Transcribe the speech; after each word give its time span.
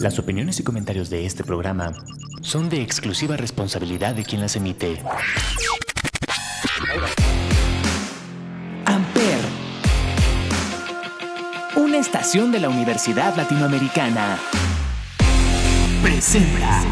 Las 0.00 0.18
opiniones 0.18 0.60
y 0.60 0.62
comentarios 0.62 1.10
de 1.10 1.26
este 1.26 1.42
programa 1.42 1.92
son 2.40 2.68
de 2.68 2.82
exclusiva 2.82 3.36
responsabilidad 3.36 4.14
de 4.14 4.24
quien 4.24 4.40
las 4.40 4.54
emite. 4.56 5.02
Amper, 8.84 9.40
una 11.76 11.98
estación 11.98 12.52
de 12.52 12.60
la 12.60 12.68
Universidad 12.68 13.34
Latinoamericana, 13.36 14.38
presenta. 16.02 16.82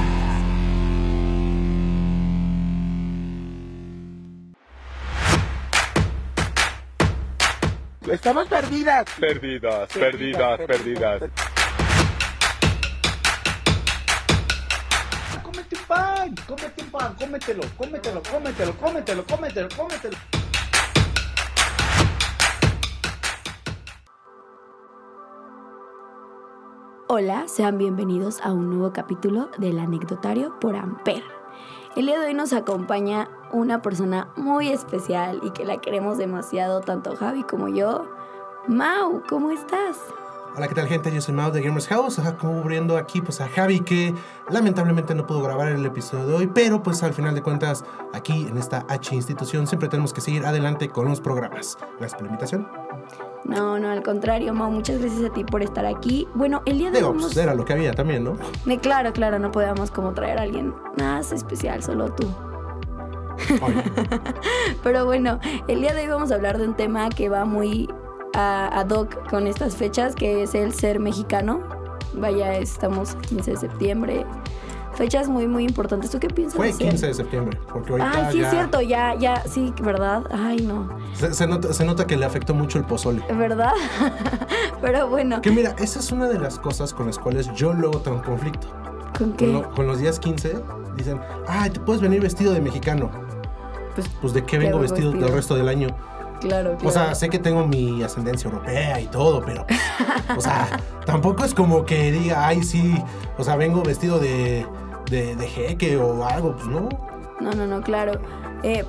Estamos 8.10 8.48
perdidas. 8.48 9.04
Perdidas, 9.18 9.88
perdidas, 9.92 10.60
perdidas. 10.66 11.22
Pan, 15.94 16.34
cómete 16.48 16.82
un 16.82 16.90
pan, 16.90 17.14
cómetelo, 17.18 17.62
cómetelo, 17.76 18.22
cómetelo, 18.30 18.72
cómetelo, 18.76 19.24
cómetelo, 19.26 19.68
cómetelo. 19.76 20.16
Hola, 27.06 27.46
sean 27.46 27.78
bienvenidos 27.78 28.40
a 28.42 28.52
un 28.52 28.70
nuevo 28.70 28.92
capítulo 28.92 29.50
del 29.58 29.78
anecdotario 29.78 30.58
por 30.58 30.74
Amper. 30.74 31.22
El 31.96 32.06
día 32.06 32.18
de 32.18 32.26
hoy 32.26 32.34
nos 32.34 32.52
acompaña 32.52 33.28
una 33.52 33.80
persona 33.80 34.32
muy 34.36 34.70
especial 34.70 35.40
y 35.44 35.50
que 35.50 35.64
la 35.64 35.80
queremos 35.80 36.18
demasiado, 36.18 36.80
tanto 36.80 37.14
Javi 37.14 37.44
como 37.44 37.68
yo. 37.68 38.10
Mau, 38.66 39.22
¿cómo 39.28 39.52
estás? 39.52 39.98
Hola, 40.56 40.68
¿qué 40.68 40.74
tal 40.76 40.86
gente? 40.86 41.12
Yo 41.12 41.20
soy 41.20 41.34
Mao 41.34 41.50
de 41.50 41.60
Gamers 41.60 41.88
House, 41.88 42.20
ajá, 42.20 42.36
cubriendo 42.36 42.96
aquí 42.96 43.20
pues 43.20 43.40
a 43.40 43.48
Javi 43.48 43.80
que 43.80 44.14
lamentablemente 44.48 45.12
no 45.12 45.26
pudo 45.26 45.42
grabar 45.42 45.66
el 45.68 45.84
episodio 45.84 46.26
de 46.26 46.34
hoy, 46.34 46.46
pero 46.46 46.80
pues 46.80 47.02
al 47.02 47.12
final 47.12 47.34
de 47.34 47.42
cuentas 47.42 47.84
aquí 48.12 48.46
en 48.48 48.56
esta 48.56 48.86
H 48.88 49.16
institución 49.16 49.66
siempre 49.66 49.88
tenemos 49.88 50.12
que 50.12 50.20
seguir 50.20 50.46
adelante 50.46 50.88
con 50.88 51.08
los 51.08 51.20
programas. 51.20 51.76
Gracias 51.98 52.14
por 52.14 52.22
la 52.22 52.28
invitación. 52.28 52.68
No, 53.44 53.80
no, 53.80 53.90
al 53.90 54.04
contrario, 54.04 54.54
Mau, 54.54 54.70
muchas 54.70 55.00
gracias 55.00 55.28
a 55.28 55.32
ti 55.32 55.42
por 55.42 55.60
estar 55.60 55.84
aquí. 55.86 56.28
Bueno, 56.34 56.62
el 56.66 56.78
día 56.78 56.92
de 56.92 57.02
hoy 57.02 57.14
Digo, 57.14 57.26
pues 57.26 57.36
era 57.36 57.54
lo 57.54 57.64
que 57.64 57.72
había 57.72 57.92
también, 57.92 58.22
¿no? 58.22 58.36
Eh, 58.66 58.78
Claro, 58.78 59.12
claro, 59.12 59.40
no 59.40 59.50
podíamos 59.50 59.90
como 59.90 60.14
traer 60.14 60.38
a 60.38 60.42
alguien 60.42 60.72
más 60.98 61.32
especial, 61.32 61.82
solo 61.82 62.12
tú. 62.12 62.28
Pero 64.84 65.04
bueno, 65.04 65.40
el 65.66 65.80
día 65.80 65.92
de 65.94 66.02
hoy 66.02 66.06
vamos 66.06 66.30
a 66.30 66.36
hablar 66.36 66.58
de 66.58 66.68
un 66.68 66.74
tema 66.74 67.08
que 67.08 67.28
va 67.28 67.44
muy 67.44 67.88
a- 68.34 68.80
ad 68.80 68.90
hoc 68.90 69.28
con 69.30 69.46
estas 69.46 69.76
fechas, 69.76 70.14
que 70.14 70.42
es 70.42 70.54
el 70.54 70.72
ser 70.74 71.00
mexicano. 71.00 71.60
Vaya, 72.14 72.54
estamos 72.56 73.14
15 73.28 73.52
de 73.52 73.56
septiembre. 73.56 74.26
Fechas 74.94 75.28
muy, 75.28 75.48
muy 75.48 75.64
importantes. 75.64 76.10
¿Tú 76.12 76.20
qué 76.20 76.28
piensas? 76.28 76.56
fue 76.56 76.68
de 76.68 76.72
ser? 76.74 76.88
15 76.90 77.06
de 77.08 77.14
septiembre, 77.14 77.58
porque 77.72 77.90
ahorita 77.92 78.12
Ay, 78.28 78.32
sí, 78.32 78.38
ya 78.38 78.44
es 78.44 78.50
cierto, 78.52 78.80
ya, 78.80 79.14
ya, 79.16 79.42
sí, 79.48 79.74
¿verdad? 79.82 80.22
Ay, 80.30 80.58
no, 80.58 80.88
se, 81.14 81.34
se 81.34 81.46
nota, 81.48 81.72
se 81.72 81.84
nota 81.84 82.06
que 82.06 82.16
le 82.16 82.24
afectó 82.24 82.54
mucho 82.54 82.78
el 82.78 82.84
pozole. 82.84 83.20
¿verdad? 83.36 83.72
Pero 84.80 85.08
bueno, 85.08 85.40
Que 85.42 85.50
mira, 85.50 85.74
esa 85.78 85.98
es 85.98 86.12
una 86.12 86.28
de 86.28 86.38
las 86.38 86.58
cosas 86.60 86.94
con 86.94 87.06
las 87.06 87.18
cuales 87.18 87.52
yo 87.54 87.72
luego 87.72 87.98
tengo 88.00 88.22
conflicto. 88.22 88.68
¿con 89.18 89.28
Con, 89.30 89.32
qué? 89.36 89.46
lo- 89.48 89.68
con 89.74 89.86
los 89.88 89.98
días 89.98 90.20
15 90.20 90.58
dicen, 90.96 91.20
ay, 91.48 91.70
te 91.70 91.80
puedes 91.80 92.00
venir 92.00 92.20
vestido 92.20 92.52
de 92.52 92.60
mexicano. 92.60 93.10
Pues, 93.96 94.08
Pues 94.20 94.32
de 94.32 94.40
qué 94.42 94.46
¿qué 94.46 94.58
vengo 94.58 94.70
hago 94.76 94.80
vestido, 94.82 95.08
vestido? 95.10 95.26
del 95.26 95.34
resto 95.36 95.54
del 95.56 95.68
año. 95.68 95.88
Claro, 96.48 96.76
claro. 96.76 96.88
O 96.88 96.90
sea, 96.92 97.14
sé 97.14 97.28
que 97.28 97.38
tengo 97.38 97.66
mi 97.66 98.02
ascendencia 98.02 98.48
europea 98.50 99.00
y 99.00 99.06
todo, 99.06 99.42
pero, 99.44 99.66
o 100.36 100.40
sea, 100.40 100.66
tampoco 101.06 101.44
es 101.44 101.54
como 101.54 101.84
que 101.84 102.12
diga, 102.12 102.46
ay, 102.46 102.62
sí, 102.62 102.94
o 103.38 103.44
sea, 103.44 103.56
vengo 103.56 103.82
vestido 103.82 104.18
de, 104.18 104.66
de, 105.10 105.34
de 105.36 105.46
jeque 105.48 105.96
o 105.96 106.24
algo, 106.24 106.54
pues 106.56 106.66
no. 106.66 106.88
No, 107.40 107.52
no, 107.52 107.66
no, 107.66 107.82
claro. 107.82 108.20
Eh, 108.62 108.84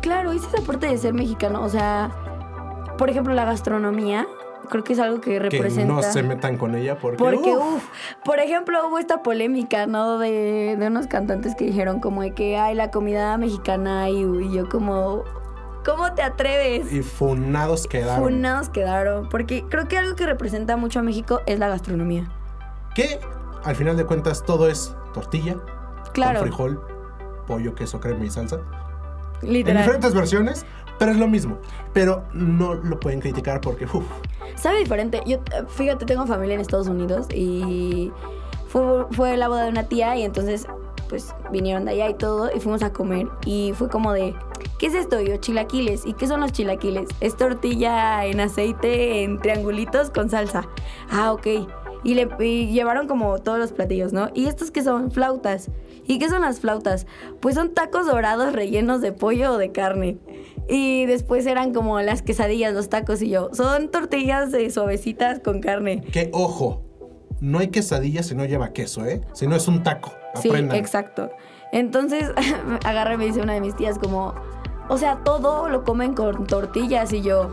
claro, 0.00 0.32
es 0.32 0.42
esa 0.44 0.60
parte 0.66 0.86
de 0.86 0.98
ser 0.98 1.14
mexicano. 1.14 1.62
O 1.62 1.68
sea, 1.68 2.10
por 2.98 3.08
ejemplo, 3.08 3.32
la 3.32 3.44
gastronomía, 3.46 4.26
creo 4.68 4.84
que 4.84 4.92
es 4.92 4.98
algo 4.98 5.20
que 5.20 5.30
Que 5.32 5.38
representa. 5.38 5.94
no 5.94 6.02
se 6.02 6.22
metan 6.22 6.58
con 6.58 6.74
ella 6.74 6.98
porque, 6.98 7.16
Porque, 7.16 7.56
uf, 7.56 7.76
uff, 7.76 7.84
por 8.24 8.38
ejemplo, 8.40 8.86
hubo 8.88 8.98
esta 8.98 9.22
polémica, 9.22 9.86
¿no? 9.86 10.18
De, 10.18 10.76
de 10.78 10.86
unos 10.88 11.06
cantantes 11.06 11.54
que 11.54 11.64
dijeron 11.64 12.00
como 12.00 12.20
de 12.22 12.32
que, 12.32 12.58
ay, 12.58 12.74
la 12.74 12.90
comida 12.90 13.38
mexicana, 13.38 14.10
y, 14.10 14.20
y 14.22 14.52
yo 14.52 14.68
como, 14.68 15.24
¿cómo 15.84 16.12
te 16.14 16.22
atreves? 16.22 16.92
y 16.92 17.02
funados 17.02 17.86
quedaron. 17.86 18.24
Funados 18.24 18.68
quedaron. 18.68 19.28
Porque 19.28 19.64
creo 19.68 19.86
que 19.88 19.98
algo 19.98 20.16
que 20.16 20.26
representa 20.26 20.76
mucho 20.76 21.00
a 21.00 21.02
México 21.02 21.40
es 21.46 21.58
la 21.58 21.68
gastronomía. 21.68 22.30
Que 22.94 23.18
al 23.64 23.76
final 23.76 23.96
de 23.96 24.04
cuentas 24.04 24.44
todo 24.44 24.68
es 24.68 24.94
tortilla, 25.12 25.56
Claro, 26.12 26.40
con 26.40 26.48
frijol, 26.48 26.80
pollo, 27.46 27.74
queso, 27.74 28.00
crema 28.00 28.24
y 28.24 28.30
salsa. 28.30 28.60
En 29.42 29.52
literal. 29.52 29.82
diferentes 29.82 30.14
versiones, 30.14 30.64
pero 30.98 31.10
es 31.12 31.18
lo 31.18 31.26
mismo. 31.26 31.58
Pero 31.92 32.24
no 32.32 32.74
lo 32.74 33.00
pueden 33.00 33.20
criticar 33.20 33.60
porque, 33.60 33.84
uff, 33.86 34.04
Sabe 34.56 34.78
diferente. 34.78 35.20
Yo, 35.26 35.38
fíjate, 35.68 36.04
tengo 36.06 36.26
familia 36.26 36.54
en 36.54 36.60
Estados 36.60 36.86
Unidos 36.86 37.26
y 37.34 38.12
fue, 38.68 39.06
fue 39.10 39.36
la 39.36 39.48
boda 39.48 39.64
de 39.64 39.70
una 39.70 39.84
tía 39.88 40.16
y 40.16 40.22
entonces 40.22 40.66
pues 41.08 41.34
vinieron 41.50 41.84
de 41.84 41.92
allá 41.92 42.10
y 42.10 42.14
todo 42.14 42.50
y 42.54 42.60
fuimos 42.60 42.82
a 42.82 42.92
comer 42.92 43.28
y 43.44 43.72
fue 43.74 43.88
como 43.88 44.12
de, 44.12 44.34
¿qué 44.78 44.86
es 44.86 44.94
esto? 44.94 45.20
Yo, 45.20 45.36
chilaquiles. 45.36 46.06
¿Y 46.06 46.14
qué 46.14 46.26
son 46.26 46.40
los 46.40 46.52
chilaquiles? 46.52 47.08
Es 47.20 47.36
tortilla 47.36 48.24
en 48.26 48.40
aceite, 48.40 49.22
en 49.22 49.40
triangulitos 49.40 50.10
con 50.10 50.30
salsa. 50.30 50.68
Ah, 51.10 51.32
ok. 51.32 51.46
Y, 52.04 52.14
le, 52.14 52.26
llevaron 52.66 53.08
como 53.08 53.38
todos 53.38 53.58
los 53.58 53.72
platillos, 53.72 54.12
¿no? 54.12 54.30
¿Y 54.34 54.46
estos 54.46 54.70
qué 54.70 54.82
son? 54.82 55.10
Flautas. 55.10 55.70
¿Y 56.06 56.18
qué 56.18 56.28
son 56.28 56.42
las 56.42 56.60
flautas? 56.60 57.06
Pues 57.40 57.54
son 57.54 57.72
tacos 57.72 58.06
dorados 58.06 58.52
rellenos 58.52 59.00
de 59.00 59.12
pollo 59.12 59.52
o 59.52 59.58
de 59.58 59.72
carne. 59.72 60.18
Y 60.68 61.06
después 61.06 61.46
eran 61.46 61.72
como 61.72 62.00
las 62.00 62.22
quesadillas, 62.22 62.74
los 62.74 62.90
tacos 62.90 63.22
y 63.22 63.30
yo. 63.30 63.50
Son 63.54 63.90
tortillas 63.90 64.52
de 64.52 64.70
suavecitas 64.70 65.40
con 65.40 65.60
carne. 65.60 66.02
que 66.12 66.30
ojo, 66.32 66.82
no 67.40 67.58
hay 67.58 67.68
quesadilla 67.68 68.22
si 68.22 68.34
no 68.34 68.44
lleva 68.44 68.72
queso, 68.72 69.06
¿eh? 69.06 69.22
Si 69.32 69.46
no 69.46 69.56
es 69.56 69.66
un 69.66 69.82
taco. 69.82 70.12
Sí, 70.40 70.50
exacto. 70.72 71.30
Entonces 71.72 72.30
agarré 72.84 73.14
y 73.14 73.16
me 73.18 73.24
dice 73.26 73.40
una 73.40 73.54
de 73.54 73.60
mis 73.60 73.76
tías 73.76 73.98
como, 73.98 74.34
o 74.88 74.98
sea, 74.98 75.16
todo 75.24 75.68
lo 75.68 75.84
comen 75.84 76.14
con 76.14 76.46
tortillas 76.46 77.12
y 77.12 77.22
yo, 77.22 77.50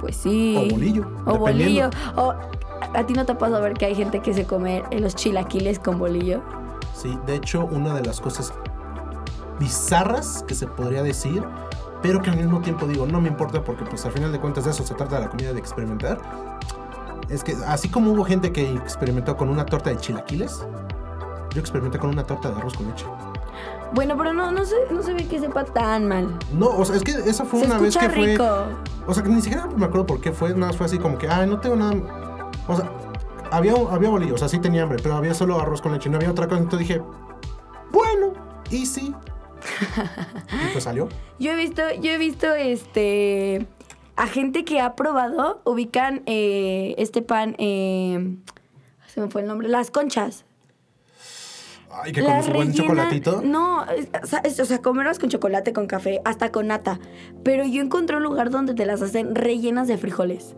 pues 0.00 0.16
sí. 0.16 0.56
O 0.56 0.74
bolillo, 0.74 1.06
O 1.26 1.38
bolillo. 1.38 1.90
O, 2.16 2.34
¿A 2.94 3.06
ti 3.06 3.12
no 3.12 3.24
te 3.26 3.34
pasa 3.34 3.60
ver 3.60 3.74
que 3.74 3.86
hay 3.86 3.94
gente 3.94 4.20
que 4.20 4.34
se 4.34 4.44
come 4.44 4.82
los 4.90 5.14
chilaquiles 5.14 5.78
con 5.78 5.98
bolillo? 5.98 6.42
Sí, 6.94 7.16
de 7.26 7.36
hecho, 7.36 7.66
una 7.66 7.94
de 7.94 8.04
las 8.04 8.20
cosas 8.20 8.52
bizarras 9.58 10.44
que 10.48 10.54
se 10.54 10.66
podría 10.66 11.02
decir, 11.02 11.44
pero 12.02 12.20
que 12.20 12.30
al 12.30 12.36
mismo 12.36 12.60
tiempo 12.60 12.86
digo, 12.86 13.06
no 13.06 13.20
me 13.20 13.28
importa 13.28 13.62
porque 13.62 13.84
pues 13.84 14.04
al 14.06 14.12
final 14.12 14.32
de 14.32 14.40
cuentas 14.40 14.64
de 14.64 14.70
eso 14.70 14.84
se 14.84 14.94
trata 14.94 15.20
la 15.20 15.28
comida 15.28 15.52
de 15.52 15.58
experimentar. 15.58 16.18
Es 17.28 17.44
que 17.44 17.54
así 17.66 17.88
como 17.88 18.12
hubo 18.12 18.24
gente 18.24 18.52
que 18.52 18.72
experimentó 18.72 19.36
con 19.36 19.50
una 19.50 19.66
torta 19.66 19.90
de 19.90 19.98
chilaquiles, 19.98 20.66
yo 21.54 21.60
experimenté 21.60 21.98
con 21.98 22.10
una 22.10 22.24
torta 22.24 22.50
de 22.50 22.56
arroz 22.56 22.74
con 22.74 22.88
leche. 22.88 23.06
Bueno, 23.92 24.16
pero 24.16 24.32
no, 24.32 24.52
no, 24.52 24.64
se, 24.64 24.76
no 24.90 25.02
se 25.02 25.14
ve 25.14 25.26
que 25.26 25.40
sepa 25.40 25.64
tan 25.64 26.06
mal. 26.06 26.38
No, 26.52 26.68
o 26.68 26.84
sea, 26.84 26.96
es 26.96 27.02
que 27.02 27.12
esa 27.12 27.44
fue 27.44 27.60
se 27.60 27.66
una 27.66 27.78
vez 27.78 27.96
que 27.96 28.08
fue... 28.08 28.26
rico. 28.26 28.66
O 29.06 29.14
sea, 29.14 29.22
que 29.22 29.28
ni 29.28 29.42
siquiera 29.42 29.66
me 29.66 29.84
acuerdo 29.84 30.06
por 30.06 30.20
qué 30.20 30.30
fue, 30.30 30.50
nada 30.50 30.68
más 30.68 30.76
fue 30.76 30.86
así 30.86 30.98
como 30.98 31.18
que, 31.18 31.28
ay, 31.28 31.48
no 31.48 31.58
tengo 31.58 31.76
nada. 31.76 31.94
O 32.68 32.76
sea, 32.76 32.90
había, 33.50 33.74
había 33.90 34.08
bolillo, 34.08 34.34
o 34.34 34.38
sea, 34.38 34.48
sí 34.48 34.60
tenía 34.60 34.84
hambre, 34.84 34.98
pero 35.02 35.16
había 35.16 35.34
solo 35.34 35.60
arroz 35.60 35.82
con 35.82 35.92
leche, 35.92 36.08
no 36.08 36.16
había 36.16 36.30
otra 36.30 36.46
cosa. 36.46 36.60
Entonces 36.60 36.88
dije, 36.88 37.02
bueno, 37.90 38.32
y 38.70 38.86
sí. 38.86 39.12
y 40.52 40.72
pues 40.72 40.84
salió. 40.84 41.08
Yo 41.40 41.52
he 41.52 41.56
visto, 41.56 41.82
yo 42.00 42.10
he 42.12 42.18
visto 42.18 42.54
este 42.54 43.66
a 44.20 44.26
gente 44.26 44.64
que 44.66 44.80
ha 44.80 44.94
probado, 44.96 45.62
ubican 45.64 46.22
eh, 46.26 46.94
este 46.98 47.22
pan, 47.22 47.56
eh, 47.58 48.36
se 49.06 49.20
me 49.22 49.30
fue 49.30 49.40
el 49.40 49.46
nombre, 49.46 49.66
las 49.68 49.90
conchas. 49.90 50.44
Ay, 51.92 52.12
que 52.12 52.22
con 52.22 52.42
su 52.42 52.52
buen 52.52 52.72
chocolatito. 52.72 53.42
No, 53.42 53.84
es- 53.90 54.08
o 54.22 54.26
sea, 54.26 54.38
es- 54.40 54.78
comerlas 54.80 55.18
con 55.18 55.28
chocolate, 55.28 55.72
con 55.72 55.86
café, 55.86 56.20
hasta 56.24 56.52
con 56.52 56.68
nata. 56.68 56.98
Pero 57.42 57.64
yo 57.64 57.82
encontré 57.82 58.16
un 58.16 58.22
lugar 58.22 58.50
donde 58.50 58.74
te 58.74 58.86
las 58.86 59.02
hacen 59.02 59.34
rellenas 59.34 59.88
de 59.88 59.98
frijoles. 59.98 60.54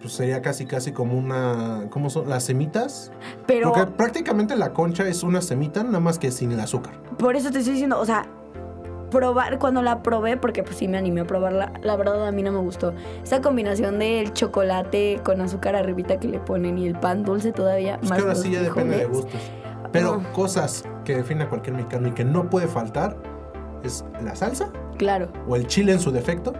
Pues 0.00 0.12
sería 0.12 0.42
casi, 0.42 0.64
casi 0.66 0.92
como 0.92 1.18
una. 1.18 1.86
¿Cómo 1.90 2.08
son? 2.10 2.28
Las 2.28 2.44
semitas. 2.44 3.10
Pero 3.46 3.72
Porque 3.72 3.90
prácticamente 3.90 4.54
la 4.56 4.72
concha 4.72 5.08
es 5.08 5.22
una 5.24 5.40
semita, 5.42 5.82
nada 5.82 5.98
más 6.00 6.18
que 6.18 6.30
sin 6.30 6.52
el 6.52 6.60
azúcar. 6.60 7.00
por 7.18 7.34
eso 7.34 7.50
te 7.50 7.58
estoy 7.58 7.72
diciendo, 7.72 7.98
o 7.98 8.04
sea, 8.04 8.26
probar, 9.10 9.58
cuando 9.58 9.82
la 9.82 10.02
probé, 10.04 10.36
porque 10.36 10.62
pues 10.62 10.76
sí 10.76 10.86
me 10.86 10.98
animé 10.98 11.22
a 11.22 11.26
probarla, 11.26 11.72
la 11.82 11.96
verdad 11.96 12.28
a 12.28 12.30
mí 12.30 12.42
no 12.44 12.52
me 12.52 12.58
gustó. 12.60 12.94
Esa 13.24 13.40
combinación 13.40 13.98
del 13.98 14.32
chocolate 14.34 15.20
con 15.24 15.40
azúcar 15.40 15.74
arribita 15.74 16.20
que 16.20 16.28
le 16.28 16.38
ponen 16.38 16.78
y 16.78 16.86
el 16.86 16.94
pan 16.96 17.24
dulce 17.24 17.50
todavía 17.50 17.96
Pues 17.98 18.10
más 18.10 18.18
que 18.18 18.22
ahora 18.22 18.34
sí 18.36 18.50
ya 18.52 18.60
depende 18.62 18.98
de 18.98 19.06
gustos. 19.06 19.40
Pero 19.92 20.18
No. 20.18 20.32
cosas 20.32 20.84
que 21.04 21.16
define 21.16 21.44
a 21.44 21.48
cualquier 21.48 21.76
mexicano 21.76 22.08
y 22.08 22.12
que 22.12 22.24
no 22.24 22.48
puede 22.50 22.66
faltar 22.68 23.16
es 23.84 24.04
la 24.22 24.34
salsa 24.36 24.70
Claro. 24.98 25.28
o 25.48 25.56
el 25.56 25.66
chile 25.66 25.92
en 25.92 26.00
su 26.00 26.10
defecto 26.10 26.52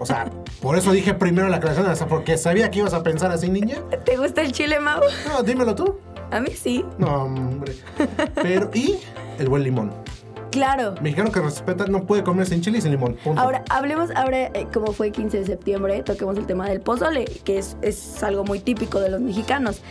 O 0.00 0.06
sea, 0.06 0.30
por 0.62 0.76
eso 0.78 0.92
dije 0.92 1.12
primero 1.14 1.48
la 1.48 1.60
creación, 1.60 1.86
o 1.86 1.94
sea, 1.94 2.06
porque 2.06 2.38
sabía 2.38 2.70
que 2.70 2.78
ibas 2.78 2.94
a 2.94 3.02
pensar 3.02 3.30
así, 3.30 3.50
niña. 3.50 3.76
¿Te 4.04 4.16
gusta 4.16 4.40
el 4.40 4.52
chile, 4.52 4.80
Mau? 4.80 5.00
No, 5.28 5.42
dímelo 5.42 5.74
tú. 5.74 5.98
A 6.30 6.40
mí 6.40 6.50
sí. 6.52 6.84
No, 6.96 7.24
hombre. 7.24 7.74
Pero, 8.36 8.70
y 8.72 8.98
el 9.38 9.48
buen 9.50 9.62
limón. 9.64 9.92
Claro. 10.52 10.94
Mexicano 11.02 11.30
que 11.30 11.40
respeta 11.40 11.86
no 11.86 12.06
puede 12.06 12.24
comer 12.24 12.46
sin 12.46 12.60
chile 12.62 12.78
y 12.78 12.80
sin 12.80 12.92
limón. 12.92 13.14
Punto. 13.22 13.40
Ahora, 13.40 13.62
hablemos, 13.68 14.10
ahora, 14.16 14.46
eh, 14.46 14.66
como 14.72 14.92
fue 14.92 15.10
15 15.12 15.40
de 15.40 15.44
septiembre, 15.44 16.02
toquemos 16.02 16.38
el 16.38 16.46
tema 16.46 16.68
del 16.68 16.80
pozole, 16.80 17.24
que 17.44 17.58
es, 17.58 17.76
es 17.82 18.22
algo 18.22 18.42
muy 18.44 18.58
típico 18.60 19.00
de 19.00 19.10
los 19.10 19.20
mexicanos. 19.20 19.82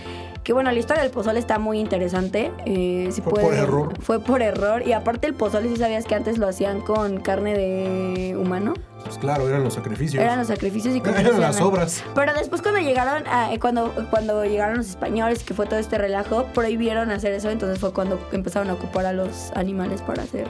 Que 0.43 0.53
bueno, 0.53 0.71
la 0.71 0.79
historia 0.79 1.03
del 1.03 1.11
pozole 1.11 1.37
está 1.39 1.59
muy 1.59 1.79
interesante. 1.79 2.51
eh, 2.65 3.09
si 3.11 3.21
Fue 3.21 3.33
por 3.33 3.53
error. 3.53 3.93
Fue 4.01 4.19
por 4.19 4.41
error. 4.41 4.87
Y 4.87 4.93
aparte 4.93 5.27
el 5.27 5.33
pozole, 5.35 5.69
si 5.69 5.75
sabías 5.75 6.05
que 6.05 6.15
antes 6.15 6.37
lo 6.39 6.47
hacían 6.47 6.81
con 6.81 7.19
carne 7.19 7.53
de 7.55 8.35
humano. 8.35 8.73
Pues 9.03 9.17
claro, 9.17 9.47
eran 9.47 9.63
los 9.63 9.75
sacrificios. 9.75 10.23
Eran 10.23 10.39
los 10.39 10.47
sacrificios 10.47 10.95
y 10.95 10.99
Eran 11.05 11.39
las 11.39 11.59
la- 11.59 11.65
obras. 11.65 12.03
Pero 12.15 12.33
después 12.33 12.61
cuando 12.61 12.79
llegaron 12.79 13.23
a- 13.27 13.53
eh, 13.53 13.59
cuando, 13.59 13.93
cuando 14.09 14.43
llegaron 14.45 14.77
los 14.77 14.87
españoles, 14.89 15.43
que 15.43 15.53
fue 15.53 15.67
todo 15.67 15.77
este 15.79 15.97
relajo, 15.97 16.45
prohibieron 16.53 17.11
hacer 17.11 17.33
eso, 17.33 17.49
entonces 17.51 17.77
fue 17.79 17.93
cuando 17.93 18.19
empezaron 18.31 18.69
a 18.69 18.73
ocupar 18.73 19.05
a 19.05 19.13
los 19.13 19.51
animales 19.55 20.01
para 20.01 20.23
hacer 20.23 20.47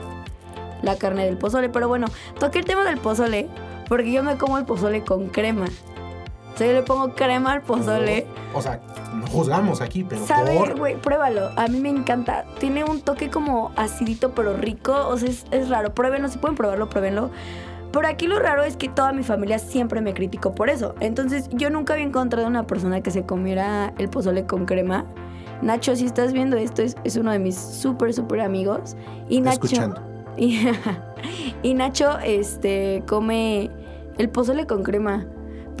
la 0.82 0.96
carne 0.96 1.26
del 1.26 1.36
pozole. 1.36 1.68
Pero 1.68 1.88
bueno, 1.88 2.06
toqué 2.38 2.60
el 2.60 2.64
tema 2.64 2.84
del 2.84 2.98
pozole, 2.98 3.48
porque 3.88 4.10
yo 4.12 4.22
me 4.22 4.36
como 4.38 4.56
el 4.56 4.64
pozole 4.64 5.02
con 5.04 5.28
crema. 5.28 5.66
O 6.54 6.58
sea, 6.58 6.66
yo 6.66 6.72
le 6.74 6.82
pongo 6.82 7.14
crema 7.14 7.52
al 7.52 7.62
pozole. 7.62 8.26
O 8.54 8.60
sea, 8.60 8.80
no 9.14 9.26
juzgamos 9.26 9.80
aquí, 9.80 10.04
pero 10.04 10.26
¿Sabe, 10.26 10.56
por... 10.56 10.78
güey? 10.78 10.96
Pruébalo. 10.96 11.50
A 11.56 11.68
mí 11.68 11.80
me 11.80 11.88
encanta. 11.88 12.44
Tiene 12.58 12.84
un 12.84 13.00
toque 13.00 13.30
como 13.30 13.72
acidito, 13.76 14.32
pero 14.32 14.56
rico. 14.56 15.08
O 15.08 15.16
sea, 15.16 15.28
es, 15.28 15.46
es 15.50 15.68
raro. 15.68 15.94
Pruébenlo. 15.94 16.28
Si 16.28 16.38
pueden 16.38 16.56
probarlo, 16.56 16.88
pruébenlo. 16.88 17.30
Pero 17.92 18.06
aquí 18.06 18.26
lo 18.26 18.38
raro 18.38 18.62
es 18.62 18.76
que 18.76 18.88
toda 18.88 19.12
mi 19.12 19.22
familia 19.22 19.58
siempre 19.58 20.00
me 20.00 20.14
criticó 20.14 20.54
por 20.54 20.70
eso. 20.70 20.94
Entonces, 21.00 21.48
yo 21.52 21.70
nunca 21.70 21.94
había 21.94 22.06
encontrado 22.06 22.46
una 22.46 22.66
persona 22.66 23.00
que 23.00 23.10
se 23.10 23.24
comiera 23.24 23.92
el 23.98 24.08
pozole 24.08 24.46
con 24.46 24.64
crema. 24.64 25.06
Nacho, 25.62 25.96
si 25.96 26.06
estás 26.06 26.32
viendo 26.32 26.56
esto, 26.56 26.82
es, 26.82 26.96
es 27.04 27.16
uno 27.16 27.32
de 27.32 27.38
mis 27.38 27.56
súper, 27.56 28.14
súper 28.14 28.40
amigos. 28.40 28.96
Y 29.28 29.40
Nacho. 29.40 29.54
Escuchando. 29.64 30.00
Y, 30.36 30.68
y 31.62 31.74
Nacho, 31.74 32.18
este, 32.20 33.02
come 33.08 33.70
el 34.18 34.28
pozole 34.28 34.66
con 34.66 34.82
crema. 34.84 35.26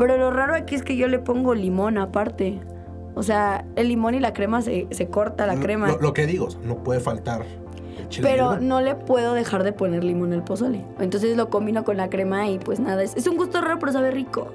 Pero 0.00 0.16
lo 0.18 0.30
raro 0.32 0.54
aquí 0.56 0.74
es 0.74 0.82
que 0.82 0.96
yo 0.96 1.06
le 1.06 1.18
pongo 1.20 1.54
limón 1.54 1.96
aparte. 1.98 2.58
O 3.14 3.22
sea, 3.22 3.64
el 3.76 3.88
limón 3.88 4.14
y 4.14 4.20
la 4.20 4.32
crema 4.32 4.62
se, 4.62 4.86
se 4.90 5.08
corta 5.08 5.46
la 5.46 5.56
crema. 5.60 5.88
Lo, 5.88 5.98
lo 6.00 6.12
que 6.14 6.26
digo, 6.26 6.48
no 6.64 6.76
puede 6.82 7.00
faltar 7.00 7.44
chile. 8.08 8.26
pero 8.28 8.58
no 8.58 8.80
le 8.80 8.94
puedo 8.94 9.34
dejar 9.34 9.62
de 9.62 9.72
poner 9.72 10.02
limón 10.02 10.32
al 10.32 10.42
pozole. 10.42 10.84
Entonces 11.00 11.36
lo 11.36 11.50
combino 11.50 11.84
con 11.84 11.96
la 11.98 12.08
crema 12.08 12.48
y 12.48 12.58
pues 12.58 12.80
nada, 12.80 13.02
es, 13.02 13.14
es 13.16 13.26
un 13.26 13.36
gusto 13.36 13.60
raro, 13.60 13.78
pero 13.78 13.92
sabe 13.92 14.10
rico. 14.10 14.48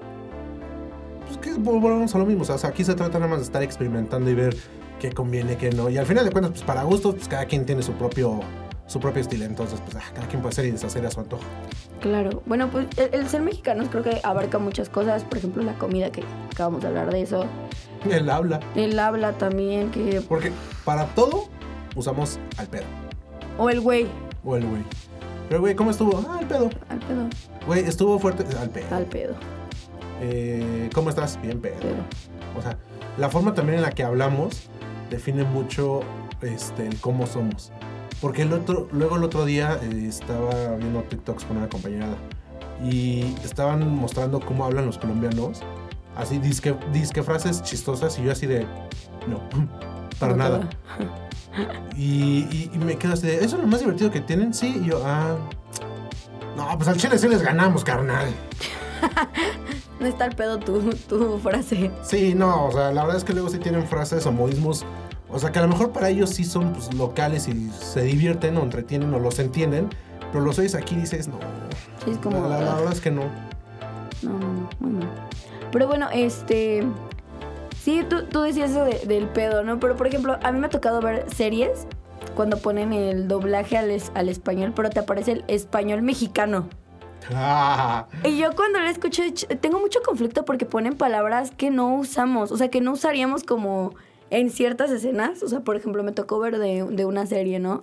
Pues 1.27 1.37
que 1.37 1.51
vol- 1.53 1.79
volvemos 1.79 2.13
a 2.15 2.17
lo 2.17 2.25
mismo. 2.25 2.41
O 2.41 2.45
sea, 2.57 2.69
aquí 2.69 2.83
se 2.83 2.95
trata 2.95 3.19
nada 3.19 3.29
más 3.29 3.39
de 3.39 3.45
estar 3.45 3.61
experimentando 3.61 4.29
y 4.29 4.33
ver 4.35 4.55
qué 4.99 5.11
conviene, 5.11 5.57
qué 5.57 5.69
no. 5.69 5.89
Y 5.89 5.97
al 5.97 6.05
final 6.07 6.25
de 6.25 6.31
cuentas, 6.31 6.51
pues 6.53 6.63
para 6.63 6.83
gustos, 6.83 7.15
pues 7.15 7.27
cada 7.27 7.45
quien 7.45 7.65
tiene 7.65 7.83
su 7.83 7.93
propio, 7.93 8.39
su 8.87 8.99
propio 8.99 9.21
estilo. 9.21 9.45
Entonces, 9.45 9.79
pues 9.81 9.95
ah, 9.95 10.11
cada 10.13 10.27
quien 10.27 10.41
puede 10.41 10.53
hacer 10.53 10.65
y 10.65 10.71
deshacer 10.71 11.05
a 11.05 11.11
su 11.11 11.19
antojo. 11.19 11.43
Claro. 12.01 12.43
Bueno, 12.45 12.69
pues 12.69 12.87
el, 12.97 13.13
el 13.13 13.27
ser 13.29 13.41
mexicanos 13.41 13.87
creo 13.89 14.03
que 14.03 14.19
abarca 14.23 14.59
muchas 14.59 14.89
cosas. 14.89 15.23
Por 15.23 15.39
ejemplo, 15.39 15.63
la 15.63 15.73
comida, 15.73 16.11
que 16.11 16.23
acabamos 16.51 16.81
de 16.81 16.87
hablar 16.89 17.11
de 17.11 17.21
eso. 17.21 17.45
Él 18.09 18.29
habla. 18.29 18.59
El 18.75 18.99
habla 18.99 19.33
también, 19.33 19.89
que... 19.91 20.21
Porque 20.21 20.51
para 20.83 21.05
todo 21.07 21.47
usamos 21.95 22.39
al 22.57 22.67
pedo. 22.67 22.83
O 23.57 23.69
el 23.69 23.81
güey. 23.81 24.07
O 24.43 24.55
el 24.55 24.65
güey. 24.65 24.83
Pero, 25.49 25.61
güey, 25.61 25.75
¿cómo 25.75 25.91
estuvo? 25.91 26.23
Ah, 26.27 26.37
al 26.39 26.47
pedo. 26.47 26.69
Al 26.89 26.99
pedo. 26.99 27.27
Güey, 27.65 27.85
estuvo 27.85 28.19
fuerte. 28.19 28.43
Al 28.57 28.69
pedo. 28.69 28.95
Al 28.95 29.05
pedo. 29.05 29.35
Eh, 30.21 30.89
¿Cómo 30.93 31.09
estás? 31.09 31.39
Bien, 31.41 31.59
pedo. 31.59 31.79
Pedo. 31.79 31.95
O 32.57 32.61
sea, 32.61 32.77
la 33.17 33.29
forma 33.29 33.53
también 33.53 33.77
en 33.77 33.83
la 33.83 33.91
que 33.91 34.03
hablamos 34.03 34.69
define 35.09 35.43
mucho 35.43 36.01
este, 36.41 36.87
el 36.87 36.99
cómo 36.99 37.25
somos. 37.27 37.71
Porque 38.21 38.41
el 38.43 38.53
otro, 38.53 38.87
luego 38.91 39.17
el 39.17 39.23
otro 39.23 39.45
día 39.45 39.79
eh, 39.83 40.05
estaba 40.07 40.75
viendo 40.77 41.01
TikToks 41.03 41.43
con 41.45 41.57
una 41.57 41.69
compañera 41.69 42.07
y 42.83 43.35
estaban 43.43 43.87
mostrando 43.95 44.39
cómo 44.39 44.65
hablan 44.65 44.85
los 44.85 44.97
colombianos. 44.97 45.61
Así, 46.15 46.39
disque, 46.39 46.75
disque 46.93 47.21
frases 47.23 47.61
chistosas 47.63 48.17
y 48.19 48.23
yo 48.23 48.31
así 48.31 48.47
de, 48.47 48.65
no, 49.27 49.41
para 50.19 50.31
No 50.33 50.37
nada. 50.37 50.59
va. 50.59 50.69
Y, 51.95 52.39
y- 52.51 52.71
y 52.73 52.77
me 52.79 52.97
quedo 52.97 53.13
así 53.13 53.27
de, 53.27 53.35
¿eso 53.37 53.55
es 53.55 53.61
lo 53.61 53.67
más 53.67 53.79
divertido 53.79 54.11
que 54.11 54.19
tienen? 54.19 54.53
Sí, 54.53 54.81
y 54.83 54.87
yo, 54.89 55.01
ah, 55.05 55.37
no, 56.57 56.67
pues 56.77 56.89
al 56.89 56.97
chile 56.97 57.17
sí 57.17 57.29
les 57.29 57.41
ganamos, 57.41 57.83
carnal. 57.83 58.27
No 59.99 60.07
está 60.07 60.25
el 60.25 60.35
pedo 60.35 60.59
tu, 60.59 60.81
tu 61.07 61.39
frase. 61.39 61.89
Sí, 62.03 62.35
no, 62.35 62.65
o 62.65 62.71
sea, 62.73 62.91
la 62.91 63.03
verdad 63.03 63.15
es 63.15 63.23
que 63.23 63.31
luego 63.31 63.47
sí 63.49 63.57
tienen 63.59 63.87
frases 63.87 64.25
o 64.25 64.31
modismos, 64.33 64.83
o 65.29 65.39
sea, 65.39 65.51
que 65.51 65.59
a 65.59 65.61
lo 65.63 65.67
mejor 65.67 65.91
para 65.91 66.09
ellos 66.09 66.29
sí 66.29 66.43
son 66.43 66.73
pues, 66.73 66.93
locales 66.93 67.47
y 67.47 67.69
se 67.71 68.01
divierten 68.03 68.57
o 68.57 68.61
entretienen 68.63 69.13
o 69.13 69.19
los 69.19 69.39
entienden, 69.39 69.89
pero 70.31 70.43
los 70.43 70.57
oyes 70.59 70.75
aquí 70.75 70.95
y 70.95 70.99
dices, 70.99 71.27
no, 71.27 71.39
Sí, 72.03 72.11
es 72.11 72.17
como... 72.19 72.41
la, 72.47 72.59
la- 72.59 72.65
la 72.65 72.75
verdad 72.75 72.93
es 72.93 73.01
que 73.01 73.11
no. 73.11 73.23
No, 74.21 74.31
no, 74.39 74.39
no, 74.39 74.69
muy 74.79 74.91
mal. 74.91 75.09
Pero 75.71 75.87
bueno, 75.87 76.07
este. 76.13 76.85
Sí, 77.81 78.03
tú, 78.09 78.23
tú 78.25 78.41
decías 78.41 78.71
eso 78.71 78.83
de- 78.85 79.05
del 79.05 79.27
pedo, 79.27 79.63
¿no? 79.63 79.79
Pero 79.79 79.95
por 79.95 80.07
ejemplo, 80.07 80.37
a 80.41 80.51
mí 80.51 80.59
me 80.59 80.67
ha 80.67 80.69
tocado 80.69 81.01
ver 81.01 81.25
series 81.33 81.85
cuando 82.35 82.57
ponen 82.57 82.93
el 82.93 83.27
doblaje 83.27 83.77
al, 83.77 83.91
es- 83.91 84.11
al 84.15 84.29
español, 84.29 84.73
pero 84.75 84.89
te 84.89 84.99
aparece 84.99 85.31
el 85.33 85.43
español 85.47 86.01
mexicano. 86.01 86.67
Ah, 87.33 88.05
Y 88.23 88.37
yo 88.37 88.55
cuando 88.55 88.79
lo 88.79 88.85
escucho, 88.87 89.23
ch- 89.23 89.59
tengo 89.59 89.79
mucho 89.79 89.99
conflicto 90.05 90.45
porque 90.45 90.65
ponen 90.65 90.95
palabras 90.95 91.51
que 91.55 91.71
no 91.71 91.95
usamos, 91.95 92.51
o 92.51 92.57
sea, 92.57 92.69
que 92.69 92.81
no 92.81 92.91
usaríamos 92.93 93.43
como 93.43 93.93
en 94.29 94.49
ciertas 94.49 94.91
escenas. 94.91 95.43
O 95.43 95.47
sea, 95.47 95.61
por 95.61 95.75
ejemplo, 95.75 96.03
me 96.03 96.11
tocó 96.11 96.39
ver 96.39 96.57
de, 96.57 96.83
de 96.83 97.05
una 97.05 97.25
serie, 97.25 97.59
¿no? 97.59 97.81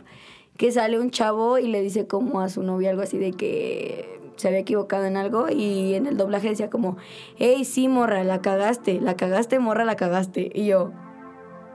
Que 0.57 0.71
sale 0.73 0.99
un 0.99 1.11
chavo 1.11 1.59
y 1.59 1.69
le 1.69 1.81
dice 1.81 2.07
como 2.07 2.41
a 2.41 2.49
su 2.49 2.63
novia 2.63 2.91
algo 2.91 3.03
así 3.03 3.19
de 3.19 3.33
que 3.33 4.21
se 4.37 4.49
había 4.49 4.61
equivocado 4.61 5.05
en 5.05 5.17
algo 5.17 5.49
y 5.49 5.95
en 5.95 6.07
el 6.07 6.17
doblaje 6.17 6.49
decía 6.49 6.71
como, 6.71 6.97
hey, 7.37 7.65
sí, 7.65 7.89
morra, 7.89 8.25
la 8.25 8.41
cagaste, 8.41 9.01
la 9.01 9.17
cagaste, 9.17 9.59
morra, 9.59 9.85
la 9.85 9.97
cagaste. 9.97 10.51
Y 10.55 10.67
yo, 10.67 10.91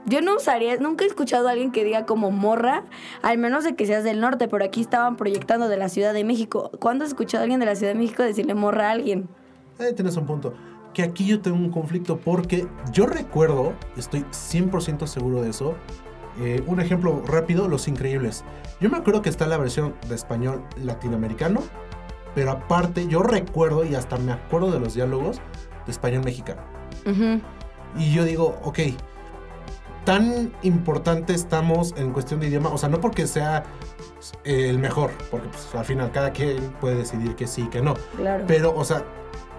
yo 0.06 0.22
no 0.22 0.36
usaría, 0.36 0.76
nunca 0.78 1.06
he 1.06 1.08
escuchado 1.08 1.48
a 1.48 1.52
alguien 1.52 1.72
que 1.72 1.84
diga 1.84 2.06
como 2.06 2.32
morra, 2.32 2.84
al 3.22 3.38
menos 3.38 3.64
de 3.64 3.76
que 3.76 3.86
seas 3.86 4.04
del 4.04 4.20
norte, 4.20 4.48
pero 4.48 4.64
aquí 4.66 4.82
estaban 4.82 5.18
proyectando 5.18 5.70
de 5.70 5.78
la 5.78 5.90
Ciudad 5.90 6.14
de 6.14 6.24
México. 6.24 6.72
¿Cuándo 6.80 7.04
has 7.04 7.12
escuchado 7.12 7.42
a 7.42 7.44
alguien 7.44 7.60
de 7.60 7.66
la 7.66 7.76
Ciudad 7.76 7.94
de 7.94 8.00
México 8.00 8.24
decirle 8.24 8.54
morra 8.54 8.90
a 8.90 8.92
alguien? 8.92 9.28
eh, 9.80 9.94
tienes 9.94 10.18
un 10.18 10.26
punto. 10.26 10.54
Que 10.98 11.04
aquí 11.04 11.28
yo 11.28 11.42
tengo 11.42 11.58
un 11.58 11.70
conflicto 11.70 12.18
porque 12.18 12.66
yo 12.92 13.06
recuerdo, 13.06 13.76
estoy 13.98 14.22
100% 14.32 15.06
seguro 15.06 15.44
de 15.44 15.52
eso, 15.52 15.76
eh, 16.40 16.64
un 16.66 16.82
ejemplo 16.82 17.22
rápido, 17.24 17.68
Los 17.68 17.88
Increíbles. 17.88 18.44
Yo 18.82 18.90
me 18.90 18.98
acuerdo 18.98 19.22
que 19.22 19.30
está 19.30 19.46
la 19.46 19.60
versión 19.60 19.94
de 20.10 20.16
español 20.16 20.64
latinoamericano, 20.84 21.62
pero 22.34 22.50
aparte 22.50 23.06
yo 23.08 23.22
recuerdo 23.22 23.86
y 23.86 23.94
hasta 23.94 24.18
me 24.18 24.32
acuerdo 24.32 24.72
de 24.72 24.80
los 24.80 24.96
diálogos 24.96 25.40
de 25.86 25.92
español 25.92 26.24
mexicano. 26.26 26.64
Ujú. 27.06 27.42
Y 28.00 28.12
yo 28.12 28.24
digo, 28.24 28.60
ok, 28.64 28.80
tan 30.04 30.52
importante 30.64 31.36
estamos 31.36 31.94
en 31.96 32.12
cuestión 32.12 32.40
de 32.40 32.48
idioma, 32.48 32.70
o 32.70 32.78
sea, 32.80 32.90
no 32.90 33.00
porque 33.00 33.28
sea 33.28 33.66
el 34.46 34.80
mejor, 34.80 35.12
porque 35.30 35.48
pues, 35.50 35.76
al 35.76 35.86
final 35.86 36.10
cada 36.12 36.32
quien 36.32 36.58
puede 36.82 36.96
decidir 36.96 37.36
que 37.36 37.46
sí, 37.46 37.68
que 37.70 37.84
no, 37.84 37.94
Claro. 38.16 38.46
pero, 38.48 38.76
o 38.76 38.84
sea, 38.84 39.04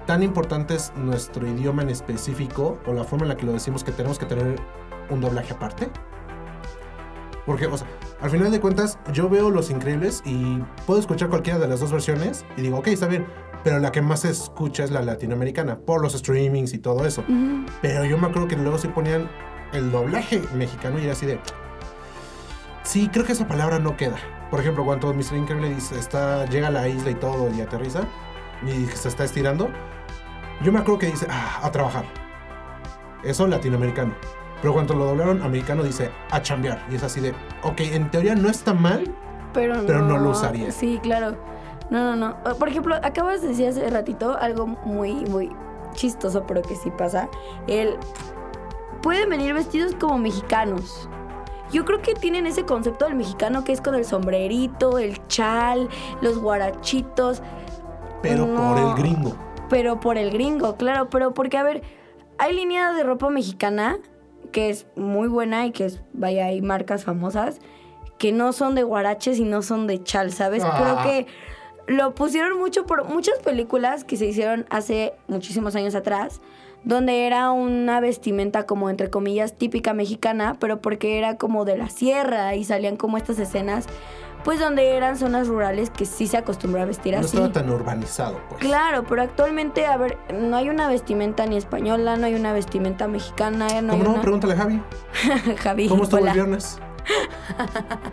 tan 0.08 0.22
importante 0.22 0.74
es 0.74 0.90
nuestro 0.96 1.46
idioma 1.46 1.82
en 1.82 1.90
específico 1.90 2.78
o 2.86 2.94
la 2.94 3.04
forma 3.04 3.26
en 3.26 3.28
la 3.28 3.36
que 3.36 3.44
lo 3.44 3.52
decimos 3.52 3.84
que 3.84 3.92
tenemos 3.92 4.18
que 4.18 4.24
tener 4.24 4.56
un 5.10 5.20
doblaje 5.20 5.52
aparte. 5.52 5.90
Porque, 7.44 7.66
o 7.66 7.76
sea, 7.76 7.86
al 8.22 8.30
final 8.30 8.50
de 8.50 8.58
cuentas, 8.58 8.98
yo 9.12 9.28
veo 9.28 9.50
Los 9.50 9.68
Increíbles 9.68 10.22
y 10.24 10.62
puedo 10.86 10.98
escuchar 10.98 11.28
cualquiera 11.28 11.58
de 11.58 11.68
las 11.68 11.80
dos 11.80 11.92
versiones 11.92 12.46
y 12.56 12.62
digo, 12.62 12.78
ok, 12.78 12.86
está 12.86 13.06
bien, 13.06 13.26
pero 13.62 13.80
la 13.80 13.92
que 13.92 14.00
más 14.00 14.20
se 14.20 14.30
escucha 14.30 14.82
es 14.82 14.90
la 14.90 15.02
latinoamericana, 15.02 15.78
por 15.78 16.00
los 16.00 16.14
streamings 16.14 16.72
y 16.72 16.78
todo 16.78 17.04
eso. 17.04 17.20
Ujú. 17.28 17.66
Pero 17.82 18.06
yo 18.06 18.16
me 18.16 18.28
acuerdo 18.28 18.48
que 18.48 18.56
luego 18.56 18.78
sí 18.78 18.88
ponían 18.88 19.28
el 19.74 19.90
doblaje 19.92 20.40
mexicano 20.54 20.98
y 20.98 21.02
era 21.02 21.12
así 21.12 21.26
de. 21.26 21.38
Sí, 22.82 23.10
creo 23.12 23.26
que 23.26 23.32
esa 23.32 23.46
palabra 23.46 23.78
no 23.78 23.98
queda. 23.98 24.16
Por 24.50 24.60
ejemplo, 24.60 24.86
cuando 24.86 25.12
Mr. 25.12 25.36
Increíble 25.36 25.68
dice, 25.74 25.98
está, 25.98 26.46
llega 26.46 26.68
a 26.68 26.70
la 26.70 26.88
isla 26.88 27.10
y 27.10 27.14
todo 27.14 27.54
y 27.54 27.60
aterriza 27.60 28.04
y 28.66 28.86
se 28.86 29.08
está 29.08 29.24
estirando, 29.24 29.68
yo 30.62 30.72
me 30.72 30.78
acuerdo 30.80 30.98
que 31.00 31.06
dice, 31.06 31.26
ah, 31.30 31.60
a 31.62 31.70
trabajar. 31.70 32.04
Eso 33.22 33.46
latinoamericano. 33.46 34.14
Pero 34.60 34.72
cuando 34.72 34.94
lo 34.94 35.04
doblaron 35.06 35.42
americano 35.42 35.82
dice, 35.82 36.10
a 36.30 36.42
chambear. 36.42 36.84
Y 36.90 36.96
es 36.96 37.02
así 37.02 37.20
de, 37.20 37.30
ok, 37.62 37.80
en 37.80 38.10
teoría 38.10 38.34
no 38.34 38.48
está 38.48 38.74
mal, 38.74 39.14
Pero, 39.52 39.74
Pero 39.86 40.02
no 40.02 40.18
lo 40.18 40.30
usaría. 40.30 40.70
Sí, 40.72 40.98
claro. 41.02 41.36
No, 41.90 42.14
no, 42.14 42.16
no. 42.16 42.54
Por 42.58 42.68
ejemplo, 42.68 42.96
acabas 43.02 43.40
de 43.40 43.48
decir 43.48 43.68
hace 43.68 43.88
ratito 43.88 44.36
algo 44.36 44.66
muy, 44.66 45.24
muy 45.26 45.50
chistoso, 45.94 46.44
pero 46.46 46.60
que 46.62 46.76
sí 46.76 46.90
pasa. 46.90 47.28
El. 47.66 47.96
Pueden 49.02 49.30
venir 49.30 49.54
vestidos 49.54 49.94
como 49.98 50.18
mexicanos. 50.18 51.08
Yo 51.70 51.84
creo 51.84 52.02
que 52.02 52.14
tienen 52.14 52.46
ese 52.46 52.64
concepto 52.64 53.04
del 53.04 53.14
mexicano 53.14 53.62
que 53.64 53.72
es 53.72 53.80
con 53.80 53.94
el 53.94 54.04
sombrerito, 54.04 54.98
el 54.98 55.24
chal, 55.28 55.88
los 56.20 56.38
guarachitos. 56.38 57.42
pero 58.22 58.46
No. 58.46 58.74
por 58.74 58.78
el 58.78 58.94
gringo. 59.02 59.36
Pero 59.68 60.00
por 60.00 60.18
el 60.18 60.30
gringo, 60.30 60.76
claro, 60.76 61.10
pero 61.10 61.34
porque, 61.34 61.56
a 61.56 61.62
ver, 61.62 61.82
hay 62.38 62.54
línea 62.54 62.92
de 62.92 63.02
ropa 63.02 63.28
mexicana 63.30 63.98
que 64.52 64.70
es 64.70 64.86
muy 64.96 65.28
buena 65.28 65.66
y 65.66 65.72
que 65.72 65.84
es, 65.84 66.00
vaya, 66.12 66.46
hay 66.46 66.62
marcas 66.62 67.04
famosas 67.04 67.60
que 68.18 68.32
no 68.32 68.52
son 68.52 68.74
de 68.74 68.82
guaraches 68.82 69.38
y 69.38 69.44
no 69.44 69.62
son 69.62 69.86
de 69.86 70.02
chal, 70.02 70.32
¿sabes? 70.32 70.64
Ah. 70.64 70.76
Creo 70.76 71.02
que 71.02 71.26
lo 71.92 72.14
pusieron 72.14 72.58
mucho 72.58 72.84
por 72.84 73.04
muchas 73.04 73.38
películas 73.38 74.04
que 74.04 74.16
se 74.16 74.26
hicieron 74.26 74.66
hace 74.70 75.14
muchísimos 75.28 75.74
años 75.76 75.94
atrás, 75.94 76.40
donde 76.84 77.26
era 77.26 77.50
una 77.50 78.00
vestimenta 78.00 78.66
como 78.66 78.90
entre 78.90 79.10
comillas 79.10 79.54
típica 79.54 79.94
mexicana, 79.94 80.56
pero 80.58 80.80
porque 80.80 81.18
era 81.18 81.36
como 81.36 81.64
de 81.64 81.78
la 81.78 81.88
sierra 81.88 82.54
y 82.54 82.64
salían 82.64 82.96
como 82.96 83.16
estas 83.16 83.38
escenas, 83.38 83.86
pues 84.44 84.60
donde 84.60 84.96
eran 84.96 85.16
zonas 85.16 85.48
rurales 85.48 85.90
que 85.90 86.06
sí 86.06 86.26
se 86.26 86.36
acostumbraba 86.36 86.84
a 86.84 86.86
vestir 86.86 87.12
No 87.14 87.20
así. 87.20 87.28
estaba 87.36 87.52
tan 87.52 87.68
urbanizado, 87.70 88.40
pues. 88.48 88.60
Claro, 88.60 89.04
pero 89.04 89.22
actualmente, 89.22 89.86
a 89.86 89.96
ver, 89.96 90.16
no 90.32 90.56
hay 90.56 90.68
una 90.70 90.88
vestimenta 90.88 91.44
ni 91.46 91.56
española, 91.56 92.16
no 92.16 92.26
hay 92.26 92.34
una 92.34 92.52
vestimenta 92.52 93.08
mexicana, 93.08 93.66
no 93.82 93.92
hay 93.92 93.98
¿Cómo 93.98 94.04
no? 94.04 94.10
una... 94.10 94.20
Pregúntale 94.22 94.54
a 94.54 94.56
Javi. 94.56 94.82
Javi, 95.58 95.88
¿Cómo 95.88 96.04
estuvo 96.04 96.20
hola. 96.20 96.30
el 96.30 96.36
viernes? 96.36 96.78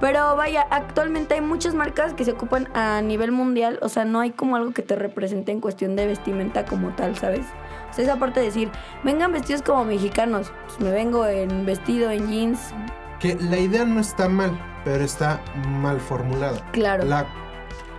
Pero 0.00 0.34
vaya, 0.36 0.64
actualmente 0.70 1.34
hay 1.34 1.40
muchas 1.42 1.74
marcas 1.74 2.14
que 2.14 2.24
se 2.24 2.32
ocupan 2.32 2.68
a 2.74 3.02
nivel 3.02 3.32
mundial, 3.32 3.78
o 3.82 3.88
sea, 3.90 4.04
no 4.06 4.20
hay 4.20 4.30
como 4.30 4.56
algo 4.56 4.72
que 4.72 4.80
te 4.82 4.96
represente 4.96 5.52
en 5.52 5.60
cuestión 5.60 5.94
de 5.96 6.06
vestimenta 6.06 6.64
como 6.64 6.90
tal, 6.90 7.16
¿sabes? 7.18 7.44
O 7.90 7.92
sea, 7.92 8.04
esa 8.04 8.16
parte 8.16 8.40
de 8.40 8.46
decir, 8.46 8.70
vengan 9.04 9.32
vestidos 9.32 9.60
como 9.62 9.84
mexicanos, 9.84 10.52
pues 10.66 10.80
me 10.80 10.90
vengo 10.90 11.26
en 11.26 11.66
vestido, 11.66 12.10
en 12.10 12.28
jeans, 12.30 12.72
Que 13.18 13.34
la 13.34 13.58
idea 13.58 13.84
no 13.84 14.00
está 14.00 14.28
mal, 14.30 14.58
pero 14.84 15.04
está 15.04 15.40
mal 15.66 16.00
formulada. 16.00 16.60
claro. 16.72 17.04
La- 17.04 17.26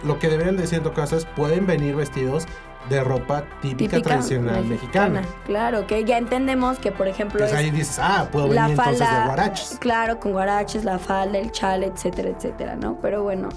lo 0.03 0.17
que 0.17 0.29
deberían 0.29 0.57
decir 0.57 0.79
en 0.79 0.83
todo 0.83 0.93
caso 0.95 1.15
es, 1.15 1.25
pueden 1.25 1.67
venir 1.67 1.95
vestidos 1.95 2.47
de 2.89 3.03
ropa 3.03 3.43
típica, 3.61 4.01
tradicional 4.01 4.65
mexicana. 4.65 5.21
Claro, 5.45 5.85
que 5.85 6.03
ya 6.05 6.17
entendemos 6.17 6.79
que, 6.79 6.91
por 6.91 7.07
ejemplo, 7.07 7.39
Entonces 7.39 7.59
es 7.59 7.63
ahí 7.65 7.69
dices, 7.71 7.99
ah, 8.01 8.27
puedo 8.31 8.45
venir 8.45 8.61
la 8.63 8.69
entonces 8.69 8.97
falda, 8.99 9.19
de 9.19 9.25
guaraches. 9.27 9.77
claro, 9.79 10.19
con 10.19 10.31
guaraches, 10.31 10.83
la 10.85 10.97
falda, 10.97 11.37
el 11.37 11.51
chal, 11.51 11.83
etcétera, 11.83 12.29
etcétera, 12.29 12.75
¿no? 12.75 12.97
Pero 12.99 13.21
bueno, 13.21 13.49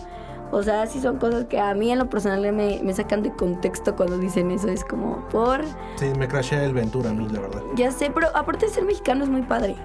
o 0.51 0.63
sea, 0.63 0.87
sí 0.87 1.01
son 1.01 1.17
cosas 1.17 1.47
que 1.47 1.59
a 1.59 1.73
mí 1.73 1.91
en 1.91 1.99
lo 1.99 2.11
personal 2.11 2.43
me, 2.53 2.81
me 2.83 2.93
sacan 2.93 3.23
de 3.23 3.33
contexto 3.33 3.97
cuando 3.97 4.19
dicen 4.19 4.51
eso. 4.51 4.69
Es 4.69 4.85
como, 4.85 5.27
por, 5.31 5.63
Sí, 5.97 6.13
me 6.19 6.29
crashea 6.29 6.63
el 6.63 6.75
Ventura 6.75 7.09
a 7.09 7.15
mí, 7.15 7.27
la 7.31 7.41
verdad. 7.41 7.63
ya 7.75 7.91
sé, 7.91 8.11
pero 8.15 8.29
aparte 8.37 8.67
de 8.67 8.73
ser 8.73 8.85
mexicano 8.85 9.25
es 9.25 9.31
muy 9.31 9.41
padre. 9.43 9.77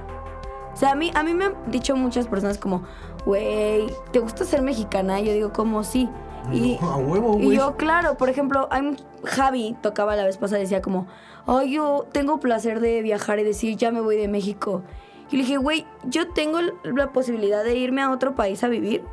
O 0.74 0.76
sea, 0.76 0.92
a 0.92 0.96
mí, 0.96 1.12
a 1.16 1.24
mí 1.24 1.34
me 1.34 1.46
han 1.46 1.54
dicho 1.68 1.96
muchas 1.96 2.28
personas 2.28 2.58
como, 2.58 2.84
güey, 3.30 3.86
¿te 4.12 4.18
gusta 4.18 4.44
ser 4.44 4.64
mexicana? 4.64 5.20
Y 5.22 5.26
yo 5.26 5.34
digo, 5.34 5.54
como 5.54 5.84
sí. 5.84 6.10
Y, 6.52 6.80
a 6.82 6.96
huevo, 6.96 7.38
y 7.40 7.56
yo, 7.56 7.76
claro, 7.78 8.18
por 8.18 8.28
ejemplo, 8.28 8.68
hay 8.72 8.96
Javi 9.24 9.76
tocaba 9.84 10.16
la 10.16 10.24
vez 10.26 10.38
pasada 10.38 10.60
decía 10.60 10.82
como, 10.82 11.06
ay, 11.46 11.74
yo 11.74 12.08
tengo 12.12 12.40
placer 12.40 12.80
de 12.80 13.04
viajar 13.04 13.38
y 13.38 13.44
decir, 13.44 13.78
ya 13.78 13.92
me 13.92 14.02
voy 14.02 14.18
de 14.18 14.28
México. 14.28 14.82
Y 15.30 15.36
le 15.38 15.44
dije, 15.44 15.58
güey, 15.58 15.86
yo 16.06 16.30
tengo 16.30 16.58
la 16.84 17.12
posibilidad 17.12 17.64
de 17.64 17.76
irme 17.78 18.02
a 18.02 18.10
otro 18.10 18.34
país 18.34 18.64
a 18.64 18.68
vivir, 18.68 19.04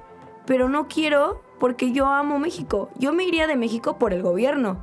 pero 0.46 0.70
no 0.70 0.88
quiero 0.88 1.42
porque 1.60 1.92
yo 1.92 2.06
amo 2.06 2.38
México. 2.38 2.88
Yo 2.96 3.12
me 3.12 3.24
iría 3.24 3.46
de 3.46 3.56
México 3.56 3.98
por 3.98 4.14
el 4.14 4.22
gobierno. 4.22 4.82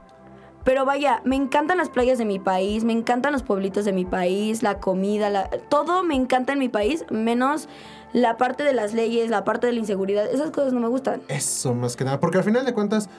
Pero 0.63 0.86
vaya, 0.86 1.22
me 1.25 1.36
encantan 1.36 1.78
las 1.80 1.90
playas 1.90 2.20
de 2.20 2.25
mi 2.25 2.38
país, 2.38 2.84
me 2.84 2.94
encantan 2.94 3.34
los 3.34 3.42
pueblitos 3.42 3.84
de 3.84 3.94
mi 3.94 4.06
país, 4.06 4.62
la 4.62 4.80
comida, 4.80 5.30
la- 5.32 5.50
todo 5.70 6.04
me 6.04 6.13
encanta 6.16 6.54
en 6.54 6.60
mi 6.60 6.70
país, 6.70 7.04
menos 7.10 7.68
la 8.13 8.38
parte 8.38 8.63
de 8.63 8.74
las 8.74 8.93
leyes, 8.93 9.29
la 9.29 9.43
parte 9.43 9.67
de 9.67 9.74
la 9.74 9.79
inseguridad. 9.79 10.25
Esas 10.25 10.51
cosas 10.51 10.74
no 10.74 10.79
me 10.79 10.88
gustan. 10.88 11.22
Eso, 11.27 11.74
más 11.74 11.96
que 11.96 12.05
nada. 12.05 12.20
Porque 12.20 12.38
al 12.38 12.43
final 12.43 12.65
de 12.65 12.74
cuentas, 12.74 13.10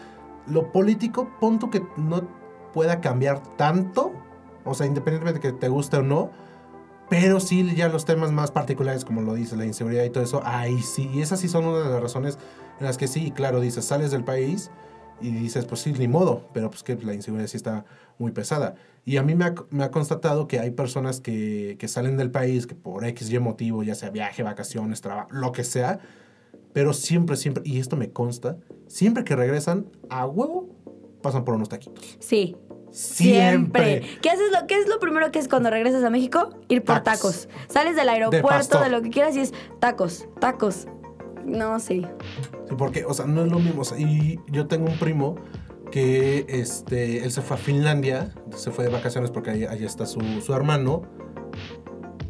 lo 0.46 0.72
político, 0.72 1.30
pon 1.40 1.58
tú 1.58 1.70
que 1.70 1.82
no 1.96 2.22
pueda 2.72 3.00
cambiar 3.00 3.42
tanto. 3.56 4.12
O 4.64 4.74
sea, 4.74 4.86
independientemente 4.86 5.40
de 5.40 5.52
que 5.52 5.58
te 5.58 5.68
guste 5.68 5.98
o 5.98 6.02
no. 6.02 6.30
Pero 7.10 7.38
sí, 7.40 7.74
ya 7.76 7.88
los 7.88 8.06
temas 8.06 8.32
más 8.32 8.50
particulares, 8.50 9.04
como 9.04 9.20
lo 9.20 9.34
dice, 9.34 9.56
la 9.56 9.66
inseguridad 9.66 10.04
y 10.04 10.10
todo 10.10 10.24
eso, 10.24 10.40
ahí 10.44 10.80
sí. 10.80 11.10
Y 11.12 11.20
esas 11.20 11.40
sí 11.40 11.48
son 11.48 11.66
una 11.66 11.80
de 11.80 11.90
las 11.90 12.00
razones 12.00 12.38
en 12.80 12.86
las 12.86 12.96
que 12.96 13.08
sí, 13.08 13.30
claro, 13.30 13.60
dices, 13.60 13.84
sales 13.84 14.10
del 14.10 14.24
país 14.24 14.70
y 15.20 15.30
dices, 15.30 15.64
pues 15.64 15.80
sí, 15.80 15.92
ni 15.92 16.08
modo. 16.08 16.48
Pero 16.52 16.70
pues 16.70 16.82
que 16.82 16.96
la 16.96 17.14
inseguridad 17.14 17.48
sí 17.48 17.56
está 17.56 17.84
muy 18.18 18.32
pesada. 18.32 18.74
Y 19.04 19.18
a 19.18 19.22
mí 19.22 19.34
me 19.34 19.44
ha, 19.44 19.54
me 19.70 19.84
ha 19.84 19.90
constatado 19.90 20.48
que 20.48 20.58
hay 20.58 20.70
personas 20.70 21.20
que, 21.20 21.76
que 21.78 21.88
salen 21.88 22.16
del 22.16 22.30
país, 22.30 22.66
que 22.66 22.74
por 22.74 23.04
X 23.04 23.30
y 23.30 23.38
motivo, 23.38 23.82
ya 23.82 23.94
sea 23.94 24.10
viaje, 24.10 24.42
vacaciones, 24.42 25.00
trabajo, 25.00 25.28
lo 25.30 25.52
que 25.52 25.64
sea, 25.64 26.00
pero 26.72 26.92
siempre, 26.92 27.36
siempre, 27.36 27.62
y 27.66 27.78
esto 27.78 27.96
me 27.96 28.10
consta, 28.10 28.56
siempre 28.88 29.24
que 29.24 29.36
regresan 29.36 29.86
a 30.08 30.26
huevo, 30.26 30.74
pasan 31.22 31.44
por 31.44 31.54
unos 31.54 31.68
taquitos. 31.68 32.16
Sí, 32.18 32.56
Siempre. 32.94 34.02
¿Qué 34.22 34.30
haces 34.30 34.52
lo 34.52 34.68
qué 34.68 34.78
es 34.78 34.86
lo 34.86 35.00
primero 35.00 35.32
que 35.32 35.40
es 35.40 35.48
cuando 35.48 35.68
regresas 35.68 36.04
a 36.04 36.10
México? 36.10 36.50
Ir 36.68 36.84
por 36.84 37.02
Tacos. 37.02 37.48
tacos. 37.48 37.48
Sales 37.66 37.96
del 37.96 38.08
aeropuerto, 38.08 38.80
de, 38.80 38.88
lo 38.88 39.02
que 39.02 39.10
quieras 39.10 39.34
y 39.34 39.40
es 39.40 39.52
tacos, 39.80 40.28
tacos. 40.40 40.86
No, 41.44 41.78
sí. 41.80 42.06
Sí, 42.68 42.74
porque, 42.76 43.04
o 43.04 43.14
sea, 43.14 43.26
no 43.26 43.44
es 43.44 43.50
lo 43.50 43.58
mismo. 43.58 43.82
y 43.98 44.38
yo 44.50 44.66
tengo 44.66 44.86
un 44.86 44.98
primo 44.98 45.36
que, 45.90 46.46
este, 46.48 47.24
él 47.24 47.30
se 47.30 47.42
fue 47.42 47.56
a 47.56 47.58
Finlandia, 47.60 48.32
se 48.56 48.70
fue 48.70 48.84
de 48.84 48.90
vacaciones 48.90 49.30
porque 49.30 49.50
ahí, 49.50 49.64
allá 49.64 49.86
está 49.86 50.06
su, 50.06 50.20
su 50.40 50.54
hermano. 50.54 51.02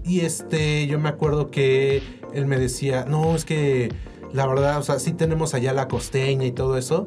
Y 0.02 0.20
este, 0.20 0.86
yo 0.86 0.98
me 0.98 1.08
acuerdo 1.08 1.50
que 1.50 2.02
él 2.34 2.46
me 2.46 2.58
decía, 2.58 3.06
no, 3.08 3.34
es 3.34 3.44
que 3.44 3.90
la 4.32 4.46
verdad, 4.46 4.78
o 4.78 4.82
sea, 4.82 4.98
sí 4.98 5.12
tenemos 5.12 5.54
allá 5.54 5.72
la 5.72 5.88
costeña 5.88 6.44
y 6.44 6.52
todo 6.52 6.76
eso, 6.76 7.06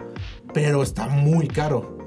pero 0.54 0.82
está 0.82 1.08
muy 1.08 1.48
caro. 1.48 1.98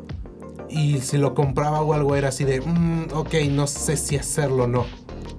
Y 0.68 0.98
si 1.00 1.18
lo 1.18 1.34
compraba 1.34 1.82
o 1.82 1.92
algo 1.94 2.16
era 2.16 2.28
así 2.28 2.44
de, 2.44 2.60
"Mm, 2.60 3.08
ok, 3.12 3.34
no 3.50 3.66
sé 3.66 3.96
si 3.96 4.16
hacerlo 4.16 4.64
o 4.64 4.66
no. 4.66 4.86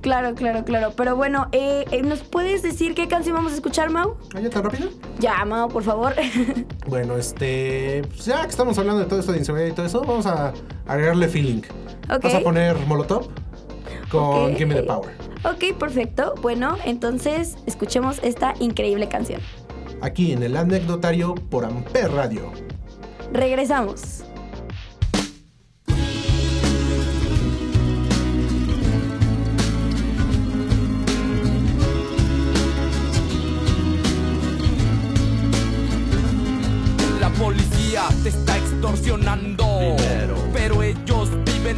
Claro, 0.02 0.34
claro, 0.34 0.64
claro. 0.66 0.94
Pero 0.98 1.16
bueno, 1.16 1.48
eh, 1.52 1.86
eh, 1.92 2.02
¿nos 2.02 2.20
puedes 2.24 2.64
decir 2.64 2.96
qué 2.96 3.08
canción 3.08 3.36
vamos 3.36 3.52
a 3.52 3.56
escuchar, 3.56 3.90
Mau? 3.92 4.16
¿Ah, 4.36 4.40
ya 4.40 4.50
tan 4.50 4.64
rápido? 4.64 4.90
Ya, 5.20 5.46
Mau, 5.46 5.70
por 5.70 5.84
favor. 5.84 6.14
Bueno, 6.88 7.16
este, 7.16 8.02
pues 8.10 8.26
ya 8.26 8.42
que 8.42 8.50
estamos 8.50 8.78
hablando 8.78 9.02
de 9.02 9.06
todo 9.08 9.20
esto 9.20 9.32
de 9.32 9.38
inseguridad 9.38 9.68
y 9.68 9.72
todo 9.74 9.86
eso, 9.86 10.02
vamos 10.02 10.26
a 10.26 10.52
agregarle 10.88 11.28
feeling. 11.30 11.62
Ok. 12.10 12.24
Vamos 12.24 12.34
a 12.36 12.40
poner 12.42 12.76
Molotov 12.88 13.30
con 14.10 14.52
Ok. 14.52 14.58
Give 14.58 14.66
Me 14.66 14.76
the 14.76 14.84
Power. 14.84 15.12
ok, 15.46 15.78
perfecto. 15.78 16.34
Bueno, 16.42 16.78
entonces 16.84 17.56
escuchemos 17.68 18.20
esta 18.24 18.56
increíble 18.60 19.08
canción. 19.08 19.40
Aquí 20.02 20.34
en 20.34 20.42
el 20.44 20.58
anecdotario 20.58 21.36
por 21.36 21.64
Amper 21.64 22.12
Radio. 22.12 22.52
Regresamos. 23.32 24.24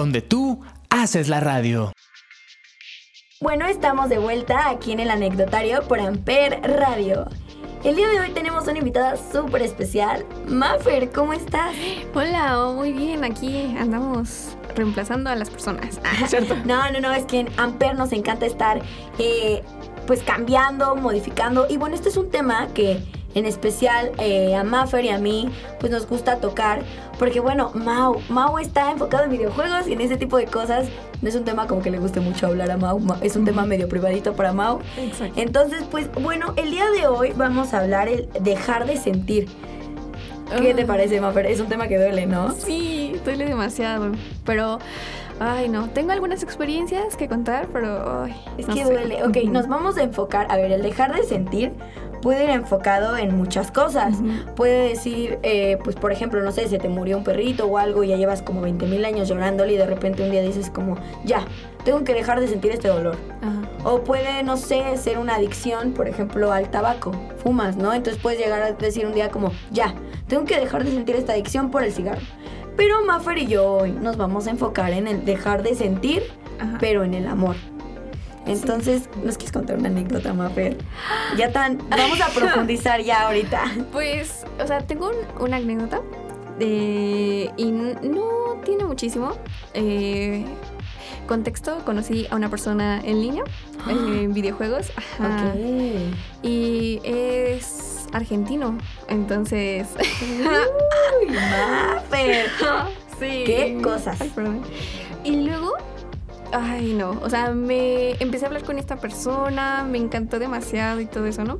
donde 0.00 0.22
tú 0.22 0.62
haces 0.88 1.28
la 1.28 1.40
radio. 1.40 1.92
Bueno, 3.38 3.66
estamos 3.66 4.08
de 4.08 4.16
vuelta 4.16 4.70
aquí 4.70 4.92
en 4.92 5.00
el 5.00 5.10
anecdotario 5.10 5.82
por 5.82 6.00
Amper 6.00 6.58
Radio. 6.62 7.26
El 7.84 7.96
día 7.96 8.08
de 8.08 8.18
hoy 8.20 8.30
tenemos 8.30 8.66
una 8.66 8.78
invitada 8.78 9.18
súper 9.30 9.60
especial. 9.60 10.24
Maffer, 10.48 11.10
¿cómo 11.10 11.34
estás? 11.34 11.74
Hola, 12.14 12.62
oh, 12.62 12.72
muy 12.72 12.94
bien, 12.94 13.24
aquí 13.24 13.76
andamos 13.78 14.56
reemplazando 14.74 15.28
a 15.28 15.36
las 15.36 15.50
personas. 15.50 16.00
Ah, 16.02 16.26
¿cierto? 16.28 16.56
No, 16.64 16.90
no, 16.92 17.00
no, 17.00 17.12
es 17.12 17.26
que 17.26 17.40
en 17.40 17.48
Amper 17.58 17.94
nos 17.94 18.12
encanta 18.12 18.46
estar 18.46 18.80
eh, 19.18 19.62
pues 20.06 20.22
cambiando, 20.22 20.96
modificando. 20.96 21.66
Y 21.68 21.76
bueno, 21.76 21.94
este 21.94 22.08
es 22.08 22.16
un 22.16 22.30
tema 22.30 22.68
que 22.68 23.02
en 23.34 23.46
especial 23.46 24.10
eh, 24.18 24.54
a 24.56 24.64
Maffer 24.64 25.04
y 25.04 25.08
a 25.10 25.18
mí 25.18 25.48
pues 25.78 25.92
nos 25.92 26.06
gusta 26.08 26.36
tocar. 26.36 26.80
Porque 27.18 27.40
bueno, 27.40 27.70
Mau, 27.74 28.20
Mau 28.28 28.58
está 28.58 28.90
enfocado 28.90 29.24
en 29.24 29.30
videojuegos 29.30 29.86
y 29.88 29.92
en 29.92 30.00
ese 30.00 30.16
tipo 30.16 30.36
de 30.36 30.46
cosas. 30.46 30.86
No 31.22 31.28
es 31.28 31.34
un 31.34 31.44
tema 31.44 31.66
como 31.66 31.82
que 31.82 31.90
le 31.90 31.98
guste 31.98 32.20
mucho 32.20 32.46
hablar 32.46 32.70
a 32.70 32.76
Mau, 32.78 32.98
Ma- 32.98 33.18
es 33.20 33.36
un 33.36 33.44
tema 33.44 33.66
medio 33.66 33.88
privadito 33.88 34.32
para 34.32 34.52
Mau. 34.54 34.78
Exacto. 34.98 35.34
Entonces, 35.38 35.84
pues 35.90 36.10
bueno, 36.14 36.54
el 36.56 36.70
día 36.70 36.90
de 36.90 37.06
hoy 37.08 37.32
vamos 37.36 37.74
a 37.74 37.80
hablar 37.80 38.08
el 38.08 38.28
dejar 38.40 38.86
de 38.86 38.96
sentir. 38.96 39.46
¿Qué 40.60 40.74
te 40.74 40.82
Ah. 40.82 40.86
parece, 40.86 41.20
Maffer? 41.20 41.46
Es 41.46 41.60
un 41.60 41.68
tema 41.68 41.86
que 41.88 41.96
duele, 41.98 42.26
¿no? 42.26 42.52
Sí, 42.52 43.14
duele 43.24 43.44
demasiado, 43.44 44.12
pero... 44.44 44.78
Ay, 45.42 45.68
no, 45.70 45.88
tengo 45.88 46.12
algunas 46.12 46.42
experiencias 46.42 47.16
que 47.16 47.26
contar, 47.28 47.68
pero... 47.72 48.24
ay, 48.24 48.34
Es 48.58 48.66
no 48.68 48.74
que 48.74 48.84
sé. 48.84 48.92
duele. 48.92 49.22
Ok, 49.24 49.36
nos 49.44 49.68
vamos 49.68 49.96
a 49.96 50.02
enfocar. 50.02 50.46
A 50.50 50.56
ver, 50.56 50.70
el 50.72 50.82
dejar 50.82 51.14
de 51.14 51.22
sentir 51.22 51.72
puede 52.20 52.44
ir 52.44 52.50
enfocado 52.50 53.16
en 53.16 53.36
muchas 53.36 53.70
cosas. 53.70 54.18
Puede 54.56 54.88
decir, 54.88 55.38
eh, 55.42 55.78
pues 55.82 55.96
por 55.96 56.12
ejemplo, 56.12 56.42
no 56.42 56.52
sé, 56.52 56.68
se 56.68 56.78
te 56.78 56.88
murió 56.88 57.16
un 57.16 57.24
perrito 57.24 57.66
o 57.66 57.78
algo 57.78 58.04
y 58.04 58.08
ya 58.08 58.16
llevas 58.16 58.42
como 58.42 58.60
20 58.60 58.86
mil 58.86 59.04
años 59.04 59.28
llorándole 59.28 59.72
y 59.74 59.76
de 59.76 59.86
repente 59.86 60.22
un 60.22 60.30
día 60.30 60.42
dices 60.42 60.70
como, 60.70 60.96
ya, 61.24 61.44
tengo 61.84 62.04
que 62.04 62.14
dejar 62.14 62.40
de 62.40 62.48
sentir 62.48 62.72
este 62.72 62.88
dolor. 62.88 63.16
O 63.84 64.02
puede, 64.02 64.42
no 64.42 64.56
sé, 64.56 64.96
ser 64.96 65.18
una 65.18 65.36
adicción, 65.36 65.92
por 65.92 66.06
ejemplo, 66.08 66.52
al 66.52 66.70
tabaco. 66.70 67.12
Fumas, 67.42 67.76
¿no? 67.76 67.94
Entonces 67.94 68.20
puedes 68.22 68.38
llegar 68.38 68.62
a 68.62 68.72
decir 68.72 69.06
un 69.06 69.14
día 69.14 69.30
como, 69.30 69.52
ya, 69.70 69.94
tengo 70.28 70.44
que 70.44 70.58
dejar 70.60 70.84
de 70.84 70.90
sentir 70.90 71.16
esta 71.16 71.32
adicción 71.32 71.70
por 71.70 71.82
el 71.82 71.92
cigarro. 71.92 72.20
Pero 72.76 73.04
Maffer 73.04 73.38
y 73.38 73.46
yo 73.46 73.72
hoy 73.72 73.92
nos 73.92 74.16
vamos 74.16 74.46
a 74.46 74.50
enfocar 74.50 74.92
en 74.92 75.08
el 75.08 75.24
dejar 75.24 75.62
de 75.62 75.74
sentir, 75.74 76.22
Ajá. 76.58 76.78
pero 76.80 77.04
en 77.04 77.14
el 77.14 77.26
amor. 77.26 77.56
Entonces, 78.46 79.08
¿nos 79.22 79.36
quieres 79.36 79.52
contar 79.52 79.78
una 79.78 79.88
anécdota, 79.88 80.32
Maffer? 80.32 80.76
Ya 81.36 81.52
tan, 81.52 81.78
vamos 81.88 82.20
a 82.20 82.28
profundizar 82.34 83.00
ya 83.02 83.26
ahorita. 83.26 83.62
Pues, 83.92 84.44
o 84.62 84.66
sea, 84.66 84.80
tengo 84.80 85.10
un- 85.10 85.42
una 85.42 85.56
anécdota 85.58 86.00
de, 86.58 87.50
y 87.56 87.70
no 87.70 88.60
tiene 88.64 88.84
muchísimo. 88.84 89.32
Eh, 89.74 90.44
contexto, 91.28 91.78
conocí 91.84 92.26
a 92.30 92.36
una 92.36 92.48
persona 92.50 93.00
en 93.04 93.20
línea, 93.20 93.44
en 93.88 94.32
videojuegos. 94.34 94.90
Ajá. 94.96 95.54
Y 96.42 97.00
es 97.04 98.06
argentino, 98.12 98.76
entonces... 99.08 99.86
Uy, 100.20 101.28
Maffer. 101.34 102.46
sí. 103.20 103.44
¿Qué 103.46 103.78
cosas? 103.82 104.20
Ay, 104.20 104.32
perdón. 104.34 104.62
Y 105.22 105.36
luego, 105.36 105.74
ay 106.52 106.94
no, 106.94 107.18
o 107.22 107.30
sea, 107.30 107.52
me 107.52 108.12
empecé 108.22 108.44
a 108.44 108.48
hablar 108.48 108.64
con 108.64 108.78
esta 108.78 108.96
persona, 108.96 109.86
me 109.88 109.98
encantó 109.98 110.38
demasiado 110.38 111.00
y 111.00 111.06
todo 111.06 111.26
eso, 111.26 111.44
¿no? 111.44 111.58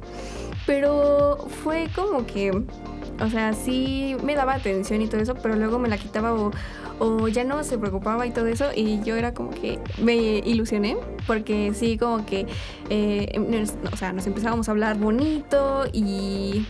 Pero 0.66 1.48
fue 1.62 1.88
como 1.94 2.26
que, 2.26 2.50
o 2.50 3.30
sea, 3.30 3.52
sí 3.52 4.16
me 4.22 4.34
daba 4.34 4.54
atención 4.54 5.02
y 5.02 5.08
todo 5.08 5.20
eso, 5.20 5.34
pero 5.34 5.56
luego 5.56 5.78
me 5.78 5.88
la 5.88 5.98
quitaba 5.98 6.32
o, 6.32 7.28
ya 7.28 7.44
no 7.44 7.64
se 7.64 7.78
preocupaba 7.78 8.26
y 8.26 8.30
todo 8.30 8.46
eso 8.46 8.66
y 8.76 9.00
yo 9.02 9.16
era 9.16 9.32
como 9.32 9.50
que 9.50 9.78
me 10.02 10.16
ilusioné 10.16 10.98
porque 11.26 11.72
sí 11.72 11.96
como 11.96 12.26
que, 12.26 12.46
eh, 12.90 13.66
o 13.90 13.96
sea, 13.96 14.12
nos 14.12 14.26
empezábamos 14.26 14.68
a 14.68 14.72
hablar 14.72 14.98
bonito 14.98 15.84
y 15.92 16.66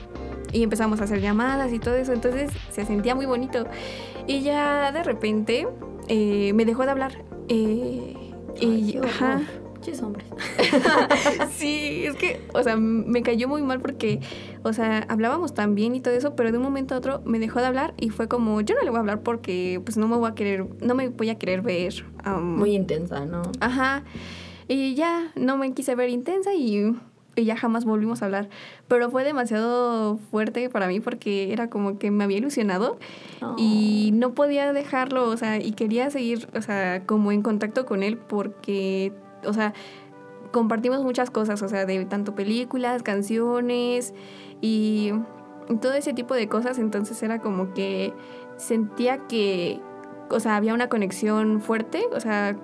y 0.53 0.63
empezamos 0.63 1.01
a 1.01 1.05
hacer 1.05 1.21
llamadas 1.21 1.73
y 1.73 1.79
todo 1.79 1.95
eso, 1.95 2.13
entonces 2.13 2.51
se 2.71 2.85
sentía 2.85 3.15
muy 3.15 3.27
bonito. 3.27 3.67
Y 4.27 4.41
ya 4.41 4.93
de 4.93 5.03
repente 5.03 5.67
eh, 6.09 6.53
me 6.55 6.65
dejó 6.65 6.85
de 6.85 6.91
hablar. 6.91 7.30
Eh, 7.51 8.17
y, 8.61 8.67
Ay, 8.67 9.01
ajá. 9.05 9.43
Pinches 9.75 10.03
hombres. 10.03 10.27
Sí, 11.57 12.05
es 12.05 12.17
que, 12.17 12.41
o 12.55 12.63
sea, 12.63 12.77
me 12.77 13.23
cayó 13.23 13.49
muy 13.49 13.63
mal 13.63 13.81
porque, 13.81 14.21
o 14.63 14.73
sea, 14.73 15.05
hablábamos 15.09 15.53
tan 15.53 15.75
bien 15.75 15.95
y 15.95 16.01
todo 16.01 16.15
eso, 16.15 16.35
pero 16.37 16.53
de 16.53 16.59
un 16.59 16.65
momento 16.65 16.95
a 16.95 16.99
otro 16.99 17.23
me 17.25 17.39
dejó 17.39 17.61
de 17.61 17.67
hablar 17.67 17.95
y 17.99 18.11
fue 18.11 18.29
como, 18.29 18.61
yo 18.61 18.75
no 18.75 18.83
le 18.83 18.91
voy 18.91 18.97
a 18.97 19.01
hablar 19.01 19.23
porque, 19.23 19.81
pues, 19.85 19.97
no 19.97 20.09
me 20.09 20.17
voy 20.17 20.31
a 20.31 20.35
querer, 20.35 20.67
no 20.81 20.95
me 20.95 21.09
voy 21.09 21.31
a 21.31 21.39
querer 21.39 21.63
ver. 21.63 22.05
Muy 22.41 22.75
intensa, 22.75 23.25
¿no? 23.27 23.43
Ajá. 23.61 24.05
Y 24.69 24.95
ya 24.95 25.33
no 25.35 25.57
me 25.57 25.73
quise 25.73 25.95
ver 25.97 26.11
intensa 26.11 26.55
y, 26.55 26.95
y 27.37 27.45
ya 27.45 27.57
jamás 27.57 27.85
volvimos 27.85 28.23
a 28.23 28.27
hablar. 28.27 28.49
Pero 28.89 29.11
fue 29.11 29.25
demasiado 29.25 30.19
fuerte 30.31 30.69
para 30.69 30.89
mí 30.89 31.01
porque 31.01 31.53
era 31.53 31.71
como 31.71 31.99
que 31.99 32.11
me 32.11 32.25
había 32.25 32.39
ilusionado 32.39 32.99
y 33.57 34.11
no 34.15 34.35
podía 34.35 34.73
dejarlo, 34.73 35.29
o 35.29 35.37
sea, 35.37 35.59
y 35.59 35.73
quería 35.73 36.11
seguir, 36.11 36.49
o 36.57 36.63
sea, 36.63 37.05
como 37.07 37.33
en 37.33 37.43
contacto 37.43 37.87
con 37.87 38.03
él 38.03 38.17
porque, 38.19 39.13
o 39.47 39.53
sea, 39.53 39.73
compartimos 40.53 41.03
muchas 41.03 41.31
cosas, 41.31 41.63
o 41.63 41.69
sea, 41.69 41.87
de 41.87 42.05
tanto 42.05 42.35
películas, 42.35 43.03
canciones 43.03 44.15
y 44.61 45.13
y 45.69 45.77
todo 45.77 45.93
ese 45.95 46.13
tipo 46.13 46.35
de 46.35 46.49
cosas, 46.49 46.79
entonces 46.81 47.23
era 47.23 47.39
como 47.41 47.73
que 47.75 48.13
sentía 48.57 49.19
que, 49.29 49.81
o 50.29 50.41
sea, 50.41 50.57
había 50.57 50.75
una 50.75 50.89
conexión 50.89 51.61
fuerte, 51.61 52.03
o 52.13 52.19
sea, 52.19 52.57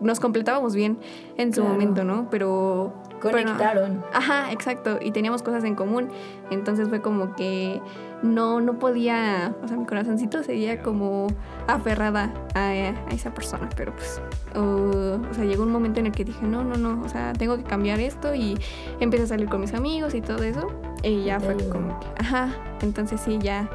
nos 0.00 0.18
completábamos 0.18 0.74
bien 0.74 0.96
en 1.36 1.52
su 1.52 1.60
Claro. 1.60 1.74
momento, 1.74 2.04
¿no? 2.04 2.28
Pero... 2.30 2.94
pero- 3.30 3.44
Conectaron. 3.44 4.04
Ajá, 4.12 4.52
exacto. 4.52 4.98
Y 5.00 5.10
teníamos 5.12 5.42
cosas 5.42 5.64
en 5.64 5.74
común. 5.74 6.08
Entonces 6.50 6.88
fue 6.88 7.00
como 7.00 7.34
que 7.34 7.80
no, 8.22 8.60
no 8.60 8.78
podía, 8.78 9.54
o 9.62 9.68
sea, 9.68 9.76
mi 9.76 9.84
corazoncito 9.86 10.42
seguía 10.42 10.82
como 10.82 11.26
aferrada 11.66 12.32
a, 12.54 12.68
a 12.68 13.08
esa 13.10 13.32
persona. 13.34 13.68
Pero 13.76 13.94
pues, 13.94 14.20
uh, 14.56 15.18
o 15.30 15.34
sea, 15.34 15.44
llegó 15.44 15.62
un 15.62 15.72
momento 15.72 16.00
en 16.00 16.06
el 16.06 16.12
que 16.12 16.24
dije, 16.24 16.46
no, 16.46 16.64
no, 16.64 16.76
no, 16.76 17.02
o 17.04 17.08
sea, 17.08 17.32
tengo 17.32 17.56
que 17.56 17.64
cambiar 17.64 18.00
esto 18.00 18.34
y 18.34 18.58
empecé 19.00 19.24
a 19.24 19.26
salir 19.26 19.48
con 19.48 19.60
mis 19.60 19.74
amigos 19.74 20.14
y 20.14 20.20
todo 20.20 20.42
eso. 20.42 20.68
Y 21.02 21.24
ya 21.24 21.38
fue 21.40 21.56
como 21.68 22.00
que, 22.00 22.06
ajá, 22.18 22.48
entonces 22.80 23.20
sí, 23.20 23.38
ya. 23.40 23.68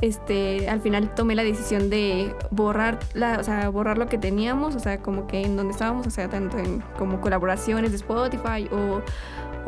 Este, 0.00 0.68
al 0.68 0.80
final 0.80 1.14
tomé 1.14 1.34
la 1.34 1.42
decisión 1.42 1.90
de 1.90 2.34
borrar 2.50 2.98
la, 3.12 3.38
o 3.38 3.44
sea, 3.44 3.68
borrar 3.68 3.98
lo 3.98 4.06
que 4.06 4.16
teníamos, 4.16 4.74
o 4.74 4.80
sea, 4.80 4.98
como 5.02 5.26
que 5.26 5.42
en 5.42 5.56
donde 5.56 5.72
estábamos, 5.72 6.06
o 6.06 6.10
sea, 6.10 6.28
tanto 6.28 6.58
en 6.58 6.82
como 6.98 7.20
colaboraciones 7.20 7.90
de 7.90 7.96
Spotify 7.98 8.68
o, 8.72 9.02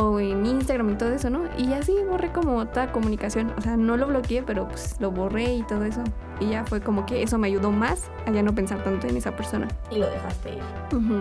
o 0.02 0.20
en 0.20 0.46
Instagram 0.46 0.90
y 0.90 0.94
todo 0.94 1.12
eso, 1.12 1.28
¿no? 1.28 1.42
Y 1.58 1.74
así 1.74 1.94
borré 2.08 2.32
como 2.32 2.66
toda 2.66 2.92
comunicación, 2.92 3.52
o 3.58 3.60
sea, 3.60 3.76
no 3.76 3.96
lo 3.96 4.06
bloqueé, 4.06 4.42
pero 4.42 4.68
pues 4.68 4.96
lo 5.00 5.10
borré 5.10 5.54
y 5.54 5.62
todo 5.64 5.84
eso. 5.84 6.02
Y 6.40 6.50
ya 6.50 6.64
fue 6.64 6.80
como 6.80 7.04
que 7.04 7.22
eso 7.22 7.36
me 7.38 7.48
ayudó 7.48 7.70
más 7.70 8.10
a 8.26 8.30
ya 8.30 8.42
no 8.42 8.54
pensar 8.54 8.82
tanto 8.82 9.06
en 9.06 9.16
esa 9.16 9.36
persona. 9.36 9.68
Y 9.90 9.98
lo 9.98 10.08
dejaste 10.08 10.54
ir. 10.54 10.96
Ujú. 10.96 11.20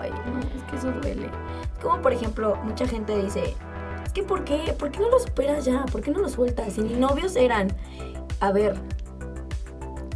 Ay, 0.00 0.10
no, 0.10 0.38
es 0.40 0.62
que 0.70 0.76
eso 0.76 0.92
duele. 1.00 1.26
Es 1.26 1.82
como, 1.82 2.00
por 2.00 2.12
ejemplo, 2.12 2.56
mucha 2.64 2.86
gente 2.86 3.20
dice, 3.22 3.56
es 4.04 4.12
que 4.12 4.22
¿por 4.22 4.44
qué? 4.44 4.74
¿Por 4.78 4.90
qué 4.90 5.00
no 5.00 5.10
lo 5.10 5.18
superas 5.18 5.64
ya? 5.64 5.84
¿Por 5.86 6.00
qué 6.00 6.10
no 6.10 6.20
lo 6.20 6.28
sueltas? 6.28 6.72
Si 6.74 6.80
ni 6.80 6.94
novios 6.94 7.34
eran. 7.36 7.68
A 8.42 8.50
ver, 8.50 8.74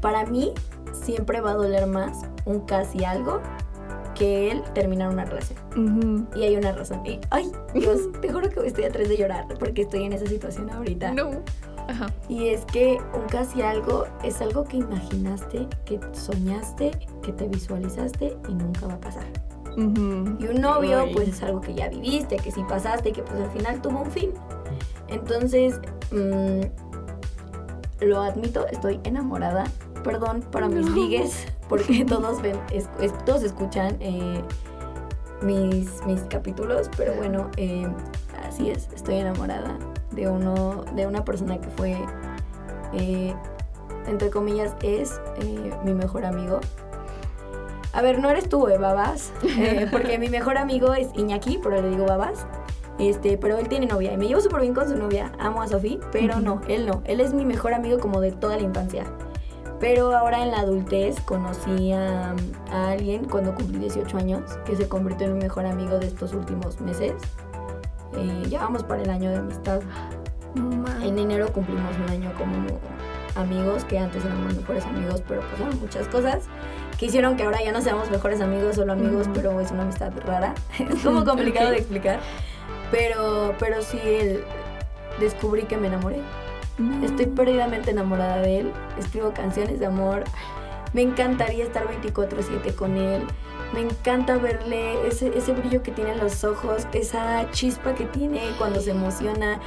para 0.03 0.27
mí 0.27 0.53
siempre 0.93 1.41
va 1.41 1.53
a 1.53 1.55
doler 1.55 1.87
más 1.87 2.23
un 2.45 2.59
casi 2.61 3.05
algo 3.05 3.41
que 4.17 4.51
el 4.51 4.65
terminar 4.73 5.11
una 5.11 5.25
relación. 5.25 6.29
Y 6.35 6.43
hay 6.43 6.57
una 6.57 6.73
razón. 6.73 7.07
Y, 7.07 7.21
ay, 7.31 7.53
Dios, 7.73 8.01
te 8.21 8.33
juro 8.33 8.51
que 8.51 8.67
estoy 8.67 8.83
a 8.83 8.91
tres 8.91 9.09
de 9.09 9.17
llorar 9.17 9.47
porque 9.61 9.83
estoy 9.83 10.03
en 10.03 10.13
esa 10.13 10.27
situación 10.27 10.69
ahorita. 10.71 11.13
No. 11.13 11.31
Ajá. 11.87 12.07
Y 12.29 12.49
es 12.49 12.65
que 12.65 12.99
un 13.15 13.29
casi 13.29 13.63
algo 13.63 14.07
es 14.25 14.41
algo 14.41 14.65
que 14.65 14.79
imaginaste, 14.79 15.69
que 15.85 16.01
soñaste, 16.11 16.91
que 17.23 17.33
te 17.33 17.47
visualizaste 17.47 18.37
y 18.49 18.55
nunca 18.55 18.89
va 18.89 18.95
a 18.95 19.01
pasar. 19.01 19.27
Ujú. 19.77 20.37
Y 20.41 20.49
un 20.49 20.61
novio, 20.61 20.99
Ay. 20.99 21.15
pues 21.15 21.29
es 21.29 21.43
algo 21.45 21.61
que 21.61 21.75
ya 21.75 21.89
viviste, 21.89 22.39
que 22.39 22.51
sí 22.51 22.65
pasaste 22.69 23.11
y 23.11 23.13
que 23.13 23.23
pues 23.23 23.41
al 23.41 23.51
final 23.51 23.81
tuvo 23.81 24.01
un 24.01 24.11
fin. 24.11 24.31
Entonces, 25.07 25.81
mm, 26.11 26.86
lo 28.01 28.21
admito, 28.21 28.67
estoy 28.69 29.01
enamorada. 29.05 29.65
Perdón 30.05 30.43
para 30.53 30.69
mis 30.69 30.87
No. 30.87 30.95
ligues, 30.95 31.47
porque 31.69 32.05
todos 32.05 32.41
ven, 32.43 32.59
es- 32.73 32.89
es- 33.01 33.17
todos 33.25 33.43
escuchan 33.43 33.97
eh, 34.01 34.43
mis, 35.43 36.05
mis 36.07 36.21
capítulos, 36.23 36.89
pero 36.97 37.15
bueno, 37.15 37.51
eh, 37.57 37.87
así 38.49 38.71
es, 38.71 38.89
estoy 38.95 39.17
enamorada 39.17 39.77
de 40.13 40.29
uno, 40.29 40.85
de 40.95 41.07
una 41.07 41.25
persona 41.25 41.59
que 41.61 41.69
fue, 41.71 41.97
eh, 42.95 43.35
entre 44.07 44.31
comillas, 44.31 44.75
es 44.83 45.21
mi 45.85 45.93
mejor 45.93 46.25
amigo. 46.25 46.61
A 47.93 48.03
ver, 48.03 48.19
no 48.19 48.29
eres 48.31 48.49
tú, 48.49 48.69
eh, 48.69 48.79
Babas, 48.79 49.33
porque 49.91 50.19
mi 50.19 50.29
mejor 50.29 50.59
amigo 50.59 50.95
es 50.95 51.09
Iñaki, 51.15 51.59
pero 51.63 51.81
le 51.83 51.89
digo 51.91 52.05
Babas. 52.07 52.47
Este, 52.99 53.37
pero 53.37 53.59
él 53.59 53.69
tiene 53.69 53.87
novia 53.87 54.13
y 54.13 54.17
me 54.17 54.27
llevo 54.27 54.41
súper 54.41 54.63
bien 54.63 54.75
con 54.75 54.89
su 54.89 54.97
novia. 54.97 55.33
Amo 55.39 55.63
a 55.63 55.69
Sofía, 55.69 55.99
pero 56.13 56.41
no, 56.41 56.61
él 56.69 56.87
no. 56.87 57.03
Él 57.05 57.21
es 57.21 57.35
mi 57.35 57.45
mejor 57.45 57.75
amigo 57.75 57.99
como 57.99 58.21
de 58.21 58.33
toda 58.33 58.57
la 58.57 58.63
infancia. 58.63 59.05
Pero 59.79 60.17
ahora 60.17 60.43
en 60.43 60.51
la 60.51 60.61
adultez 60.61 61.21
conocí 61.21 61.93
a, 61.93 62.35
a 62.71 62.91
alguien 62.91 63.27
cuando 63.27 63.55
cumplí 63.55 63.79
18 63.79 64.17
años 64.17 64.41
que 64.65 64.75
se 64.75 64.89
convirtió 64.89 65.27
en 65.27 65.35
mi 65.35 65.41
mejor 65.41 65.67
amigo 65.67 65.99
de 65.99 66.07
estos 66.07 66.33
últimos 66.33 66.81
meses. 66.81 67.13
Eh, 68.17 68.43
ya 68.49 68.61
vamos 68.61 68.83
para 68.85 69.03
el 69.03 69.11
año 69.11 69.31
de 69.31 69.37
amistad. 69.37 69.81
En 71.03 71.19
enero 71.19 71.53
cumplimos 71.53 71.95
un 71.99 72.11
año 72.11 72.33
como 72.39 72.67
amigos, 73.35 73.85
que 73.85 73.99
antes 73.99 74.25
éramos 74.25 74.57
mejores 74.57 74.87
amigos, 74.87 75.23
pero 75.29 75.43
pasaron 75.43 75.79
muchas 75.81 76.09
cosas 76.09 76.45
que 76.99 77.07
hicieron 77.07 77.37
que 77.37 77.43
ahora 77.43 77.63
ya 77.63 77.73
no 77.73 77.83
seamos 77.83 78.11
mejores 78.11 78.41
amigos, 78.41 78.77
solo 78.77 78.95
amigos, 78.95 79.27
Ujú. 79.27 79.35
pero 79.35 79.61
es 79.61 79.71
una 79.71 79.83
amistad 79.83 80.13
rara. 80.25 80.55
es 80.79 81.03
como 81.03 81.25
complicado 81.25 81.71
de 81.71 81.77
explicar. 81.77 82.21
Pero, 82.91 83.55
pero 83.59 83.83
sí, 83.83 83.99
el- 84.05 84.45
descubrí 85.21 85.63
que 85.65 85.77
me 85.77 85.87
enamoré. 85.89 86.19
no. 86.79 87.05
Estoy 87.05 87.27
perdidamente 87.27 87.91
enamorada 87.91 88.39
de 88.43 88.61
él. 88.61 88.73
Escribo 88.99 89.33
canciones 89.33 89.81
de 89.81 89.87
amor. 89.87 90.25
Me 90.93 91.03
encantaría 91.03 91.65
estar 91.65 91.87
24/7 91.89 92.75
con 92.75 92.97
él. 92.97 93.23
Me 93.75 93.81
encanta 93.81 94.37
verle 94.37 95.07
ese, 95.09 95.37
ese 95.37 95.53
brillo 95.53 95.83
que 95.83 95.91
tiene 95.91 96.13
en 96.13 96.19
los 96.19 96.45
ojos, 96.45 96.87
esa 96.93 97.51
chispa 97.51 97.95
que 97.95 98.05
tiene 98.05 98.41
cuando 98.59 98.81
se 98.81 98.93
emociona, 98.93 99.59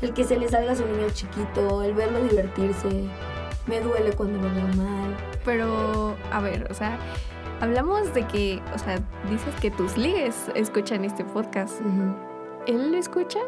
el 0.00 0.12
que 0.14 0.24
se 0.24 0.38
le 0.38 0.48
salga 0.48 0.76
su 0.76 0.86
niño 0.86 1.08
chiquito, 1.12 1.82
el 1.82 1.92
verlo 1.94 2.22
divertirse. 2.22 2.88
Me 3.66 3.80
duele 3.80 4.12
cuando 4.12 4.38
lo 4.38 4.54
veo 4.54 4.68
mal. 4.76 5.16
Pero, 5.44 6.14
a 6.32 6.40
ver, 6.40 6.68
o 6.70 6.74
sea, 6.74 6.96
hablamos 7.60 8.14
de 8.14 8.26
que, 8.26 8.62
o 8.74 8.78
sea, 8.78 9.00
dices 9.28 9.54
que 9.60 9.70
tus 9.70 9.96
ligues 9.96 10.36
escuchan 10.54 11.04
este 11.04 11.24
podcast. 11.24 11.80
Ujú. 11.80 12.14
¿Él 12.68 12.92
lo 12.92 12.98
escucha? 12.98 13.40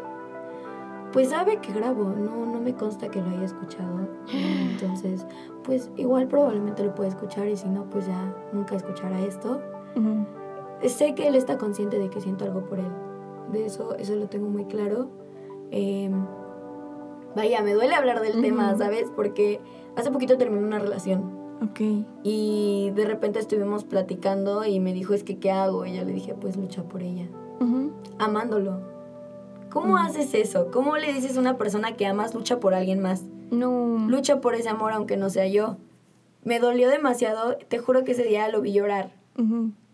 Pues 1.13 1.29
sabe 1.29 1.57
que 1.57 1.71
grabo, 1.73 2.05
no, 2.09 2.45
no 2.45 2.59
me 2.59 2.73
consta 2.73 3.09
que 3.09 3.21
lo 3.21 3.29
haya 3.29 3.45
escuchado. 3.45 4.07
Entonces, 4.33 5.25
pues 5.63 5.89
igual 5.95 6.27
probablemente 6.27 6.83
lo 6.83 6.93
puede 6.95 7.09
escuchar 7.09 7.47
y 7.47 7.55
si 7.55 7.69
no, 7.69 7.85
pues 7.89 8.07
ya 8.07 8.35
nunca 8.51 8.75
escuchará 8.75 9.19
esto. 9.21 9.61
Sé 10.85 11.13
que 11.15 11.27
él 11.27 11.35
está 11.35 11.57
consciente 11.57 11.99
de 11.99 12.09
que 12.09 12.19
siento 12.21 12.43
algo 12.45 12.61
por 12.65 12.79
él. 12.79 12.91
De 13.51 13.65
eso, 13.65 13.95
eso 13.97 14.15
lo 14.15 14.27
tengo 14.27 14.49
muy 14.49 14.65
claro. 14.65 15.09
Eh, 15.69 16.09
vaya, 17.35 17.61
me 17.61 17.73
duele 17.73 17.93
hablar 17.93 18.21
del 18.21 18.41
tema, 18.41 18.75
¿sabes? 18.77 19.11
Porque 19.15 19.61
hace 19.95 20.09
poquito 20.11 20.37
terminé 20.37 20.65
una 20.65 20.79
relación 20.79 21.21
Ok. 21.61 21.79
y 22.23 22.91
de 22.95 23.05
repente 23.05 23.39
estuvimos 23.39 23.83
platicando 23.83 24.65
y 24.65 24.79
me 24.79 24.93
dijo, 24.93 25.13
es 25.13 25.23
que, 25.23 25.37
¿qué 25.37 25.51
hago? 25.51 25.85
Y 25.85 25.95
yo 25.95 26.03
le 26.03 26.13
dije, 26.13 26.33
pues 26.33 26.57
lucha 26.57 26.83
por 26.83 27.03
ella, 27.03 27.27
Ujú. 27.59 27.91
amándolo. 28.17 28.79
¿Cómo 29.71 29.97
haces 29.97 30.33
eso? 30.33 30.69
¿Cómo 30.71 30.97
le 30.97 31.13
dices 31.13 31.37
a 31.37 31.39
una 31.39 31.57
persona 31.57 31.95
que 31.95 32.05
amas, 32.05 32.35
lucha 32.35 32.59
por 32.59 32.73
alguien 32.73 32.99
más? 32.99 33.23
No. 33.51 34.05
Lucha 34.09 34.41
por 34.41 34.55
ese 34.55 34.69
amor 34.69 34.91
aunque 34.91 35.17
no 35.17 35.29
sea 35.29 35.47
yo. 35.47 35.77
Me 36.43 36.59
dolió 36.59 36.89
demasiado, 36.89 37.55
te 37.55 37.77
juro 37.77 38.03
que 38.03 38.11
ese 38.11 38.23
día 38.23 38.49
lo 38.49 38.61
vi 38.61 38.73
llorar. 38.73 39.11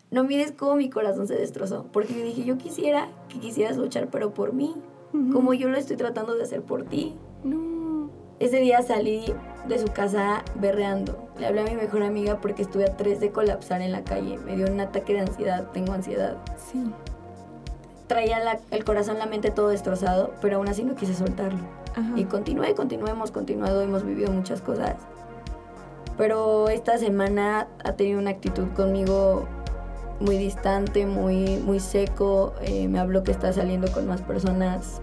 No 0.10 0.24
mides 0.24 0.52
cómo 0.52 0.76
mi 0.76 0.90
corazón 0.90 1.28
se 1.28 1.36
destrozó. 1.36 1.86
Porque 1.92 2.14
yo 2.14 2.24
dije, 2.24 2.44
yo 2.44 2.58
quisiera 2.58 3.10
que 3.30 3.40
quisieras 3.40 3.78
luchar, 3.78 4.08
pero 4.10 4.34
por 4.34 4.54
mí. 4.54 4.74
Como 5.12 5.54
yo 5.54 5.70
lo 5.70 5.78
estoy 5.78 5.98
tratando 5.98 6.36
de 6.36 6.44
hacer 6.44 6.62
por 6.62 6.84
ti. 6.84 7.16
No. 7.44 8.10
Ese 8.40 8.60
día 8.60 8.82
salí 8.82 9.26
de 9.68 9.80
su 9.80 9.88
casa 9.88 10.44
berreando. 10.56 11.28
Le 11.40 11.48
hablé 11.48 11.62
a 11.62 11.66
mi 11.66 11.76
mejor 11.76 12.04
amiga 12.04 12.40
porque 12.40 12.62
estuve 12.62 12.86
a 12.86 12.96
tres 12.96 13.20
de 13.20 13.32
colapsar 13.32 13.82
en 13.82 13.92
la 13.92 14.04
calle. 14.04 14.38
Me 14.40 14.56
dio 14.56 14.72
un 14.72 14.80
ataque 14.80 15.14
de 15.14 15.22
ansiedad. 15.22 15.72
Tengo 15.72 15.94
ansiedad. 15.94 16.38
Sí. 16.56 16.84
Traía 18.08 18.40
la- 18.40 18.60
el 18.72 18.84
corazón, 18.86 19.20
la 19.20 19.26
mente 19.26 19.52
todo 19.52 19.70
destrozado, 19.70 20.32
pero 20.42 20.58
aún 20.58 20.70
así 20.70 20.84
no 20.84 20.96
quise 20.96 21.14
soltarlo. 21.14 21.60
Ajá. 21.96 22.12
Y 22.16 22.26
continué, 22.26 22.74
continué, 22.74 23.12
hemos 23.12 23.32
continuado, 23.32 23.82
hemos 23.82 24.06
vivido 24.06 24.32
muchas 24.32 24.62
cosas. 24.62 24.96
Pero 26.18 26.70
esta 26.70 26.98
semana 26.98 27.68
ha 27.84 27.94
tenido 27.94 28.20
una 28.20 28.32
actitud 28.32 28.68
conmigo 28.76 29.46
muy 30.20 30.38
distante, 30.38 31.06
muy, 31.06 31.58
muy 31.58 31.80
seco. 31.80 32.54
Eh, 32.62 32.88
me 32.88 33.00
habló 33.00 33.24
que 33.24 33.32
está 33.32 33.54
saliendo 33.54 33.92
con 33.92 34.08
más 34.08 34.22
personas. 34.22 35.02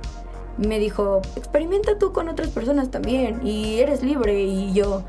Me 0.56 0.78
dijo, 0.78 1.20
experimenta 1.36 1.98
tú 1.98 2.12
con 2.12 2.28
otras 2.28 2.48
personas 2.50 2.90
también 2.90 3.46
y 3.46 3.78
eres 3.80 4.02
libre. 4.02 4.42
Y 4.42 4.72
yo, 4.72 5.02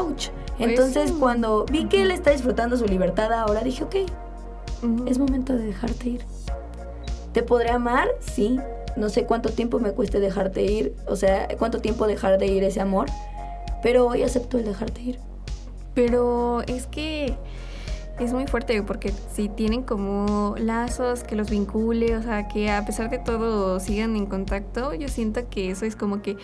ouch. 0.00 0.28
Entonces 0.58 1.10
Eso. 1.10 1.20
cuando 1.20 1.64
vi 1.70 1.84
que 1.86 2.02
él 2.02 2.10
está 2.10 2.30
disfrutando 2.32 2.76
su 2.76 2.86
libertad 2.86 3.32
ahora, 3.32 3.60
dije, 3.60 3.84
ok, 3.84 3.94
Ujú. 4.82 5.06
es 5.06 5.18
momento 5.18 5.52
de 5.54 5.66
dejarte 5.66 6.08
ir. 6.08 6.24
¿Te 7.38 7.44
podré 7.44 7.70
amar? 7.70 8.08
Sí. 8.18 8.58
No 8.96 9.08
sé 9.10 9.24
cuánto 9.24 9.50
tiempo 9.50 9.78
me 9.78 9.92
cueste 9.92 10.18
dejarte 10.18 10.64
ir, 10.64 10.96
o 11.06 11.14
sea, 11.14 11.46
cuánto 11.56 11.80
tiempo 11.80 12.08
dejar 12.08 12.36
de 12.36 12.48
ir 12.48 12.64
ese 12.64 12.80
amor, 12.80 13.06
pero 13.80 14.08
hoy 14.08 14.24
acepto 14.24 14.58
el 14.58 14.64
dejarte 14.64 15.00
ir. 15.00 15.20
Pero 15.94 16.62
es 16.62 16.88
que 16.88 17.36
es 18.18 18.32
muy 18.32 18.48
fuerte 18.48 18.82
porque 18.82 19.12
si 19.32 19.48
tienen 19.48 19.84
como 19.84 20.56
lazos 20.58 21.22
que 21.22 21.36
los 21.36 21.48
vincule, 21.48 22.16
o 22.16 22.22
sea, 22.22 22.48
que 22.48 22.72
a 22.72 22.84
pesar 22.84 23.08
de 23.08 23.18
todo 23.18 23.78
sigan 23.78 24.16
en 24.16 24.26
contacto, 24.26 24.92
yo 24.94 25.06
siento 25.06 25.48
que 25.48 25.70
eso 25.70 25.84
es 25.84 25.94
como 25.94 26.22
que, 26.22 26.36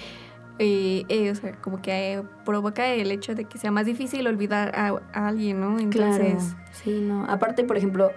eh, 0.61 1.02
eh, 1.09 1.33
o 1.33 1.35
sea, 1.35 1.61
como 1.61 1.83
que 1.83 2.18
eh, 2.18 2.22
provoca 2.44 2.87
el 2.87 3.11
hecho 3.11 3.35
de 3.35 3.46
que 3.46 3.59
sea 3.59 3.72
más 3.72 3.87
difícil 3.87 4.28
olvidar 4.28 4.70
a, 4.76 5.02
a 5.12 5.26
alguien, 5.26 5.59
¿no? 5.59 5.76
Entonces, 5.76 6.54
Sí, 6.70 7.00
no. 7.00 7.24
Aparte, 7.28 7.64
por 7.64 7.76
ejemplo, 7.76 8.12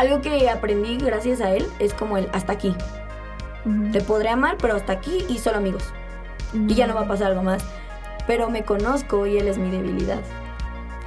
algo 0.00 0.20
que 0.20 0.48
aprendí 0.48 0.96
gracias 0.98 1.40
a 1.40 1.50
él 1.54 1.66
es 1.78 1.94
como 1.94 2.16
el 2.18 2.28
hasta 2.32 2.52
aquí. 2.52 2.74
ujú. 3.64 3.92
Te 3.92 4.00
podré 4.00 4.28
amar, 4.30 4.56
pero 4.60 4.74
hasta 4.76 4.92
aquí 4.92 5.24
y 5.28 5.38
solo 5.38 5.58
amigos. 5.58 5.84
y 6.52 6.74
ya 6.74 6.86
no 6.88 6.94
va 6.94 7.02
a 7.02 7.06
pasar 7.08 7.28
algo 7.28 7.42
más. 7.42 7.62
Pero 8.26 8.50
me 8.50 8.64
conozco 8.64 9.26
y 9.26 9.38
él 9.38 9.46
es 9.48 9.56
mi 9.58 9.70
debilidad. 9.70 10.20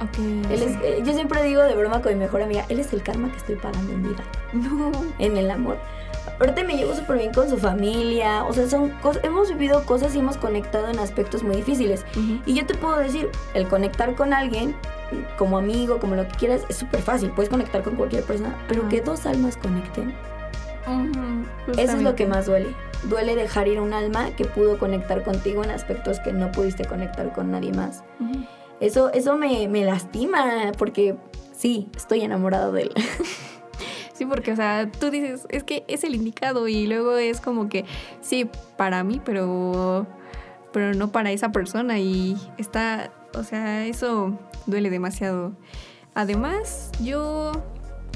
Ok. 0.00 0.18
Él 0.50 0.62
es, 0.62 0.76
eh, 0.82 1.02
yo 1.04 1.12
siempre 1.14 1.42
digo 1.42 1.62
de 1.62 1.74
broma 1.74 2.02
con 2.02 2.12
mi 2.12 2.18
mejor 2.18 2.42
amiga, 2.42 2.64
él 2.68 2.78
es 2.80 2.92
el 2.92 3.02
karma 3.02 3.30
que 3.30 3.36
estoy 3.36 3.56
pagando 3.56 3.92
en 3.92 4.02
vida, 4.02 4.24
No. 4.52 4.90
en 5.18 5.36
el 5.36 5.50
amor. 5.50 5.78
Aparte 6.26 6.64
me 6.64 6.76
llevo 6.76 6.94
súper 6.94 7.18
bien 7.18 7.32
con 7.32 7.48
su 7.48 7.58
familia, 7.58 8.44
o 8.44 8.52
sea, 8.52 8.68
son 8.68 8.92
hemos 9.22 9.50
vivido 9.50 9.84
cosas 9.84 10.14
y 10.14 10.18
hemos 10.18 10.36
conectado 10.36 10.88
en 10.88 10.98
aspectos 10.98 11.42
muy 11.42 11.56
difíciles. 11.56 12.04
Ujú. 12.16 12.40
Y 12.46 12.54
yo 12.54 12.66
te 12.66 12.74
puedo 12.74 12.96
decir, 12.96 13.30
el 13.54 13.68
conectar 13.68 14.14
con 14.14 14.32
alguien, 14.32 14.74
como 15.36 15.58
amigo, 15.58 15.98
como 16.00 16.16
lo 16.16 16.26
que 16.26 16.34
quieras, 16.36 16.62
es 16.68 16.76
súper 16.76 17.02
fácil, 17.02 17.30
puedes 17.30 17.50
conectar 17.50 17.82
con 17.82 17.96
cualquier 17.96 18.24
persona, 18.24 18.56
pero 18.68 18.82
Ajá. 18.82 18.90
que 18.90 19.00
dos 19.00 19.26
almas 19.26 19.56
conecten, 19.56 20.14
Ujú, 20.86 21.80
eso 21.80 21.96
es 21.96 22.02
lo 22.02 22.14
que 22.14 22.26
más 22.26 22.46
duele. 22.46 22.74
Duele 23.04 23.36
dejar 23.36 23.68
ir 23.68 23.80
un 23.80 23.92
alma 23.92 24.30
que 24.36 24.44
pudo 24.44 24.78
conectar 24.78 25.22
contigo 25.24 25.64
en 25.64 25.70
aspectos 25.70 26.20
que 26.20 26.32
no 26.32 26.52
pudiste 26.52 26.84
conectar 26.84 27.32
con 27.32 27.50
nadie 27.50 27.72
más. 27.72 28.02
Eso, 28.80 29.10
eso 29.12 29.36
me, 29.36 29.68
me 29.68 29.84
lastima 29.84 30.72
porque 30.76 31.16
sí, 31.52 31.88
estoy 31.96 32.22
enamorado 32.22 32.72
de 32.72 32.82
él. 32.82 32.90
Sí, 34.14 34.24
porque, 34.26 34.52
o 34.52 34.56
sea, 34.56 34.88
tú 35.00 35.10
dices, 35.10 35.46
es 35.50 35.64
que 35.64 35.84
es 35.88 36.04
el 36.04 36.14
indicado 36.14 36.68
y 36.68 36.86
luego 36.86 37.16
es 37.16 37.40
como 37.40 37.68
que, 37.68 37.84
sí, 38.20 38.48
para 38.76 39.02
mí, 39.04 39.20
pero, 39.24 40.06
pero 40.72 40.94
no 40.94 41.10
para 41.10 41.32
esa 41.32 41.50
persona 41.50 41.98
y 41.98 42.36
está, 42.56 43.10
o 43.36 43.42
sea, 43.42 43.84
eso 43.86 44.38
duele 44.66 44.88
demasiado. 44.88 45.52
Además, 46.14 46.92
yo 47.02 47.50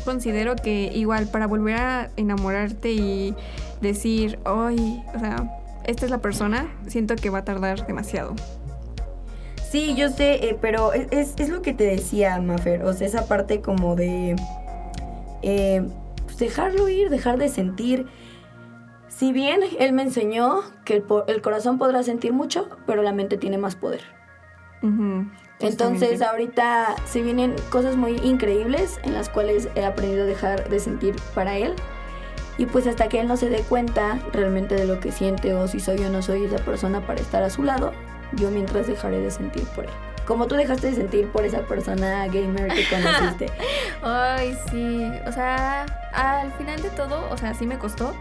considero 0.05 0.55
que 0.55 0.93
igual 0.95 1.29
para 1.33 1.49
volver 1.49 1.75
a 1.77 2.11
enamorarte 2.17 2.93
y 2.93 3.35
decir, 3.81 4.39
ay, 4.45 5.03
o 5.17 5.19
sea, 5.19 5.61
esta 5.85 6.05
es 6.05 6.13
la 6.13 6.19
persona, 6.19 6.73
siento 6.87 7.17
que 7.17 7.29
va 7.31 7.39
a 7.39 7.45
tardar 7.45 7.87
demasiado. 7.89 8.35
Sí, 9.69 9.95
yo 9.97 10.09
sé, 10.11 10.49
eh, 10.49 10.57
pero 10.61 10.93
es, 10.93 11.09
es- 11.11 11.35
es 11.39 11.49
lo 11.51 11.61
que 11.61 11.75
te 11.75 11.85
decía, 11.85 12.41
Mafer. 12.41 12.85
O 12.85 12.93
sea, 12.95 13.07
esa 13.07 13.27
parte 13.27 13.61
como 13.61 13.97
de 13.97 14.35
eh, 15.49 15.83
pues 16.27 16.37
dejarlo 16.37 16.91
ir, 16.91 17.09
dejar 17.09 17.39
de 17.39 17.49
sentir. 17.49 18.07
Si 19.09 19.33
bien 19.33 19.61
él 19.79 19.95
me 19.95 20.03
enseñó 20.03 20.61
que 20.85 21.03
el, 21.27 21.41
corazón 21.41 21.79
podrá 21.79 22.03
sentir 22.03 22.35
mucho, 22.35 22.69
pero 22.87 23.03
la 23.03 23.13
mente 23.13 23.39
tiene 23.39 23.57
más 23.57 23.75
poder. 23.75 24.03
Entonces 25.59 26.21
ahorita 26.21 26.95
se 27.07 27.23
vienen 27.23 27.57
cosas 27.71 27.97
muy 27.97 28.17
increíbles 28.19 29.01
en 29.05 29.15
las 29.15 29.31
cuales 29.31 29.71
he 29.75 29.87
aprendido 29.87 30.25
a 30.25 30.27
dejar 30.27 30.69
de 30.69 30.79
sentir 30.81 31.17
para 31.35 31.57
él. 31.57 31.75
Y 32.59 32.67
pues 32.67 32.87
hasta 32.87 33.09
que 33.09 33.21
él 33.21 33.27
no 33.27 33.39
se 33.39 33.49
dé 33.49 33.61
cuenta 33.63 34.21
realmente 34.33 34.75
de 34.75 34.85
lo 34.85 35.01
que 35.01 35.13
siente 35.13 35.55
o 35.55 35.67
si 35.67 35.81
soy 35.81 36.05
o 36.05 36.11
no 36.11 36.21
soy 36.21 36.45
esa 36.45 36.59
persona 36.59 37.07
para 37.07 37.21
estar 37.21 37.43
a 37.43 37.49
su 37.49 37.63
lado, 37.63 37.93
yo 38.35 38.51
mientras 38.51 38.87
dejaré 38.87 39.21
de 39.21 39.31
sentir 39.31 39.65
por 39.75 39.87
él. 39.87 39.91
Como 40.29 40.47
tú 40.47 40.57
dejaste 40.57 40.89
de 40.89 40.95
sentir 40.95 41.29
por 41.29 41.47
esa 41.47 41.63
persona 41.63 42.27
gamer 42.27 42.69
que 42.69 42.87
conociste. 42.91 43.47
Ay, 44.03 44.57
sí. 44.71 45.11
O 45.27 45.33
sea, 45.33 45.87
al 46.13 46.53
final 46.53 46.83
de 46.83 46.91
todo, 46.91 47.27
o 47.31 47.37
sea, 47.39 47.55
sí 47.55 47.67
me 47.67 47.79
costó, 47.79 48.15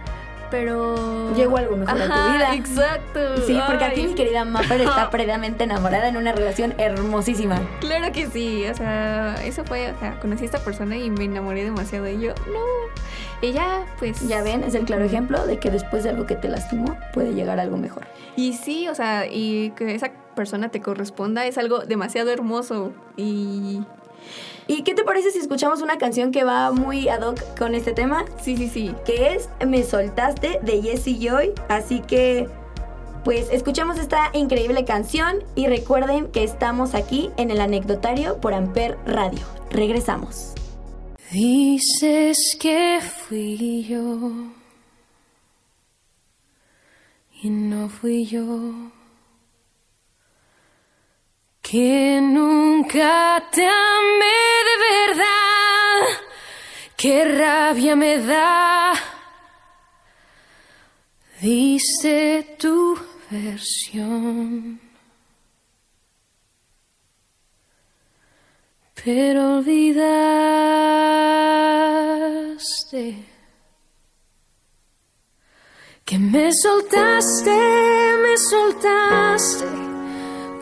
pero. 0.49 1.33
Llegó 1.35 1.57
algo 1.57 1.77
mejor 1.77 2.01
a 2.01 2.05
tu 2.05 2.11
Ajá, 2.11 2.33
vida. 2.33 2.55
Exacto. 2.55 3.37
Sí, 3.45 3.59
porque 3.67 3.85
aquí 3.85 4.01
Ay, 4.01 4.07
mi 4.07 4.15
querida 4.15 4.45
Maffer 4.45 4.81
está 4.81 5.09
previamente 5.11 5.63
enamorada 5.63 6.07
en 6.07 6.17
una 6.17 6.31
relación 6.31 6.73
hermosísima. 6.77 7.59
Claro 7.79 8.11
que 8.11 8.27
sí. 8.27 8.65
O 8.67 8.73
sea, 8.73 9.35
eso 9.43 9.63
fue. 9.65 9.91
O 9.91 9.99
sea, 9.99 10.19
conocí 10.19 10.43
a 10.43 10.45
esta 10.45 10.59
persona 10.59 10.97
y 10.97 11.09
me 11.09 11.25
enamoré 11.25 11.63
demasiado 11.63 12.05
de 12.05 12.19
yo. 12.19 12.33
No. 12.51 12.61
Y 13.41 13.53
ya, 13.53 13.85
pues. 13.99 14.27
Ya 14.27 14.41
ven, 14.41 14.63
es 14.63 14.73
el 14.75 14.85
claro 14.85 15.05
ejemplo 15.05 15.45
de 15.45 15.59
que 15.59 15.69
después 15.69 16.03
de 16.03 16.09
algo 16.09 16.25
que 16.25 16.35
te 16.35 16.49
lastimó 16.49 16.97
puede 17.13 17.33
llegar 17.33 17.59
algo 17.59 17.77
mejor. 17.77 18.07
Y 18.35 18.53
sí, 18.53 18.87
o 18.87 18.95
sea, 18.95 19.25
y 19.29 19.71
que 19.71 19.95
esa 19.95 20.11
persona 20.35 20.69
te 20.69 20.81
corresponda 20.81 21.45
es 21.45 21.57
algo 21.57 21.79
demasiado 21.79 22.31
hermoso. 22.31 22.93
Y. 23.15 23.81
¿Y 24.67 24.83
qué 24.83 24.93
te 24.93 25.03
parece 25.03 25.31
si 25.31 25.39
escuchamos 25.39 25.81
una 25.81 25.97
canción 25.97 26.31
que 26.31 26.43
va 26.43 26.71
muy 26.71 27.07
ad 27.07 27.21
hoc 27.21 27.39
con 27.57 27.73
este 27.73 27.93
tema? 27.93 28.25
Sí, 28.41 28.57
sí, 28.57 28.67
sí. 28.67 28.93
Que 29.05 29.33
es 29.33 29.49
Me 29.65 29.83
Soltaste 29.83 30.59
de 30.61 30.81
Jessie 30.81 31.17
Joy. 31.19 31.53
Así 31.69 32.01
que, 32.01 32.49
pues, 33.23 33.47
escuchamos 33.51 33.97
esta 33.97 34.29
increíble 34.33 34.83
canción 34.83 35.37
y 35.55 35.67
recuerden 35.67 36.31
que 36.31 36.43
estamos 36.43 36.95
aquí 36.95 37.29
en 37.37 37.51
el 37.51 37.61
anecdotario 37.61 38.41
por 38.41 38.53
Amper 38.53 38.97
Radio. 39.05 39.45
Regresamos. 39.69 40.53
Dices 41.31 42.37
que 42.59 42.99
fui 43.01 43.83
yo 43.83 44.29
y 47.41 47.49
no 47.49 47.89
fui 47.89 48.25
yo. 48.25 48.96
Que 51.69 52.21
nunca 52.21 53.43
te 53.51 53.67
amé 53.67 54.39
de 54.69 54.75
verdad. 54.89 56.01
Qué 56.95 57.25
rabia 57.25 57.93
me 57.93 58.19
da. 58.19 58.93
Dice 61.41 62.55
tu 62.57 62.97
versión. 63.29 64.79
Pero 69.03 69.57
olvidaste 69.57 70.05
que 76.05 76.17
me 76.17 76.53
soltaste, 76.53 77.51
me 78.23 78.37
soltaste 78.37 79.96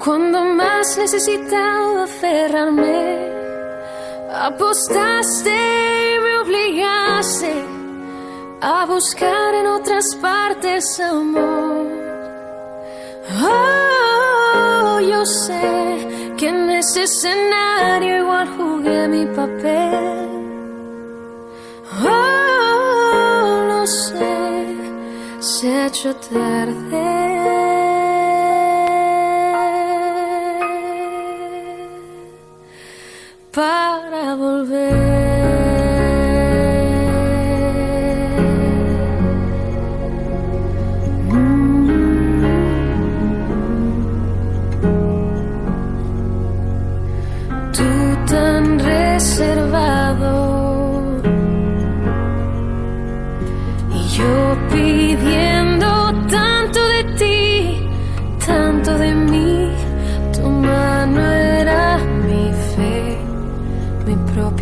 cuando 0.05 0.45
más 0.45 0.97
necesitaba 0.99 2.03
aferrarme. 2.03 3.33
Apostaste 4.31 5.49
y 5.49 6.19
me 6.19 6.37
obligaste 6.43 7.53
a 8.61 8.85
buscar 8.85 9.55
en 9.55 9.65
otras 9.65 10.15
partes 10.21 10.99
amor. 10.99 11.87
Oh, 13.49 14.99
yo 14.99 15.25
sé 15.25 16.35
que 16.37 16.49
en 16.49 16.69
ese 16.69 17.03
escenario 17.03 18.17
igual 18.17 18.47
jugué 18.55 19.07
mi 19.07 19.25
papel. 19.25 20.29
Oh, 22.03 23.65
lo 23.69 23.87
sé, 23.87 24.77
se 25.39 25.67
ha 25.67 25.87
hecho 25.87 26.15
tarde 26.15 27.54
para 33.55 34.14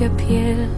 piel 0.09 0.72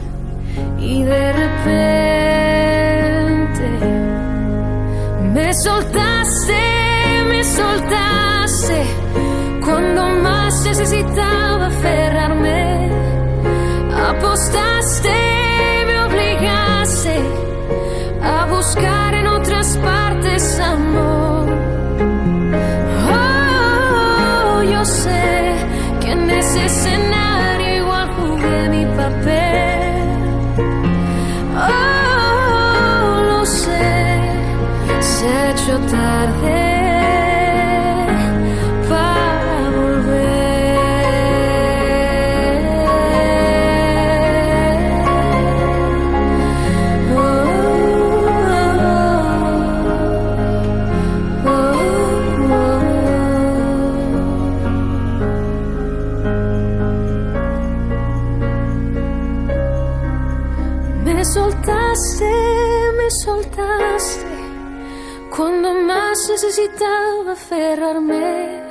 necesitaba 66.45 67.31
aferrarme. 67.31 68.61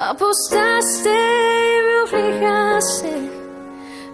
Apostaste 0.00 1.08
y 1.08 1.82
me 1.86 1.94
obligaste 2.02 3.14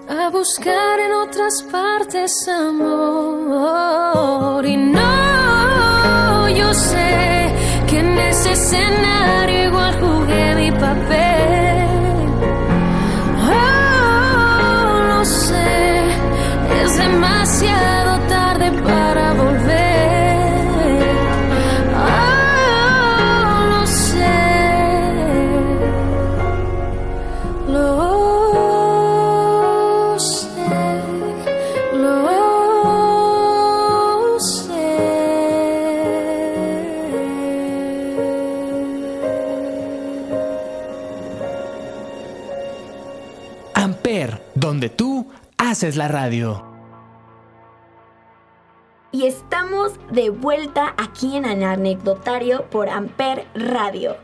a 0.09 0.29
buscar 0.29 1.01
en 1.01 1.13
otras 1.13 1.63
partes 1.71 2.47
amor. 2.49 3.87
Y 4.67 4.77
no, 4.77 6.49
yo 6.51 6.75
sé 6.75 7.51
que 7.89 8.01
en 8.01 8.19
ese 8.19 8.53
escenario 8.53 9.69
igual 9.69 9.95
jugué 10.01 10.55
mi 10.57 10.71
papel. 10.73 11.60
Haces 45.91 45.97
la 45.97 46.09
radio. 46.09 46.65
Y 49.13 49.27
estamos 49.27 49.99
de 50.13 50.31
vuelta 50.31 50.95
aquí 50.97 51.37
en 51.37 51.45
anecdotario 51.45 52.67
por 52.71 52.89
Amper 52.89 53.47
Radio. 53.55 54.17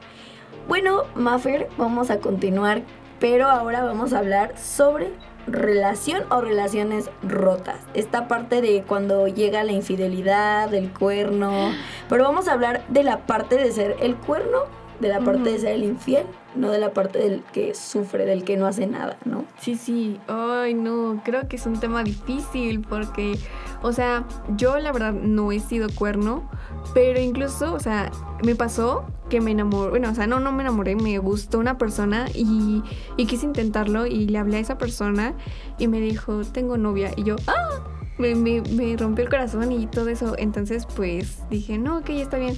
Bueno, 0.69 1.03
Maffer, 1.17 1.69
vamos 1.77 2.11
a 2.11 2.21
continuar, 2.21 2.83
pero 3.19 3.49
ahora 3.49 3.83
vamos 3.83 4.13
a 4.13 4.19
hablar 4.19 4.57
sobre 4.57 5.13
relación 5.49 6.23
o 6.31 6.41
relaciones 6.41 7.11
rotas. 7.23 7.81
Esta 7.95 8.29
parte 8.29 8.61
de 8.61 8.85
cuando 8.87 9.27
llega 9.27 9.65
la 9.65 9.73
infidelidad, 9.73 10.73
el 10.73 10.93
cuerno. 10.93 11.73
Pero 12.09 12.23
vamos 12.23 12.47
a 12.47 12.53
hablar 12.53 12.85
de 12.89 13.03
la 13.03 13.27
parte 13.27 13.57
de 13.57 13.73
ser 13.73 13.97
el 14.01 14.15
cuerno, 14.15 14.61
de 15.01 15.09
la 15.09 15.21
parte 15.21 15.51
de 15.51 15.59
ser 15.59 15.73
el 15.73 15.85
infiel, 15.85 16.27
no 16.55 16.71
de 16.71 16.79
la 16.79 16.93
parte 16.93 17.19
del 17.19 17.43
que 17.53 17.75
sufre, 17.75 18.25
del 18.25 18.45
que 18.45 18.57
no 18.57 18.67
hace 18.67 18.87
nada, 18.87 19.17
¿no? 19.25 19.45
Sí, 19.61 19.77
sí. 19.77 20.19
Ay, 20.29 20.75
no, 20.75 21.21
creo 21.25 21.49
que 21.49 21.57
es 21.57 21.67
un 21.67 21.79
tema 21.79 22.03
difícil 22.03 22.81
porque, 22.81 23.39
o 23.83 23.93
sea, 23.93 24.25
yo 24.57 24.79
la 24.79 24.93
verdad 24.93 25.13
no 25.13 25.53
he 25.53 25.61
sido 25.61 25.89
cuerno, 25.95 26.49
pero 26.95 27.21
incluso, 27.21 27.75
o 27.75 27.81
sea, 27.81 28.11
me 28.43 28.55
pasó 28.55 29.05
que 29.29 29.41
me 29.41 29.51
enamoré, 29.51 29.91
bueno, 29.91 30.11
o 30.11 30.15
sea, 30.15 30.27
no, 30.27 30.41
no 30.41 30.53
me 30.53 30.63
enamoré, 30.63 30.95
me 30.95 31.19
gustó 31.19 31.59
una 31.59 31.79
persona 31.79 32.27
y, 32.35 32.83
y 33.17 33.27
quise 33.27 33.47
intentarlo 33.47 34.07
y 34.07 34.27
le 34.27 34.39
hablé 34.39 34.59
a 34.59 34.61
esa 34.61 34.79
persona 34.79 35.35
y 35.79 35.89
me 35.89 36.01
dijo, 36.01 36.43
tengo 36.53 36.77
novia. 36.77 37.11
Y 37.17 37.25
yo, 37.25 37.37
¡ah! 37.47 37.83
Me, 38.19 38.35
me, 38.35 38.63
me 38.63 38.97
rompió 38.97 39.25
el 39.25 39.31
corazón 39.31 39.73
y 39.73 39.87
todo 39.89 40.09
eso. 40.09 40.37
Entonces, 40.39 40.87
pues 40.87 41.43
dije, 41.51 41.77
no, 41.77 41.99
ok, 41.99 42.11
está 42.11 42.39
bien. 42.39 42.57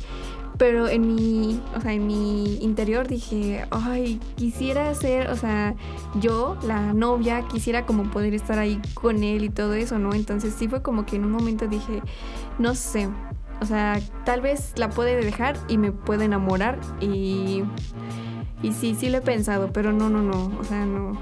Pero 0.59 0.89
en 0.89 1.15
mi, 1.15 1.61
o 1.77 1.81
sea, 1.81 1.93
en 1.93 2.07
mi 2.09 2.57
interior 2.57 3.07
dije, 3.07 3.65
ay, 3.71 4.21
quisiera 4.35 4.93
ser, 4.95 5.31
o 5.31 5.37
sea, 5.37 5.77
yo, 6.21 6.59
la 6.63 6.93
novia, 6.93 7.43
quisiera 7.47 7.87
como 7.87 8.11
poder 8.11 8.35
estar 8.35 8.59
ahí 8.59 8.81
con 8.95 9.23
él 9.23 9.45
y 9.45 9.51
todo 9.51 9.75
eso, 9.75 10.01
¿no? 10.01 10.15
Entonces 10.15 10.55
sí 10.59 10.67
fue 10.67 10.83
como 10.83 11.07
que 11.07 11.15
en 11.15 11.25
un 11.25 11.31
momento 11.31 11.69
dije, 11.69 12.03
no 12.59 12.75
sé, 12.75 13.09
o 13.61 13.67
sea, 13.67 14.01
tal 14.25 14.41
vez 14.41 14.73
la 14.77 14.91
puede 14.91 15.17
dejar 15.17 15.57
y 15.69 15.79
me 15.79 15.93
puede 15.93 16.25
enamorar 16.25 16.81
y, 17.01 17.63
y 18.61 18.73
sí, 18.73 18.97
sí 18.99 19.11
lo 19.11 19.19
he 19.19 19.23
pensado, 19.23 19.73
pero 19.73 19.93
no, 19.93 20.11
no, 20.11 20.23
no, 20.23 20.59
o 20.59 20.65
sea, 20.65 20.85
no, 20.85 21.19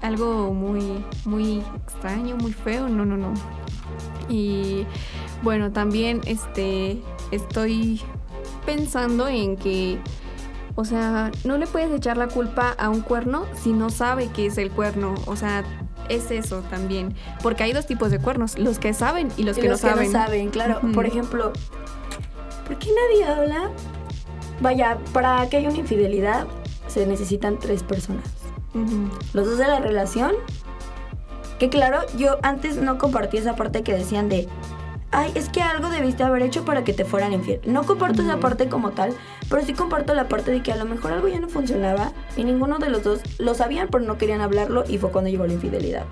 algo 0.00 0.52
muy, 0.52 1.04
muy 1.24 1.62
extraño, 1.86 2.36
muy 2.36 2.52
feo, 2.52 2.88
no, 2.88 3.04
no, 3.04 3.16
no. 3.16 3.32
Y 4.28 4.86
bueno, 5.42 5.72
también 5.72 6.20
este, 6.26 7.00
estoy 7.30 8.00
pensando 8.64 9.28
en 9.28 9.56
que, 9.56 9.98
o 10.74 10.84
sea, 10.84 11.30
no 11.44 11.58
le 11.58 11.66
puedes 11.66 11.90
echar 11.92 12.16
la 12.16 12.28
culpa 12.28 12.70
a 12.78 12.88
un 12.88 13.00
cuerno 13.00 13.46
si 13.54 13.72
no 13.72 13.90
sabe 13.90 14.28
qué 14.34 14.46
es 14.46 14.58
el 14.58 14.70
cuerno. 14.70 15.14
O 15.26 15.36
sea, 15.36 15.64
es 16.08 16.30
eso 16.30 16.60
también. 16.70 17.14
Porque 17.42 17.62
hay 17.62 17.72
dos 17.72 17.86
tipos 17.86 18.10
de 18.10 18.18
cuernos, 18.18 18.58
los 18.58 18.78
que 18.78 18.92
saben 18.94 19.28
y 19.36 19.44
los 19.44 19.58
Y 19.58 19.62
que 19.62 19.68
los 19.68 19.82
no 19.82 19.88
que 19.88 19.94
saben. 19.94 20.12
no 20.12 20.18
saben, 20.18 20.50
claro. 20.50 20.80
Por 20.94 21.06
ejemplo, 21.06 21.52
¿por 22.66 22.78
qué 22.78 22.88
nadie 22.90 23.26
habla? 23.26 23.70
Vaya, 24.60 24.98
para 25.12 25.48
que 25.48 25.56
haya 25.56 25.68
una 25.68 25.78
infidelidad 25.78 26.46
se 26.86 27.06
necesitan 27.06 27.58
tres 27.58 27.82
personas. 27.82 28.24
Los 29.32 29.46
dos 29.46 29.58
de 29.58 29.66
la 29.66 29.80
relación. 29.80 30.32
Que 31.58 31.68
claro, 31.68 32.00
yo 32.16 32.38
antes 32.42 32.76
no 32.76 32.98
compartí 32.98 33.36
esa 33.36 33.54
parte 33.54 33.82
que 33.82 33.92
decían 33.92 34.28
de, 34.28 34.48
ay, 35.12 35.30
es 35.34 35.48
que 35.48 35.62
algo 35.62 35.90
debiste 35.90 36.22
haber 36.24 36.42
hecho 36.42 36.64
para 36.64 36.84
que 36.84 36.92
te 36.92 37.04
fueran 37.04 37.32
infiel. 37.32 37.60
No 37.64 37.84
comparto 37.84 38.22
esa 38.22 38.38
parte 38.38 38.68
como 38.68 38.90
tal, 38.90 39.14
pero 39.48 39.62
sí 39.62 39.74
comparto 39.74 40.14
la 40.14 40.28
parte 40.28 40.50
de 40.50 40.62
que 40.62 40.72
a 40.72 40.76
lo 40.76 40.86
mejor 40.86 41.12
algo 41.12 41.28
ya 41.28 41.38
no 41.38 41.48
funcionaba 41.48 42.12
y 42.36 42.44
ninguno 42.44 42.78
de 42.78 42.88
los 42.88 43.04
dos 43.04 43.20
lo 43.38 43.54
sabían, 43.54 43.88
pero 43.90 44.04
no 44.04 44.18
querían 44.18 44.40
hablarlo 44.40 44.84
y 44.88 44.98
fue 44.98 45.10
cuando 45.10 45.30
llegó 45.30 45.46
la 45.46 45.52
infidelidad. 45.52 46.04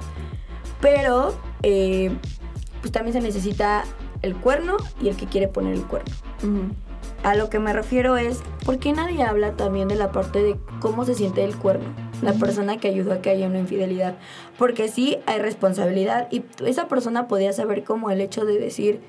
Pero, 0.80 1.34
eh, 1.62 2.14
pues 2.80 2.92
también 2.92 3.14
se 3.14 3.20
necesita 3.20 3.84
el 4.22 4.36
cuerno 4.36 4.76
y 5.02 5.08
el 5.08 5.16
que 5.16 5.26
quiere 5.26 5.48
poner 5.48 5.74
el 5.74 5.82
cuerno. 5.82 6.14
A 7.22 7.34
lo 7.34 7.50
que 7.50 7.58
me 7.58 7.72
refiero 7.72 8.16
es, 8.16 8.42
¿por 8.64 8.78
qué 8.78 8.92
nadie 8.92 9.22
habla 9.22 9.52
también 9.52 9.88
de 9.88 9.94
la 9.94 10.12
parte 10.12 10.42
de 10.42 10.56
cómo 10.80 11.04
se 11.04 11.14
siente 11.14 11.44
el 11.44 11.56
cuerno? 11.56 12.10
La 12.22 12.33
persona 12.35 12.78
que 12.78 12.88
ayudó 12.88 13.12
a 13.12 13.22
que 13.22 13.30
haya 13.30 13.46
una 13.46 13.59
infidelidad. 13.59 14.14
Porque 14.59 14.88
sí 14.88 15.18
hay 15.26 15.38
responsabilidad 15.38 16.28
y 16.30 16.44
esa 16.66 16.88
persona 16.88 17.28
podía 17.28 17.52
saber 17.52 17.85
como 17.85 18.11
el 18.11 18.20
hecho 18.20 18.44
de 18.44 18.59
decir, 18.59 19.00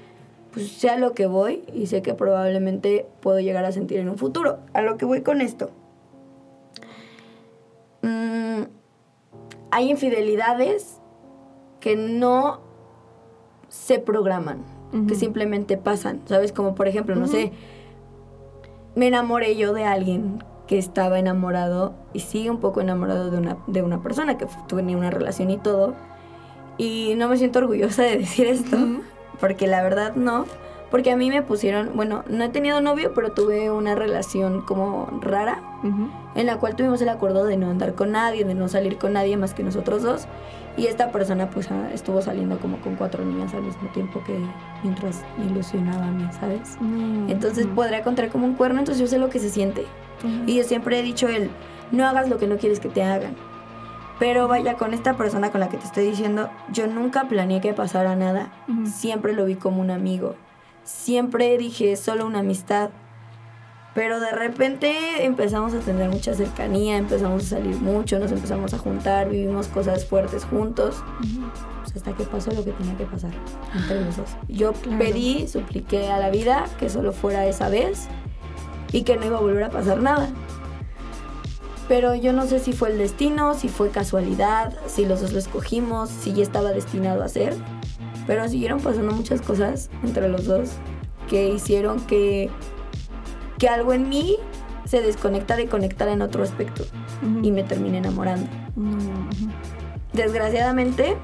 pues 0.54 0.72
sé 0.72 0.90
a 0.90 0.98
lo 0.98 1.14
que 1.14 1.26
voy 1.26 1.64
y 1.74 1.88
sé 1.88 2.02
que 2.02 2.14
probablemente 2.14 3.06
puedo 3.22 3.40
llegar 3.40 3.66
a 3.66 3.72
sentir 3.72 4.00
en 4.00 4.10
un 4.10 4.18
futuro. 4.18 4.60
A 4.74 4.82
lo 4.82 4.98
que 4.98 5.06
voy 5.06 5.22
con 5.22 5.42
esto. 5.42 5.72
Mm, 8.02 8.64
hay 9.72 9.90
infidelidades 9.90 11.00
que 11.80 11.96
no 11.96 12.62
se 13.70 14.00
programan, 14.00 14.64
que 15.08 15.16
simplemente 15.16 15.78
pasan, 15.78 16.22
¿sabes? 16.26 16.52
Como 16.52 16.76
por 16.76 16.90
ejemplo, 16.90 17.16
no 17.16 17.28
sé, 17.28 17.54
me 18.96 19.08
enamoré 19.08 19.56
yo 19.56 19.74
de 19.74 19.86
alguien 19.86 20.44
que 20.72 20.78
estaba 20.78 21.20
enamorado 21.20 21.92
y 22.14 22.22
sigue 22.22 22.50
un 22.50 22.62
poco 22.62 22.80
enamorado 22.80 23.30
de 23.30 23.38
una, 23.38 23.58
de 23.68 23.82
una 23.82 24.02
persona 24.02 24.38
que 24.38 24.48
tenía 24.68 24.96
una 24.96 25.10
relación 25.10 25.50
y 25.50 25.58
todo. 25.58 25.96
Y 26.78 27.14
no 27.18 27.28
me 27.28 27.36
siento 27.36 27.60
orgullosa 27.60 28.04
de 28.04 28.18
decir 28.20 28.48
esto, 28.48 28.78
porque 29.42 29.68
la 29.68 29.84
verdad 29.84 30.16
no. 30.16 30.46
Porque 30.90 31.12
a 31.12 31.18
mí 31.18 31.30
me 31.30 31.42
pusieron, 31.42 31.92
bueno, 31.94 32.24
no 32.30 32.46
he 32.46 32.50
tenido 32.50 32.80
novio, 32.80 33.12
pero 33.14 33.34
tuve 33.34 33.70
una 33.70 33.96
relación 33.96 34.62
como 34.62 35.08
rara, 35.20 35.60
Ujú. 35.84 36.08
en 36.36 36.46
la 36.46 36.56
cual 36.58 36.78
tuvimos 36.78 37.02
el 37.02 37.10
acuerdo 37.10 37.44
de 37.44 37.58
no 37.58 37.70
andar 37.70 37.94
con 37.94 38.12
nadie, 38.14 38.46
de 38.46 38.56
no 38.56 38.70
salir 38.70 38.98
con 38.98 39.12
nadie 39.12 39.36
más 39.36 39.54
que 39.54 39.64
nosotros 39.64 40.04
dos. 40.04 40.26
Y 40.78 40.86
esta 40.88 41.12
persona 41.12 41.50
pues 41.50 41.70
ah, 41.70 41.90
estuvo 41.94 42.22
saliendo 42.22 42.60
como 42.60 42.78
con 42.78 42.96
cuatro 42.96 43.26
niñas 43.26 43.54
al 43.54 43.64
mismo 43.64 43.90
tiempo 43.90 44.24
que 44.26 44.40
mientras 44.84 45.22
me 45.38 45.48
ilusionaba 45.48 46.08
a 46.08 46.12
mí, 46.12 46.26
¿sabes? 46.40 46.78
Mm, 46.80 47.30
Entonces 47.30 47.66
ujú. 47.66 47.76
podría 47.76 48.04
contar 48.04 48.30
como 48.30 48.46
un 48.46 48.54
cuerno, 48.54 48.80
entonces 48.80 49.02
yo 49.02 49.08
sé 49.08 49.18
lo 49.18 49.30
que 49.30 49.40
se 49.40 49.50
siente. 49.50 49.86
Ujú. 50.24 50.44
Y 50.48 50.56
yo 50.58 50.64
siempre 50.64 51.00
he 51.00 51.04
dicho 51.04 51.28
el, 51.28 51.50
no 51.92 52.06
hagas 52.08 52.30
lo 52.30 52.38
que 52.38 52.48
no 52.48 52.58
quieres 52.58 52.80
que 52.80 52.90
te 52.90 53.04
hagan. 53.04 53.36
Pero 54.20 54.48
vaya, 54.48 54.76
con 54.76 54.94
esta 54.94 55.16
persona 55.18 55.50
con 55.52 55.60
la 55.62 55.70
que 55.70 55.78
te 55.78 55.86
estoy 55.86 56.06
diciendo, 56.06 56.50
yo 56.72 56.86
nunca 56.88 57.28
planeé 57.28 57.60
que 57.60 57.74
pasara 57.74 58.16
nada. 58.16 58.52
Ujú. 58.68 58.86
Siempre 58.86 59.34
lo 59.34 59.46
vi 59.46 59.56
como 59.56 59.82
un 59.82 59.90
amigo. 59.90 60.36
Siempre 60.84 61.58
dije, 61.58 61.96
solo 61.96 62.26
una 62.28 62.40
amistad. 62.40 62.90
Pero 63.94 64.20
de 64.22 64.32
repente 64.32 65.26
empezamos 65.26 65.74
a 65.74 65.80
tener 65.80 66.10
mucha 66.10 66.34
cercanía, 66.34 66.96
empezamos 66.98 67.44
a 67.44 67.58
salir 67.58 67.76
mucho, 67.76 68.20
nos 68.20 68.32
empezamos 68.32 68.74
a 68.74 68.78
juntar, 68.78 69.28
vivimos 69.28 69.68
cosas 69.68 70.06
fuertes 70.06 70.46
juntos. 70.46 71.04
Pues 71.82 71.98
hasta 71.98 72.14
que 72.14 72.24
pasó 72.24 72.52
lo 72.52 72.64
que 72.64 72.72
tenía 72.72 72.96
que 72.96 73.04
pasar 73.04 73.32
entre 73.76 74.06
los 74.06 74.16
dos. 74.16 74.30
Yo 74.48 74.72
Claro. 74.74 74.98
pedí, 74.98 75.46
supliqué 75.48 76.10
a 76.10 76.20
la 76.20 76.30
vida 76.30 76.66
que 76.80 76.90
solo 76.90 77.12
fuera 77.12 77.46
esa 77.48 77.68
vez 77.68 78.08
y 78.92 79.04
que 79.04 79.18
no 79.18 79.26
iba 79.26 79.38
a 79.38 79.42
volver 79.42 79.64
a 79.64 79.70
pasar 79.70 80.02
nada. 80.02 80.30
Pero 81.88 82.16
yo 82.16 82.32
no 82.32 82.46
sé 82.46 82.60
si 82.60 82.74
fue 82.74 82.92
el 82.92 82.98
destino, 82.98 83.54
si 83.54 83.68
fue 83.68 83.90
casualidad, 83.90 84.74
si 84.88 85.06
los 85.06 85.22
dos 85.22 85.34
lo 85.34 85.40
escogimos, 85.40 86.10
si 86.10 86.34
ya 86.34 86.44
estaba 86.44 86.72
destinado 86.72 87.24
a 87.24 87.28
ser. 87.28 87.56
Pero 88.28 88.48
siguieron 88.48 88.80
pasando 88.80 89.14
muchas 89.14 89.42
cosas 89.42 89.90
entre 90.04 90.30
los 90.30 90.46
dos 90.46 90.70
que 91.28 91.50
hicieron 91.50 92.00
que, 92.02 92.50
que 93.58 93.68
algo 93.68 93.94
en 93.94 94.08
mí 94.08 94.38
se 94.86 95.02
desconectara 95.02 95.62
y 95.62 95.68
conectara 95.68 96.14
en 96.14 96.22
otro 96.22 96.44
aspecto. 96.44 96.86
Y 97.42 97.52
me 97.52 97.64
terminé 97.64 97.98
enamorando. 97.98 98.48
Desgraciadamente, 100.14 101.18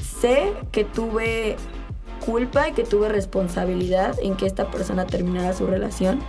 sé 0.00 0.52
que 0.70 0.84
tuve 0.84 1.56
culpa 2.24 2.68
y 2.68 2.72
que 2.72 2.84
tuve 2.84 3.08
responsabilidad 3.08 4.16
en 4.22 4.36
que 4.36 4.46
esta 4.46 4.70
persona 4.70 5.06
terminara 5.06 5.52
su 5.52 5.66
relación 5.66 6.20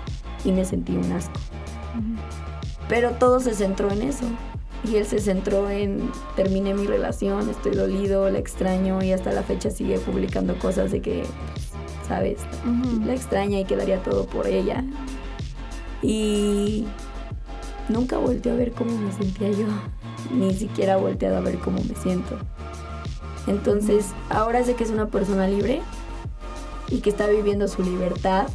y 0.43 0.51
me 0.51 0.65
sentí 0.65 0.95
un 0.95 1.11
asco. 1.11 1.39
Pero 2.89 3.11
todo 3.11 3.39
se 3.39 3.53
centró 3.53 3.91
en 3.91 4.01
eso. 4.01 4.25
Y 4.85 4.97
él 4.97 5.05
se 5.05 5.19
centró 5.19 5.69
en 5.69 6.11
terminé 6.35 6.73
mi 6.73 6.85
relación, 6.85 7.49
estoy 7.49 7.73
dolido, 7.73 8.29
la 8.29 8.39
extraño 8.39 9.01
y 9.01 9.13
hasta 9.13 9.31
la 9.31 9.41
fecha 9.41 9.69
sigue 9.69 9.97
publicando 9.97 10.59
cosas 10.59 10.91
de 10.91 11.01
que, 11.01 11.23
¿sabes? 12.05 12.39
La 13.05 13.13
extraña 13.13 13.59
y 13.61 13.65
quedaría 13.65 14.03
todo 14.03 14.25
por 14.25 14.45
ella. 14.45 14.83
Y 16.01 16.85
nunca 17.87 18.17
volteé 18.17 18.51
a 18.51 18.55
ver 18.55 18.73
cómo 18.73 18.97
me 18.97 19.13
sentía 19.13 19.51
yo. 19.51 19.67
Ni 20.33 20.53
siquiera 20.53 20.97
volteado 20.97 21.37
a 21.37 21.41
ver 21.41 21.59
cómo 21.59 21.81
me 21.81 21.95
siento. 21.95 22.37
Entonces, 23.47 24.07
ahora 24.29 24.63
sé 24.65 24.73
que 24.75 24.83
es 24.83 24.89
una 24.89 25.07
persona 25.07 25.47
libre 25.47 25.81
y 26.89 26.99
que 26.99 27.09
está 27.09 27.27
viviendo 27.27 27.67
su 27.67 27.83
libertad, 27.83 28.47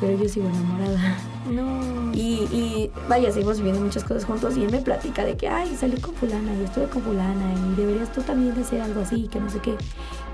pero 0.00 0.16
yo 0.16 0.28
sigo 0.28 0.48
enamorada. 0.48 1.18
No. 1.50 2.12
Y, 2.12 2.46
y 2.52 2.90
vaya, 3.08 3.32
seguimos 3.32 3.58
viviendo 3.58 3.80
muchas 3.80 4.04
cosas 4.04 4.24
juntos 4.24 4.56
y 4.56 4.64
él 4.64 4.70
me 4.70 4.80
platica 4.80 5.24
de 5.24 5.36
que, 5.36 5.48
ay, 5.48 5.74
salí 5.76 6.00
con 6.00 6.14
fulana 6.14 6.54
y 6.54 6.64
estuve 6.64 6.86
con 6.88 7.02
fulana 7.02 7.54
y 7.54 7.74
deberías 7.74 8.12
tú 8.12 8.22
también 8.22 8.54
de 8.54 8.62
hacer 8.62 8.80
algo 8.80 9.00
así, 9.00 9.28
que 9.28 9.40
no 9.40 9.48
sé 9.48 9.60
qué. 9.60 9.74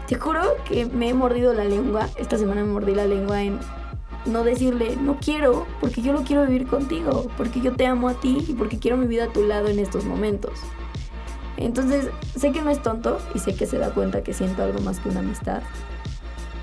Te 0.06 0.16
juro 0.16 0.42
que 0.64 0.86
me 0.86 1.08
he 1.08 1.14
mordido 1.14 1.54
la 1.54 1.64
lengua, 1.64 2.08
esta 2.16 2.36
semana 2.36 2.62
me 2.62 2.72
mordí 2.72 2.94
la 2.94 3.06
lengua 3.06 3.42
en 3.42 3.58
no 4.26 4.42
decirle, 4.42 4.96
no 4.96 5.18
quiero, 5.20 5.66
porque 5.80 6.02
yo 6.02 6.12
lo 6.12 6.22
quiero 6.22 6.46
vivir 6.46 6.66
contigo, 6.66 7.26
porque 7.36 7.60
yo 7.60 7.74
te 7.74 7.86
amo 7.86 8.08
a 8.08 8.14
ti 8.14 8.44
y 8.48 8.54
porque 8.54 8.78
quiero 8.78 8.96
mi 8.96 9.06
vida 9.06 9.24
a 9.24 9.32
tu 9.32 9.44
lado 9.46 9.68
en 9.68 9.78
estos 9.78 10.04
momentos. 10.04 10.52
Entonces, 11.56 12.08
sé 12.34 12.50
que 12.52 12.62
no 12.62 12.70
es 12.70 12.82
tonto 12.82 13.18
y 13.34 13.38
sé 13.38 13.54
que 13.54 13.66
se 13.66 13.78
da 13.78 13.90
cuenta 13.90 14.22
que 14.22 14.32
siento 14.32 14.62
algo 14.62 14.80
más 14.80 14.98
que 14.98 15.08
una 15.08 15.20
amistad. 15.20 15.62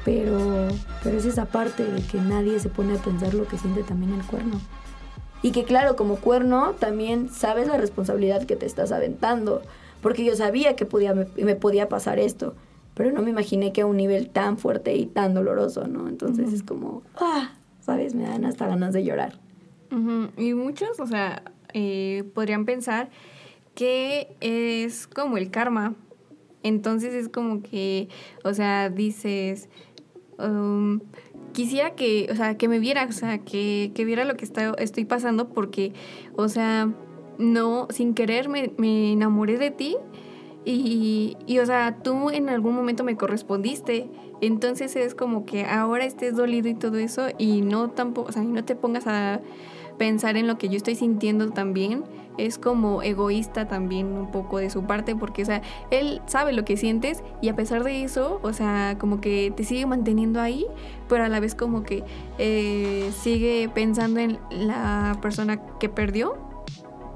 Pero, 0.04 0.68
pero 1.04 1.18
es 1.18 1.26
esa 1.26 1.46
parte 1.46 1.84
de 1.86 2.02
que 2.02 2.18
nadie 2.20 2.60
se 2.60 2.70
pone 2.70 2.98
a 2.98 3.02
pensar 3.02 3.34
lo 3.34 3.48
que 3.48 3.58
siente 3.58 3.84
también 3.84 4.14
el 4.14 4.26
cuerno. 4.26 4.60
Y 5.44 5.52
que 5.52 5.64
claro, 5.64 5.96
como 5.96 6.18
cuerno 6.18 6.74
también 6.80 7.30
sabes 7.30 7.68
la 7.68 7.78
responsabilidad 7.78 8.46
que 8.46 8.56
te 8.56 8.66
estás 8.66 8.92
aventando. 8.92 9.62
Porque 10.02 10.24
yo 10.26 10.36
sabía 10.36 10.76
que 10.76 10.86
podía, 10.86 11.14
me, 11.14 11.28
me 11.38 11.56
podía 11.56 11.88
pasar 11.90 12.20
esto. 12.20 12.56
Pero 12.96 13.12
no 13.12 13.22
me 13.22 13.30
imaginé 13.30 13.72
que 13.72 13.82
a 13.82 13.86
un 13.86 13.98
nivel 13.98 14.30
tan 14.30 14.58
fuerte 14.58 14.96
y 14.96 15.06
tan 15.06 15.34
doloroso, 15.34 15.88
¿no? 15.88 16.08
Entonces 16.10 16.52
es 16.52 16.64
como, 16.64 17.04
ah, 17.16 17.54
¿sabes? 17.80 18.16
Me 18.16 18.24
dan 18.24 18.46
hasta 18.46 18.68
ganas 18.68 18.94
de 18.94 19.04
llorar. 19.04 19.40
Ujú, 19.92 20.30
Y 20.38 20.54
muchos, 20.54 21.00
o 21.00 21.08
sea, 21.08 21.44
eh, 21.74 22.24
podrían 22.34 22.66
pensar 22.66 23.10
que 23.76 24.36
es 24.42 25.08
como 25.08 25.38
el 25.38 25.52
karma. 25.52 25.96
Entonces 26.64 27.14
es 27.14 27.30
como 27.30 27.64
que, 27.64 28.10
o 28.44 28.54
sea, 28.54 28.90
dices, 28.90 29.70
quisiera 31.54 31.96
que, 31.96 32.28
o 32.32 32.36
sea, 32.36 32.58
que 32.58 32.68
me 32.68 32.80
viera, 32.80 33.06
o 33.06 33.12
sea, 33.12 33.40
que, 33.40 33.92
que 33.94 34.06
viera 34.06 34.26
lo 34.26 34.36
que 34.36 34.46
estoy 34.46 35.06
pasando 35.06 35.50
porque, 35.50 35.94
o 36.36 36.48
sea, 36.48 36.90
no, 37.38 37.88
sin 37.90 38.14
querer 38.14 38.50
me, 38.50 38.72
me 38.78 39.12
enamoré 39.14 39.58
de 39.58 39.72
ti 39.72 39.98
y, 40.64 41.38
y, 41.48 41.60
o 41.60 41.66
sea, 41.66 41.98
tú 42.04 42.30
en 42.30 42.50
algún 42.50 42.76
momento 42.76 43.04
me 43.04 43.16
correspondiste. 43.16 44.10
Entonces 44.42 44.96
es 44.96 45.14
como 45.16 45.46
que 45.46 45.66
ahora 45.66 46.06
estés 46.06 46.36
dolido 46.36 46.68
y 46.68 46.74
todo 46.74 46.98
eso 46.98 47.28
y 47.38 47.62
no 47.62 47.92
tampoco, 47.92 48.30
o 48.30 48.32
sea, 48.32 48.44
y 48.44 48.48
no 48.48 48.64
te 48.64 48.76
pongas 48.76 49.06
a 49.08 49.40
pensar 49.98 50.36
en 50.38 50.48
lo 50.48 50.58
que 50.58 50.68
yo 50.70 50.78
estoy 50.78 50.96
sintiendo 50.96 51.52
también. 51.52 52.04
Es 52.38 52.58
como 52.58 53.04
egoísta 53.04 53.68
también 53.68 54.08
un 54.08 54.32
poco 54.32 54.58
de 54.58 54.70
su 54.70 54.84
parte 54.84 55.16
porque, 55.16 55.44
o 55.44 55.46
sea, 55.46 55.62
él 55.92 56.22
sabe 56.26 56.54
lo 56.54 56.64
que 56.66 56.78
sientes 56.78 57.24
y 57.42 57.50
a 57.50 57.56
pesar 57.56 57.84
de 57.84 58.04
eso, 58.04 58.40
o 58.42 58.54
sea, 58.54 58.96
como 59.00 59.20
que 59.22 59.54
te 59.56 59.64
sigue 59.64 59.86
manteniendo 59.86 60.40
ahí, 60.42 60.66
pero 61.10 61.24
a 61.26 61.30
la 61.30 61.40
vez 61.40 61.56
como 61.56 61.84
que 61.84 62.04
eh, 62.38 63.12
sigue 63.20 63.70
pensando 63.74 64.20
en 64.22 64.40
la 64.50 65.18
persona 65.22 65.62
que 65.80 65.90
perdió 65.90 66.36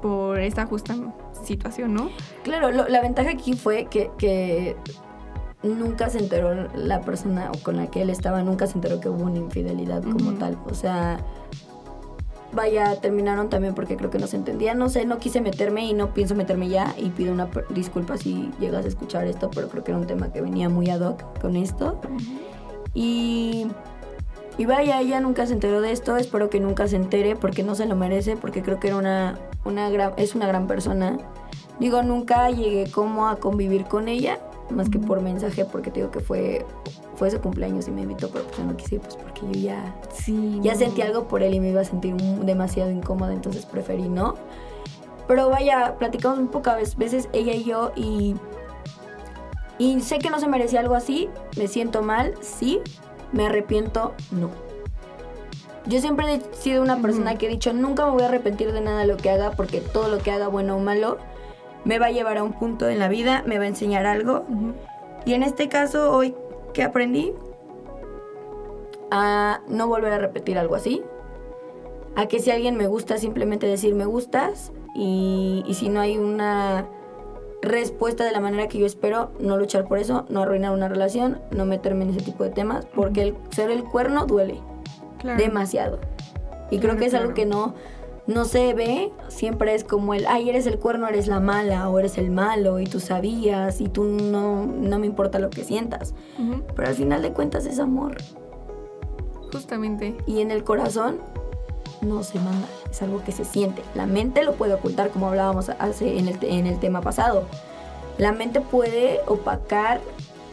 por 0.02 0.38
esta 0.38 0.66
justa 0.66 0.94
situación, 1.44 1.94
¿no? 1.94 2.10
Claro, 2.44 2.70
lo- 2.70 2.86
la 2.88 3.00
ventaja 3.00 3.30
aquí 3.30 3.54
fue 3.54 3.86
que, 3.90 4.10
que 4.18 4.76
nunca 5.62 6.10
se 6.10 6.18
enteró 6.18 6.68
la 6.74 7.00
persona 7.00 7.50
con 7.62 7.76
la 7.76 7.86
que 7.88 8.02
él 8.02 8.10
estaba, 8.10 8.42
nunca 8.42 8.66
se 8.66 8.74
enteró 8.74 9.00
que 9.00 9.08
hubo 9.08 9.24
una 9.24 9.38
infidelidad 9.38 10.02
como 10.02 10.32
tal. 10.34 10.58
O 10.70 10.74
sea, 10.74 11.18
vaya, 12.56 13.00
terminaron 13.00 13.48
también 13.48 13.74
porque 13.74 13.96
creo 13.96 14.10
que 14.10 14.18
no 14.18 14.26
se 14.26 14.36
entendían. 14.36 14.78
No 14.78 14.88
sé, 14.88 15.06
no 15.06 15.18
quise 15.18 15.40
meterme 15.40 15.84
y 15.84 15.94
no 15.94 16.12
pienso 16.12 16.34
meterme 16.34 16.68
ya 16.68 16.94
y 16.98 17.10
pido 17.10 17.32
una 17.32 17.48
disculpa 17.70 18.16
si 18.16 18.50
llegas 18.58 18.84
a 18.84 18.88
escuchar 18.88 19.28
esto, 19.28 19.50
pero 19.54 19.68
creo 19.68 19.84
que 19.84 19.92
era 19.92 20.00
un 20.00 20.06
tema 20.06 20.32
que 20.32 20.40
venía 20.40 20.68
muy 20.68 20.90
ad 20.90 21.02
hoc 21.02 21.40
con 21.40 21.54
esto. 21.54 22.00
Y, 22.94 23.68
y 24.58 24.64
vaya, 24.66 25.00
ella 25.00 25.20
nunca 25.20 25.46
se 25.46 25.52
enteró 25.52 25.80
de 25.80 25.92
esto, 25.92 26.16
espero 26.16 26.50
que 26.50 26.58
nunca 26.58 26.88
se 26.88 26.96
entere 26.96 27.36
porque 27.36 27.62
no 27.62 27.76
se 27.76 27.86
lo 27.86 27.94
merece, 27.94 28.36
porque 28.36 28.62
creo 28.62 28.80
que 28.80 28.88
era 28.88 28.96
una, 28.96 29.38
una 29.64 29.88
gran, 29.90 30.14
es 30.16 30.34
una 30.34 30.48
gran 30.48 30.66
persona. 30.66 31.18
Digo, 31.78 32.02
nunca 32.02 32.50
llegué 32.50 32.90
como 32.90 33.28
a 33.28 33.36
convivir 33.36 33.84
con 33.84 34.08
ella, 34.08 34.40
más 34.70 34.88
que 34.88 34.98
por 34.98 35.20
mensaje, 35.20 35.66
porque 35.66 35.90
te 35.90 36.00
digo 36.00 36.10
que 36.10 36.20
fue, 36.20 36.64
fue 37.16 37.30
su 37.30 37.40
cumpleaños 37.40 37.88
y 37.88 37.90
me 37.90 38.02
invitó, 38.02 38.28
pero 38.30 38.44
pues 38.44 38.58
yo 38.58 38.64
no 38.64 38.76
quise, 38.76 39.00
pues 39.00 39.16
porque 39.16 39.40
yo 39.52 39.52
ya, 39.52 39.94
Sí. 40.12 40.60
ya 40.62 40.72
no. 40.74 40.78
sentí 40.78 41.02
algo 41.02 41.26
por 41.28 41.42
él 41.42 41.54
y 41.54 41.60
me 41.60 41.70
iba 41.70 41.80
a 41.80 41.84
sentir 41.84 42.14
demasiado 42.16 42.90
incómoda, 42.90 43.32
entonces 43.32 43.66
preferí 43.66 44.08
no. 44.08 44.34
Pero 45.26 45.50
vaya, 45.50 45.96
platicamos 45.98 46.38
un 46.38 46.48
pocas 46.48 46.96
veces 46.96 47.28
ella 47.32 47.52
y 47.52 47.64
yo 47.64 47.92
y, 47.96 48.36
y 49.78 50.00
sé 50.00 50.18
que 50.18 50.30
no 50.30 50.38
se 50.38 50.46
merecía 50.46 50.80
algo 50.80 50.94
así, 50.94 51.28
me 51.56 51.66
siento 51.68 52.02
mal, 52.02 52.34
sí, 52.40 52.80
me 53.32 53.46
arrepiento, 53.46 54.14
no. 54.30 54.50
Yo 55.86 56.00
siempre 56.00 56.26
he 56.34 56.40
sido 56.56 56.82
una 56.82 57.00
persona 57.00 57.36
que 57.38 57.46
he 57.46 57.48
dicho, 57.48 57.72
nunca 57.72 58.04
me 58.06 58.12
voy 58.12 58.22
a 58.22 58.26
arrepentir 58.26 58.72
de 58.72 58.80
nada 58.80 59.04
lo 59.04 59.16
que 59.16 59.30
haga, 59.30 59.52
porque 59.52 59.80
todo 59.80 60.08
lo 60.08 60.18
que 60.18 60.32
haga, 60.32 60.48
bueno 60.48 60.76
o 60.76 60.80
malo, 60.80 61.18
me 61.84 61.98
va 62.00 62.06
a 62.06 62.10
llevar 62.10 62.38
a 62.38 62.42
un 62.42 62.52
punto 62.52 62.88
en 62.88 62.98
la 62.98 63.08
vida, 63.08 63.44
me 63.46 63.58
va 63.58 63.64
a 63.64 63.68
enseñar 63.68 64.04
algo. 64.06 64.44
Ujú. 64.48 64.72
Y 65.24 65.34
en 65.34 65.44
este 65.44 65.68
caso, 65.68 66.10
hoy, 66.12 66.34
¿qué 66.76 66.82
aprendí? 66.82 67.32
A 69.10 69.60
no 69.66 69.88
volver 69.88 70.12
a 70.12 70.18
repetir 70.18 70.58
algo 70.58 70.74
así. 70.74 71.02
A 72.16 72.26
que 72.26 72.38
si 72.38 72.50
alguien 72.50 72.76
me 72.76 72.86
gusta, 72.86 73.16
simplemente 73.16 73.66
decir 73.66 73.94
me 73.94 74.04
gustas. 74.04 74.72
Y, 74.94 75.64
y 75.66 75.72
si 75.74 75.88
no 75.88 76.00
hay 76.00 76.18
una 76.18 76.86
respuesta 77.62 78.24
de 78.24 78.30
la 78.32 78.40
manera 78.40 78.68
que 78.68 78.78
yo 78.78 78.84
espero, 78.84 79.30
no 79.40 79.56
luchar 79.56 79.86
por 79.86 79.98
eso, 79.98 80.26
no 80.28 80.42
arruinar 80.42 80.72
una 80.72 80.88
relación, 80.88 81.40
no 81.50 81.64
meterme 81.64 82.04
en 82.04 82.10
ese 82.10 82.20
tipo 82.20 82.44
de 82.44 82.50
temas, 82.50 82.84
porque 82.94 83.22
el 83.22 83.36
ser 83.50 83.70
el 83.70 83.82
cuerno 83.84 84.26
duele 84.26 84.60
Claro. 85.18 85.42
demasiado. 85.42 85.98
Y 86.70 86.78
creo 86.78 86.90
Claro, 86.90 86.98
que 86.98 87.06
es 87.06 87.14
algo 87.14 87.32
claro. 87.32 87.34
que 87.34 87.46
no, 87.46 87.74
no 88.26 88.44
se 88.44 88.74
ve, 88.74 89.12
siempre 89.28 89.74
es 89.74 89.84
como 89.84 90.12
el, 90.14 90.26
ay, 90.26 90.48
eres 90.48 90.66
el 90.66 90.78
cuerno, 90.78 91.06
eres 91.08 91.28
la 91.28 91.40
mala, 91.40 91.88
o 91.88 91.98
eres 91.98 92.18
el 92.18 92.30
malo, 92.30 92.80
y 92.80 92.84
tú 92.84 92.98
sabías, 92.98 93.80
y 93.80 93.88
tú 93.88 94.04
no, 94.04 94.66
no 94.66 94.98
me 94.98 95.06
importa 95.06 95.38
lo 95.38 95.50
que 95.50 95.62
sientas. 95.62 96.14
Ujú, 96.38 96.62
Pero 96.74 96.88
al 96.88 96.94
final 96.94 97.22
de 97.22 97.32
cuentas 97.32 97.66
es 97.66 97.78
amor. 97.78 98.16
Justamente. 99.52 100.16
Y 100.26 100.40
en 100.40 100.50
el 100.50 100.64
corazón 100.64 101.18
no 102.00 102.22
se 102.24 102.38
manda, 102.40 102.66
es 102.90 103.00
algo 103.00 103.22
que 103.22 103.32
se 103.32 103.44
siente. 103.44 103.82
La 103.94 104.06
mente 104.06 104.42
lo 104.42 104.54
puede 104.54 104.74
ocultar, 104.74 105.10
como 105.10 105.28
hablábamos 105.28 105.68
hace 105.68 106.18
en 106.18 106.28
el, 106.28 106.38
en 106.42 106.66
el 106.66 106.80
tema 106.80 107.00
pasado. 107.00 107.44
La 108.18 108.32
mente 108.32 108.60
puede 108.60 109.20
opacar 109.26 110.00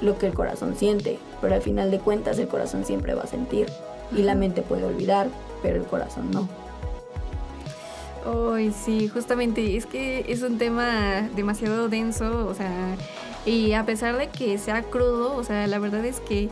lo 0.01 0.17
que 0.17 0.27
el 0.27 0.33
corazón 0.33 0.75
siente, 0.75 1.17
pero 1.41 1.55
al 1.55 1.61
final 1.61 1.89
de 1.89 1.99
cuentas 1.99 2.37
el 2.37 2.47
corazón 2.47 2.85
siempre 2.85 3.15
va 3.15 3.23
a 3.23 3.27
sentir. 3.27 3.67
Y 4.15 4.21
la 4.21 4.35
mente 4.35 4.61
puede 4.61 4.83
olvidar, 4.83 5.27
pero 5.63 5.77
el 5.77 5.85
corazón 5.85 6.29
no. 6.29 6.47
Ay, 8.25 8.71
sí, 8.71 9.09
justamente, 9.09 9.75
es 9.75 9.85
que 9.85 10.25
es 10.29 10.41
un 10.43 10.57
tema 10.57 11.27
demasiado 11.35 11.89
denso, 11.89 12.47
o 12.47 12.53
sea, 12.53 12.95
y 13.45 13.73
a 13.73 13.85
pesar 13.85 14.17
de 14.17 14.29
que 14.29 14.57
sea 14.57 14.83
crudo, 14.83 15.35
o 15.35 15.43
sea, 15.43 15.67
la 15.67 15.77
verdad 15.79 16.05
es 16.05 16.21
que, 16.21 16.49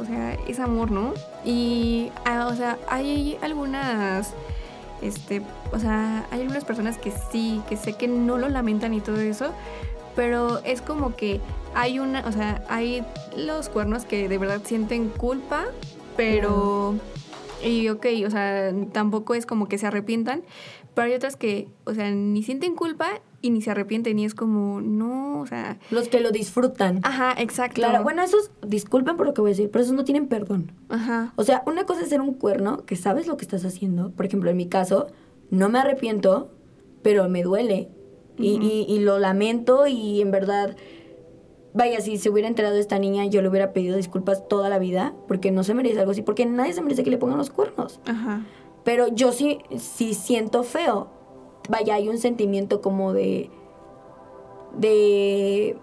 o 0.00 0.04
sea, 0.04 0.34
es 0.48 0.58
amor, 0.58 0.90
¿no? 0.90 1.14
Y, 1.44 2.10
ah, 2.24 2.48
o 2.50 2.56
sea, 2.56 2.78
hay 2.88 3.38
algunas, 3.40 4.34
este, 5.00 5.42
o 5.72 5.78
sea, 5.78 6.26
hay 6.32 6.40
algunas 6.40 6.64
personas 6.64 6.98
que 6.98 7.12
sí, 7.30 7.62
que 7.68 7.76
sé 7.76 7.92
que 7.92 8.08
no 8.08 8.36
lo 8.36 8.48
lamentan 8.48 8.92
y 8.92 9.00
todo 9.00 9.20
eso, 9.20 9.52
pero 10.16 10.58
es 10.64 10.82
como 10.82 11.14
que 11.14 11.40
hay 11.74 12.00
una, 12.00 12.26
o 12.26 12.32
sea, 12.32 12.64
hay 12.68 13.04
los 13.36 13.68
cuernos 13.68 14.04
que 14.04 14.28
de 14.28 14.38
verdad 14.38 14.60
sienten 14.64 15.08
culpa, 15.10 15.66
pero... 16.16 16.96
Y 17.64 17.88
ok, 17.88 18.06
o 18.26 18.30
sea, 18.30 18.70
tampoco 18.92 19.34
es 19.34 19.46
como 19.46 19.66
que 19.66 19.78
se 19.78 19.86
arrepientan, 19.86 20.42
pero 20.96 21.06
hay 21.08 21.14
otras 21.14 21.36
que, 21.36 21.68
o 21.84 21.94
sea, 21.94 22.10
ni 22.10 22.42
sienten 22.42 22.74
culpa 22.74 23.06
y 23.42 23.50
ni 23.50 23.60
se 23.62 23.70
arrepienten 23.70 24.18
y 24.18 24.24
es 24.24 24.34
como, 24.34 24.80
no, 24.80 25.40
o 25.42 25.46
sea... 25.46 25.78
Los 25.92 26.08
que 26.08 26.18
lo 26.18 26.32
disfrutan. 26.32 26.98
Ajá, 27.04 27.34
exacto. 27.38 27.74
Claro, 27.76 28.02
bueno, 28.02 28.22
esos, 28.22 28.50
disculpen 28.66 29.16
por 29.16 29.26
lo 29.26 29.34
que 29.34 29.42
voy 29.42 29.50
a 29.50 29.52
decir, 29.52 29.70
pero 29.70 29.84
esos 29.84 29.94
no 29.94 30.02
tienen 30.04 30.26
perdón. 30.26 30.72
Ajá. 30.88 31.32
O 31.36 31.44
sea, 31.44 31.62
una 31.66 31.84
cosa 31.86 32.00
es 32.00 32.08
ser 32.08 32.20
un 32.20 32.32
cuerno, 32.34 32.84
que 32.86 32.96
sabes 32.96 33.28
lo 33.28 33.36
que 33.36 33.44
estás 33.44 33.64
haciendo. 33.64 34.10
Por 34.10 34.26
ejemplo, 34.26 34.50
en 34.50 34.56
mi 34.56 34.66
caso, 34.66 35.06
no 35.50 35.68
me 35.68 35.78
arrepiento, 35.78 36.50
pero 37.02 37.28
me 37.28 37.42
duele. 37.44 37.88
Y, 38.38 38.58
y- 38.60 38.86
y 38.92 38.98
lo 38.98 39.18
lamento 39.18 39.86
y 39.86 40.20
en 40.22 40.30
verdad 40.32 40.76
vaya, 41.74 42.00
si 42.00 42.16
se 42.16 42.30
hubiera 42.30 42.48
enterado 42.48 42.76
esta 42.76 42.98
niña, 42.98 43.26
yo 43.26 43.42
le 43.42 43.48
hubiera 43.50 43.72
pedido 43.74 43.96
disculpas 43.98 44.48
toda 44.48 44.70
la 44.70 44.78
vida, 44.78 45.12
porque 45.28 45.50
no 45.50 45.62
se 45.62 45.74
merece 45.74 45.98
algo 46.00 46.12
así, 46.12 46.22
porque 46.22 46.46
nadie 46.46 46.72
se 46.72 46.80
merece 46.80 47.04
que 47.04 47.10
le 47.10 47.18
pongan 47.18 47.36
los 47.36 47.50
cuernos. 47.50 48.00
Ajá. 48.06 48.46
Pero 48.86 49.08
yo 49.08 49.32
sí, 49.32 49.58
sí 49.76 50.14
siento 50.14 50.62
feo. 50.62 51.08
Vaya, 51.68 51.96
hay 51.96 52.08
un 52.08 52.18
sentimiento 52.18 52.80
como 52.80 53.12
de. 53.12 53.50
de. 54.78 55.76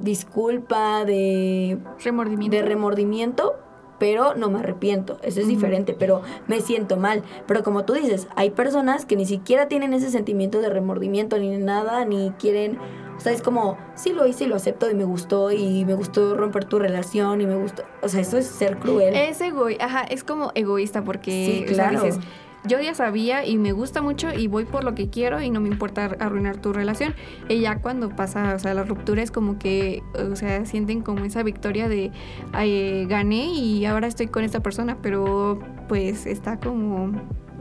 disculpa, 0.00 1.04
de. 1.04 1.78
Remordimiento. 2.02 2.56
de 2.56 2.62
remordimiento, 2.64 3.54
pero 4.00 4.34
no 4.34 4.50
me 4.50 4.58
arrepiento. 4.58 5.18
Eso 5.22 5.40
es 5.40 5.46
diferente, 5.46 5.94
pero 5.96 6.22
me 6.48 6.60
siento 6.60 6.96
mal. 6.96 7.22
Pero 7.46 7.62
como 7.62 7.84
tú 7.84 7.92
dices, 7.92 8.26
hay 8.34 8.50
personas 8.50 9.06
que 9.06 9.14
ni 9.14 9.24
siquiera 9.24 9.68
tienen 9.68 9.94
ese 9.94 10.10
sentimiento 10.10 10.60
de 10.60 10.70
remordimiento 10.70 11.38
ni 11.38 11.58
nada, 11.58 12.04
ni 12.04 12.32
quieren. 12.40 12.76
O 13.18 13.20
sea, 13.20 13.32
es 13.32 13.42
como, 13.42 13.76
sí 13.96 14.12
lo 14.12 14.26
hice 14.26 14.44
y 14.44 14.46
lo 14.46 14.54
acepto 14.56 14.88
y 14.90 14.94
me 14.94 15.04
gustó 15.04 15.50
y 15.52 15.84
me 15.84 15.94
gustó 15.94 16.36
romper 16.36 16.64
tu 16.64 16.78
relación 16.78 17.40
y 17.40 17.46
me 17.46 17.56
gustó. 17.56 17.82
O 18.00 18.08
sea, 18.08 18.20
eso 18.20 18.38
es 18.38 18.46
ser 18.46 18.78
cruel. 18.78 19.14
Es 19.14 19.40
egoísta, 19.40 19.84
ajá, 19.84 20.02
es 20.04 20.22
como 20.24 20.52
egoísta 20.54 21.02
porque 21.02 21.64
Sí, 21.66 21.72
o 21.72 21.74
sea, 21.74 21.90
claro. 21.90 22.04
dices, 22.04 22.20
yo 22.64 22.80
ya 22.80 22.94
sabía 22.94 23.44
y 23.44 23.56
me 23.58 23.72
gusta 23.72 24.02
mucho 24.02 24.32
y 24.32 24.46
voy 24.46 24.64
por 24.66 24.84
lo 24.84 24.94
que 24.94 25.10
quiero 25.10 25.40
y 25.42 25.50
no 25.50 25.60
me 25.60 25.68
importa 25.68 26.04
arruinar 26.20 26.58
tu 26.58 26.72
relación. 26.72 27.14
Y 27.48 27.60
ya 27.60 27.80
cuando 27.80 28.08
pasa, 28.10 28.54
o 28.54 28.58
sea, 28.58 28.72
la 28.74 28.84
ruptura 28.84 29.22
es 29.22 29.30
como 29.30 29.58
que, 29.58 30.02
o 30.14 30.36
sea, 30.36 30.64
sienten 30.64 31.02
como 31.02 31.24
esa 31.24 31.42
victoria 31.42 31.88
de 31.88 32.12
"Ay, 32.52 33.06
gané 33.06 33.46
y 33.52 33.84
ahora 33.84 34.06
estoy 34.06 34.28
con 34.28 34.44
esta 34.44 34.60
persona, 34.60 34.98
pero 35.02 35.58
pues 35.88 36.24
está 36.26 36.58
como 36.60 37.12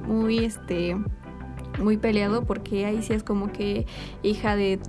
muy, 0.06 0.40
este, 0.46 0.96
muy 1.80 1.98
peleado 1.98 2.44
porque 2.44 2.86
ahí 2.86 3.02
sí 3.02 3.14
es 3.14 3.24
como 3.24 3.52
que 3.52 3.86
hija 4.24 4.56
de... 4.56 4.80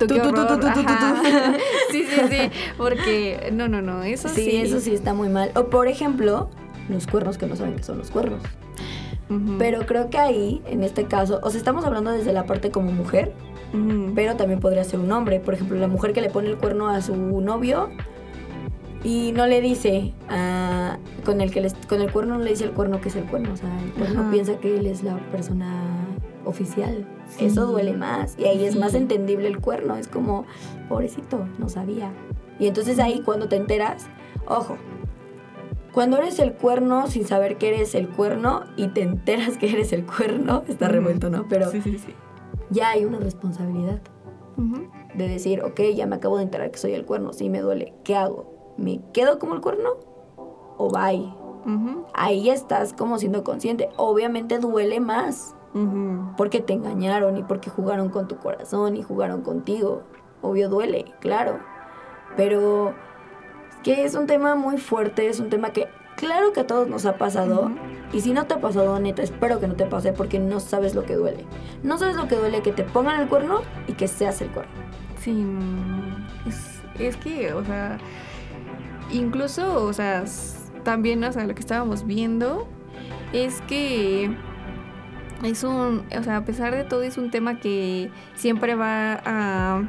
tú, 0.00 0.06
Tú, 0.08 0.14
qué 0.14 0.20
tú, 0.20 0.30
tú, 0.32 0.40
horror", 0.40 0.60
tú, 0.60 0.66
tú, 0.66 0.72
tú, 0.74 0.82
tú. 0.82 0.88
ajá. 0.92 1.22
Sí, 1.92 2.04
sí, 2.04 2.20
sí, 2.28 2.50
porque 2.76 3.50
no, 3.52 3.68
no, 3.68 3.80
no, 3.82 4.02
eso 4.02 4.28
sí, 4.28 4.44
sí. 4.44 4.56
eso 4.56 4.80
sí 4.80 4.92
está 4.94 5.14
muy 5.14 5.28
mal. 5.28 5.50
O 5.54 5.66
por 5.66 5.86
ejemplo, 5.88 6.48
los 6.88 7.06
cuernos 7.06 7.36
que 7.38 7.46
no 7.46 7.54
saben 7.56 7.76
que 7.76 7.82
son 7.84 7.98
los 7.98 8.10
cuernos. 8.10 8.42
Pero 9.60 9.86
creo 9.86 10.10
que 10.10 10.18
ahí, 10.18 10.60
en 10.66 10.82
este 10.82 11.04
caso, 11.04 11.38
o 11.44 11.50
sea, 11.50 11.58
estamos 11.58 11.84
hablando 11.84 12.10
desde 12.10 12.32
la 12.32 12.46
parte 12.46 12.72
como 12.72 12.90
mujer, 12.90 13.32
pero 14.16 14.34
también 14.34 14.58
podría 14.58 14.82
ser 14.82 14.98
un 14.98 15.12
hombre. 15.12 15.38
Por 15.38 15.54
ejemplo, 15.54 15.78
la 15.78 15.86
mujer 15.86 16.12
que 16.12 16.20
le 16.20 16.30
pone 16.30 16.48
el 16.48 16.56
cuerno 16.56 16.88
a 16.88 17.00
su 17.00 17.14
novio 17.14 17.90
y 19.04 19.30
no 19.32 19.46
le 19.46 19.60
dice 19.60 20.12
ah, 20.28 20.98
con 21.24 21.40
el 21.40 21.52
que 21.52 21.60
les- 21.60 21.74
con 21.88 22.00
el 22.02 22.10
cuerno 22.10 22.38
no 22.38 22.44
le 22.44 22.50
dice 22.50 22.64
el 22.64 22.72
cuerno 22.72 23.00
que 23.00 23.08
es 23.08 23.14
el 23.16 23.24
cuerno. 23.24 23.52
O 23.52 23.56
sea, 23.56 23.68
el 23.84 23.92
cuerno 23.92 24.28
piensa 24.32 24.56
que 24.58 24.76
él 24.76 24.86
es 24.86 25.04
la 25.04 25.16
persona 25.30 25.99
oficial. 26.50 27.06
Sí. 27.30 27.46
Eso 27.46 27.66
duele 27.66 27.92
más. 27.94 28.36
Y 28.38 28.44
ahí 28.44 28.64
es 28.64 28.76
más 28.76 28.94
entendible 28.94 29.48
el 29.48 29.60
cuerno. 29.60 29.96
Es 29.96 30.08
como, 30.08 30.44
pobrecito, 30.88 31.46
no 31.58 31.68
sabía. 31.68 32.12
Y 32.58 32.66
entonces 32.66 32.98
ahí 32.98 33.22
cuando 33.24 33.48
te 33.48 33.56
enteras, 33.56 34.06
ojo. 34.46 34.76
Cuando 35.92 36.18
eres 36.18 36.38
el 36.38 36.52
cuerno 36.52 37.08
sin 37.08 37.26
saber 37.26 37.56
que 37.58 37.68
eres 37.68 37.94
el 37.96 38.08
cuerno 38.08 38.62
y 38.76 38.88
te 38.88 39.02
enteras 39.02 39.56
que 39.56 39.70
eres 39.72 39.92
el 39.92 40.06
cuerno, 40.06 40.62
está 40.68 40.88
revuelto, 40.88 41.30
¿no? 41.30 41.46
Pero 41.48 41.70
Sí, 41.70 41.80
sí, 41.82 41.98
sí. 41.98 42.14
ya 42.70 42.90
hay 42.90 43.04
una 43.04 43.18
responsabilidad 43.18 44.00
de 45.14 45.26
decir, 45.26 45.62
ok, 45.64 45.80
ya 45.96 46.06
me 46.06 46.16
acabo 46.16 46.36
de 46.36 46.44
enterar 46.44 46.70
que 46.70 46.78
soy 46.78 46.92
el 46.92 47.04
cuerno, 47.06 47.32
sí 47.32 47.48
me 47.48 47.60
duele, 47.60 47.94
¿qué 48.04 48.14
hago? 48.14 48.74
¿Me 48.76 49.00
quedo 49.12 49.38
como 49.38 49.54
el 49.54 49.60
cuerno 49.62 49.90
o 50.76 50.90
bye? 50.90 51.32
Ahí 52.14 52.50
estás 52.50 52.92
como 52.92 53.18
siendo 53.18 53.42
consciente. 53.42 53.88
Obviamente 53.96 54.58
duele 54.58 55.00
más 55.00 55.54
Porque 56.36 56.60
te 56.60 56.72
engañaron 56.72 57.36
y 57.36 57.42
porque 57.44 57.70
jugaron 57.70 58.08
con 58.08 58.26
tu 58.26 58.38
corazón 58.38 58.96
y 58.96 59.02
jugaron 59.02 59.42
contigo. 59.42 60.02
Obvio 60.42 60.68
duele, 60.68 61.04
claro. 61.20 61.60
Pero 62.36 62.94
es 63.68 63.76
que 63.82 64.04
es 64.04 64.14
un 64.14 64.26
tema 64.26 64.56
muy 64.56 64.78
fuerte, 64.78 65.28
es 65.28 65.38
un 65.38 65.48
tema 65.48 65.70
que 65.70 65.88
claro 66.16 66.52
que 66.52 66.60
a 66.60 66.66
todos 66.66 66.88
nos 66.88 67.06
ha 67.06 67.16
pasado. 67.18 67.70
Y 68.12 68.20
si 68.20 68.32
no 68.32 68.46
te 68.46 68.54
ha 68.54 68.60
pasado, 68.60 68.98
neta, 68.98 69.22
espero 69.22 69.60
que 69.60 69.68
no 69.68 69.74
te 69.74 69.86
pase 69.86 70.12
porque 70.12 70.38
no 70.38 70.58
sabes 70.58 70.94
lo 70.94 71.04
que 71.04 71.14
duele. 71.14 71.44
No 71.82 71.98
sabes 71.98 72.16
lo 72.16 72.26
que 72.26 72.36
duele 72.36 72.62
que 72.62 72.72
te 72.72 72.82
pongan 72.82 73.20
el 73.20 73.28
cuerno 73.28 73.60
y 73.86 73.92
que 73.92 74.08
seas 74.08 74.40
el 74.42 74.50
cuerno. 74.50 74.72
Sí, 75.20 75.32
no. 75.32 76.26
Es, 76.46 76.82
es 76.98 77.16
que, 77.16 77.52
o 77.52 77.64
sea, 77.64 77.98
incluso, 79.12 79.84
o 79.84 79.92
sea, 79.92 80.24
también, 80.82 81.22
o 81.22 81.32
sea, 81.32 81.46
lo 81.46 81.54
que 81.54 81.60
estábamos 81.60 82.04
viendo 82.04 82.66
es 83.32 83.60
que 83.62 84.36
es 85.42 85.64
un, 85.64 86.04
o 86.18 86.22
sea, 86.22 86.38
a 86.38 86.44
pesar 86.44 86.74
de 86.74 86.84
todo, 86.84 87.02
es 87.02 87.18
un 87.18 87.30
tema 87.30 87.58
que 87.60 88.10
siempre 88.34 88.74
va 88.74 89.20
a, 89.24 89.82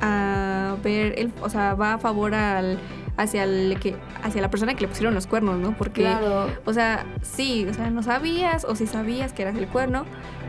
a 0.00 0.76
ver, 0.82 1.14
el, 1.18 1.32
o 1.42 1.48
sea, 1.50 1.74
va 1.74 1.94
a 1.94 1.98
favor 1.98 2.34
al, 2.34 2.78
hacia, 3.16 3.44
el 3.44 3.78
que, 3.80 3.96
hacia 4.22 4.40
la 4.40 4.50
persona 4.50 4.74
que 4.74 4.82
le 4.82 4.88
pusieron 4.88 5.14
los 5.14 5.26
cuernos, 5.26 5.58
¿no? 5.58 5.76
Porque, 5.76 6.02
Claro. 6.02 6.48
o 6.64 6.72
sea, 6.72 7.04
sí, 7.22 7.66
o 7.68 7.74
sea, 7.74 7.90
no 7.90 8.02
sabías, 8.02 8.64
o 8.64 8.74
si 8.76 8.86
sabías 8.86 9.32
que 9.32 9.42
eras 9.42 9.56
el 9.56 9.66
cuerno, 9.68 10.04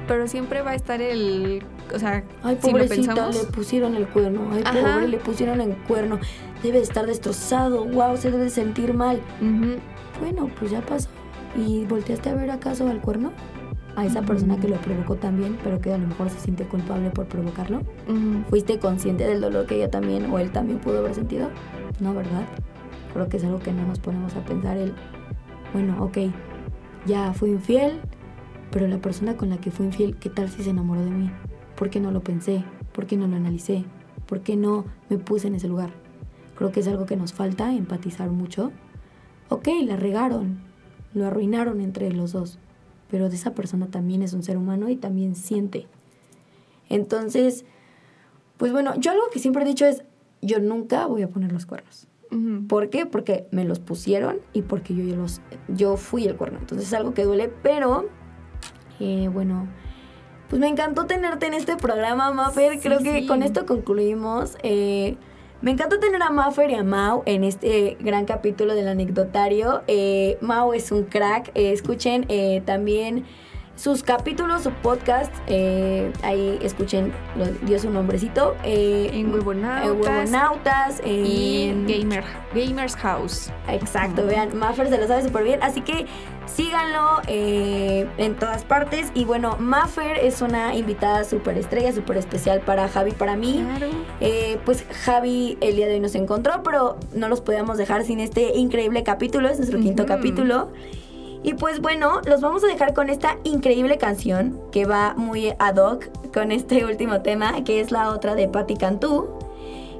pero 0.07 0.27
siempre 0.27 0.61
va 0.61 0.71
a 0.71 0.75
estar 0.75 1.01
el, 1.01 1.63
o 1.93 1.99
sea, 1.99 2.23
Ay, 2.43 2.57
si 2.61 2.71
lo 2.71 2.85
pensamos. 2.85 3.35
le 3.35 3.43
pusieron 3.51 3.95
el 3.95 4.07
cuerno. 4.07 4.41
Ay, 4.53 4.63
Ajá. 4.65 4.93
pobre, 4.95 5.07
le 5.07 5.17
pusieron 5.17 5.61
el 5.61 5.75
cuerno. 5.75 6.19
Debe 6.63 6.77
de 6.77 6.83
estar 6.83 7.05
destrozado. 7.05 7.85
Wow, 7.85 8.17
se 8.17 8.31
debe 8.31 8.45
de 8.45 8.49
sentir 8.49 8.93
mal. 8.93 9.19
Bueno, 10.19 10.49
pues 10.59 10.71
ya 10.71 10.81
pasó. 10.81 11.09
¿Y 11.55 11.85
volteaste 11.85 12.29
a 12.29 12.35
ver 12.35 12.49
acaso 12.51 12.87
al 12.87 13.01
cuerno? 13.01 13.31
A 13.95 14.05
esa 14.05 14.21
persona 14.21 14.57
que 14.57 14.69
lo 14.69 14.77
provocó 14.77 15.15
también, 15.15 15.57
pero 15.63 15.79
que 15.81 15.93
a 15.93 15.97
lo 15.97 16.07
mejor 16.07 16.29
se 16.29 16.39
siente 16.39 16.65
culpable 16.65 17.09
por 17.09 17.25
provocarlo. 17.25 17.81
¿Fuiste 18.49 18.79
consciente 18.79 19.25
del 19.25 19.41
dolor 19.41 19.65
que 19.65 19.75
ella 19.75 19.89
también 19.89 20.31
o 20.31 20.39
él 20.39 20.51
también 20.51 20.79
pudo 20.79 20.99
haber 20.99 21.13
sentido? 21.13 21.49
No, 21.99 22.13
¿verdad? 22.13 22.45
Creo 23.13 23.27
que 23.27 23.37
es 23.37 23.43
algo 23.43 23.59
que 23.59 23.73
no 23.73 23.85
nos 23.85 23.99
ponemos 23.99 24.33
a 24.35 24.45
pensar 24.45 24.77
el, 24.77 24.93
bueno, 25.73 26.01
ok, 26.03 26.17
ya 27.05 27.33
fui 27.33 27.51
infiel, 27.51 27.99
pero 28.71 28.87
la 28.87 28.99
persona 28.99 29.35
con 29.35 29.49
la 29.49 29.57
que 29.57 29.71
fui 29.71 29.85
infiel, 29.85 30.15
¿qué 30.15 30.29
tal 30.29 30.49
si 30.49 30.63
se 30.63 30.69
enamoró 30.69 31.03
de 31.03 31.11
mí? 31.11 31.29
¿Por 31.75 31.89
qué 31.89 31.99
no 31.99 32.11
lo 32.11 32.21
pensé? 32.21 32.63
¿Por 32.93 33.05
qué 33.05 33.17
no 33.17 33.27
lo 33.27 33.35
analicé? 33.35 33.83
¿Por 34.25 34.39
qué 34.39 34.55
no 34.55 34.85
me 35.09 35.17
puse 35.17 35.47
en 35.47 35.55
ese 35.55 35.67
lugar? 35.67 35.89
Creo 36.55 36.71
que 36.71 36.79
es 36.79 36.87
algo 36.87 37.05
que 37.05 37.17
nos 37.17 37.33
falta, 37.33 37.73
empatizar 37.73 38.29
mucho. 38.29 38.71
Ok, 39.49 39.67
la 39.83 39.97
regaron, 39.97 40.59
lo 41.13 41.25
arruinaron 41.25 41.81
entre 41.81 42.11
los 42.13 42.31
dos, 42.31 42.59
pero 43.11 43.29
de 43.29 43.35
esa 43.35 43.53
persona 43.53 43.87
también 43.87 44.23
es 44.23 44.33
un 44.33 44.41
ser 44.41 44.57
humano 44.57 44.89
y 44.89 44.95
también 44.95 45.35
siente. 45.35 45.85
Entonces, 46.89 47.65
pues 48.57 48.71
bueno, 48.71 48.93
yo 48.97 49.11
algo 49.11 49.23
que 49.31 49.39
siempre 49.39 49.63
he 49.63 49.67
dicho 49.67 49.85
es, 49.85 50.03
yo 50.41 50.59
nunca 50.59 51.05
voy 51.05 51.21
a 51.21 51.27
poner 51.29 51.51
los 51.51 51.65
cuernos. 51.65 52.07
¿Por 52.69 52.89
qué? 52.89 53.05
Porque 53.05 53.45
me 53.51 53.65
los 53.65 53.79
pusieron 53.79 54.37
y 54.53 54.61
porque 54.61 54.95
yo, 54.95 55.03
los, 55.17 55.41
yo 55.67 55.97
fui 55.97 56.25
el 56.25 56.37
cuerno. 56.37 56.59
Entonces 56.59 56.87
es 56.87 56.93
algo 56.93 57.13
que 57.13 57.25
duele, 57.25 57.51
pero 57.61 58.07
eh, 59.01 59.29
bueno, 59.33 59.67
pues 60.47 60.61
me 60.61 60.69
encantó 60.69 61.05
tenerte 61.07 61.47
en 61.47 61.53
este 61.53 61.75
programa, 61.75 62.31
Maffer. 62.31 62.75
Sí, 62.75 62.79
Creo 62.79 62.99
que 62.99 63.19
sí. 63.19 63.27
con 63.27 63.43
esto 63.43 63.65
concluimos. 63.65 64.57
Eh, 64.63 65.17
me 65.61 65.71
encantó 65.71 65.99
tener 65.99 66.21
a 66.23 66.31
Maffer 66.31 66.71
y 66.71 66.75
a 66.75 66.83
Mau 66.83 67.21
en 67.25 67.43
este 67.43 67.97
gran 67.99 68.25
capítulo 68.25 68.73
del 68.73 68.87
anecdotario. 68.87 69.83
Eh, 69.87 70.37
Mau 70.41 70.73
es 70.73 70.91
un 70.91 71.03
crack. 71.03 71.51
Eh, 71.53 71.71
escuchen 71.71 72.25
eh, 72.29 72.61
también 72.65 73.25
sus 73.75 74.01
capítulos 74.03 74.65
o 74.67 74.71
podcasts. 74.71 75.39
eh, 75.47 76.11
ahí 76.23 76.57
escuchen, 76.61 77.13
lo- 77.37 77.45
dio 77.67 77.77
su 77.79 77.89
nombrecito. 77.89 78.55
eh, 78.63 79.11
En 79.13 79.31
Huevonautas. 79.33 79.85
en 79.85 80.01
Huevonautas, 80.01 81.01
y 81.05 81.69
en- 81.69 81.87
Gamer, 81.87 82.23
Gamers 82.55 82.95
House. 82.97 83.51
Exacto, 83.67 84.25
vean, 84.25 84.57
Maffer 84.57 84.89
se 84.89 84.97
lo 84.97 85.07
sabe 85.07 85.23
súper 85.23 85.43
bien, 85.43 85.59
así 85.63 85.81
que 85.81 86.05
síganlo 86.55 87.21
eh, 87.27 88.07
en 88.17 88.35
todas 88.35 88.63
partes. 88.63 89.11
Y 89.13 89.25
bueno, 89.25 89.57
Maffer 89.59 90.17
es 90.17 90.41
una 90.41 90.75
invitada 90.75 91.23
súper 91.23 91.57
estrella, 91.57 91.93
súper 91.93 92.17
especial 92.17 92.61
para 92.61 92.87
Javi, 92.87 93.11
para 93.11 93.35
mí. 93.35 93.65
Claro. 93.77 93.87
Eh, 94.19 94.59
pues 94.65 94.85
Javi 95.03 95.57
el 95.61 95.75
día 95.75 95.87
de 95.87 95.93
hoy 95.93 95.99
nos 95.99 96.15
encontró, 96.15 96.63
pero 96.63 96.97
no 97.13 97.29
los 97.29 97.41
podíamos 97.41 97.77
dejar 97.77 98.03
sin 98.03 98.19
este 98.19 98.57
increíble 98.57 99.03
capítulo, 99.03 99.49
es 99.49 99.57
nuestro 99.57 99.79
quinto 99.79 100.05
capítulo. 100.05 100.69
Y 101.43 101.55
pues 101.55 101.81
bueno, 101.81 102.21
los 102.25 102.41
vamos 102.41 102.63
a 102.63 102.67
dejar 102.67 102.93
con 102.93 103.09
esta 103.09 103.37
increíble 103.43 103.97
canción 103.97 104.59
que 104.71 104.85
va 104.85 105.15
muy 105.17 105.53
ad 105.57 105.77
hoc 105.77 106.09
con 106.31 106.51
este 106.51 106.85
último 106.85 107.21
tema, 107.21 107.63
que 107.63 107.79
es 107.79 107.91
la 107.91 108.11
otra 108.11 108.35
de 108.35 108.47
Patti 108.47 108.75
Cantú. 108.75 109.29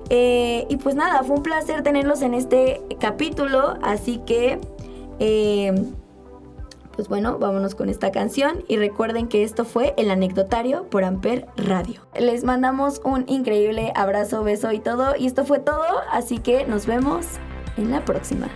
Eh, 0.10 0.66
y 0.70 0.76
pues 0.76 0.96
nada, 0.96 1.24
fue 1.24 1.38
un 1.38 1.44
placer 1.44 1.84
tenerlos 1.84 2.22
en 2.22 2.34
este 2.34 2.82
capítulo, 3.00 3.76
así 3.82 4.18
que 4.26 4.60
eh, 5.20 5.74
pues 6.96 7.08
bueno, 7.08 7.38
vámonos 7.40 7.76
con 7.76 7.90
esta 7.90 8.12
canción 8.12 8.64
y 8.68 8.78
recuerden 8.78 9.28
que 9.28 9.44
esto 9.44 9.66
fue 9.66 9.94
el 9.98 10.12
anecdotario 10.12 10.90
por 10.90 11.04
Amper 11.04 11.48
Radio. 11.58 12.02
Les 12.20 12.44
mandamos 12.44 13.02
un 13.04 13.26
increíble 13.28 13.92
abrazo, 13.96 14.44
beso 14.44 14.72
y 14.72 14.80
todo, 14.80 15.16
y 15.18 15.28
esto 15.28 15.46
fue 15.46 15.60
todo, 15.60 15.86
así 16.12 16.40
que 16.40 16.66
nos 16.66 16.86
vemos 16.86 17.26
en 17.78 17.92
la 17.92 18.04
próxima. 18.06 18.48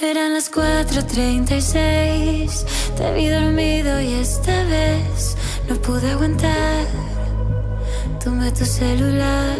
Eran 0.00 0.34
las 0.34 0.50
4:36, 0.50 2.64
te 2.96 3.12
vi 3.14 3.28
dormido 3.28 4.00
y 4.00 4.14
esta 4.14 4.64
vez 4.64 5.36
no 5.68 5.76
pude 5.76 6.10
aguantar. 6.10 6.86
tumbé 8.22 8.50
tu 8.52 8.64
celular 8.64 9.56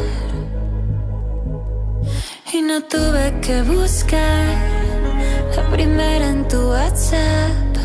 y 2.53 2.63
no 2.63 2.83
tuve 2.83 3.41
que 3.41 3.63
buscar 3.63 4.74
la 5.57 5.71
primera 5.71 6.29
en 6.29 6.47
tu 6.49 6.71
WhatsApp. 6.71 7.77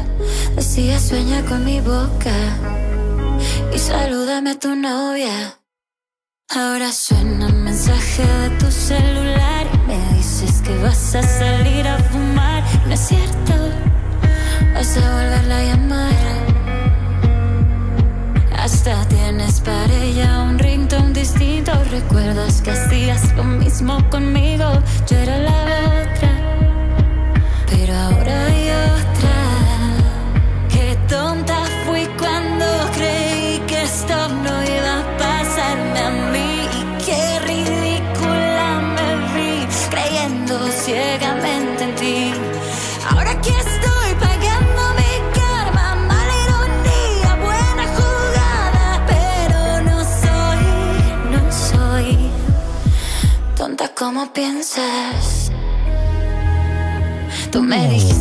Decía 0.56 1.00
sueña 1.00 1.44
con 1.46 1.64
mi 1.64 1.80
boca 1.80 2.36
y 3.74 3.78
salúdame 3.80 4.52
a 4.52 4.60
tu 4.60 4.76
novia. 4.76 5.60
Ahora 6.50 6.92
suena 6.92 7.48
un 7.48 7.64
mensaje 7.64 8.24
de 8.24 8.50
tu 8.58 8.72
celular 8.72 9.40
me 9.90 9.98
dices 10.16 10.62
que 10.62 10.76
vas 10.78 11.16
a 11.16 11.24
salir 11.24 11.88
a 11.88 11.98
fumar. 12.10 12.64
No 12.88 12.94
es 12.94 13.00
cierto, 13.00 13.54
vas 14.74 14.98
a 14.98 15.02
volverla 15.16 15.58
a 15.58 15.64
llamar. 15.64 16.14
Hasta 18.58 19.06
tienes 19.08 19.62
para 19.62 19.94
ella 19.94 20.44
un 20.44 20.60
ringtone 20.60 21.14
distinto. 21.14 21.72
Recuerdas 21.90 22.62
que 22.62 22.72
hacías 22.72 23.34
lo 23.36 23.44
mismo 23.44 23.98
conmigo. 24.10 24.68
Yo 25.10 25.18
era 25.18 25.38
la 25.38 25.60
otra, 26.02 26.32
como 54.00 54.32
piensas. 54.32 55.52
Tú 57.52 57.62
me 57.62 57.90
dijiste 57.90 58.19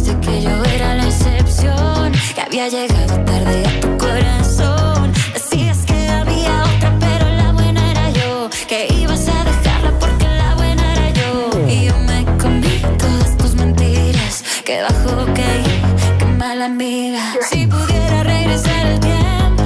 yo 0.49 0.65
era 0.65 0.95
la 0.95 1.05
excepción, 1.05 2.13
que 2.35 2.41
había 2.41 2.69
llegado 2.69 3.15
tarde 3.25 3.67
a 3.67 3.81
tu 3.81 3.99
corazón. 3.99 5.13
Decías 5.35 5.79
que 5.85 6.09
había 6.09 6.63
otra, 6.75 6.91
pero 6.99 7.27
la 7.41 7.53
buena 7.53 7.91
era 7.91 8.11
yo. 8.11 8.49
Que 8.69 8.89
ibas 9.01 9.29
a 9.29 9.45
dejarla 9.45 9.91
porque 10.01 10.27
la 10.43 10.55
buena 10.55 10.85
era 10.95 11.11
yo. 11.21 11.51
Y 11.69 11.87
yo 11.87 11.97
me 12.11 12.25
comí 12.43 12.77
todas 12.99 13.37
tus 13.37 13.55
mentiras. 13.55 14.45
Que 14.65 14.83
bajo, 14.83 15.23
ok, 15.23 15.41
qué 16.19 16.25
mala 16.39 16.67
amiga. 16.67 17.23
Si 17.51 17.67
pudiera 17.67 18.23
regresar 18.23 18.87
el 18.87 19.01
tiempo, 19.01 19.65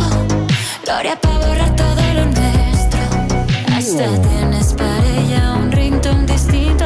lo 0.86 0.92
haría 0.94 1.16
para 1.20 1.38
borrar 1.46 1.76
todo 1.76 2.02
lo 2.16 2.24
nuestro. 2.38 3.02
Hasta 3.76 4.06
tienes 4.28 4.74
para 4.74 5.06
ella 5.20 5.54
un 5.62 5.70
ringtone 5.70 6.26
distinto. 6.26 6.84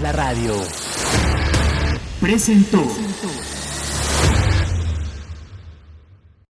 La 0.00 0.12
radio. 0.12 0.54
Presentó. 2.20 2.82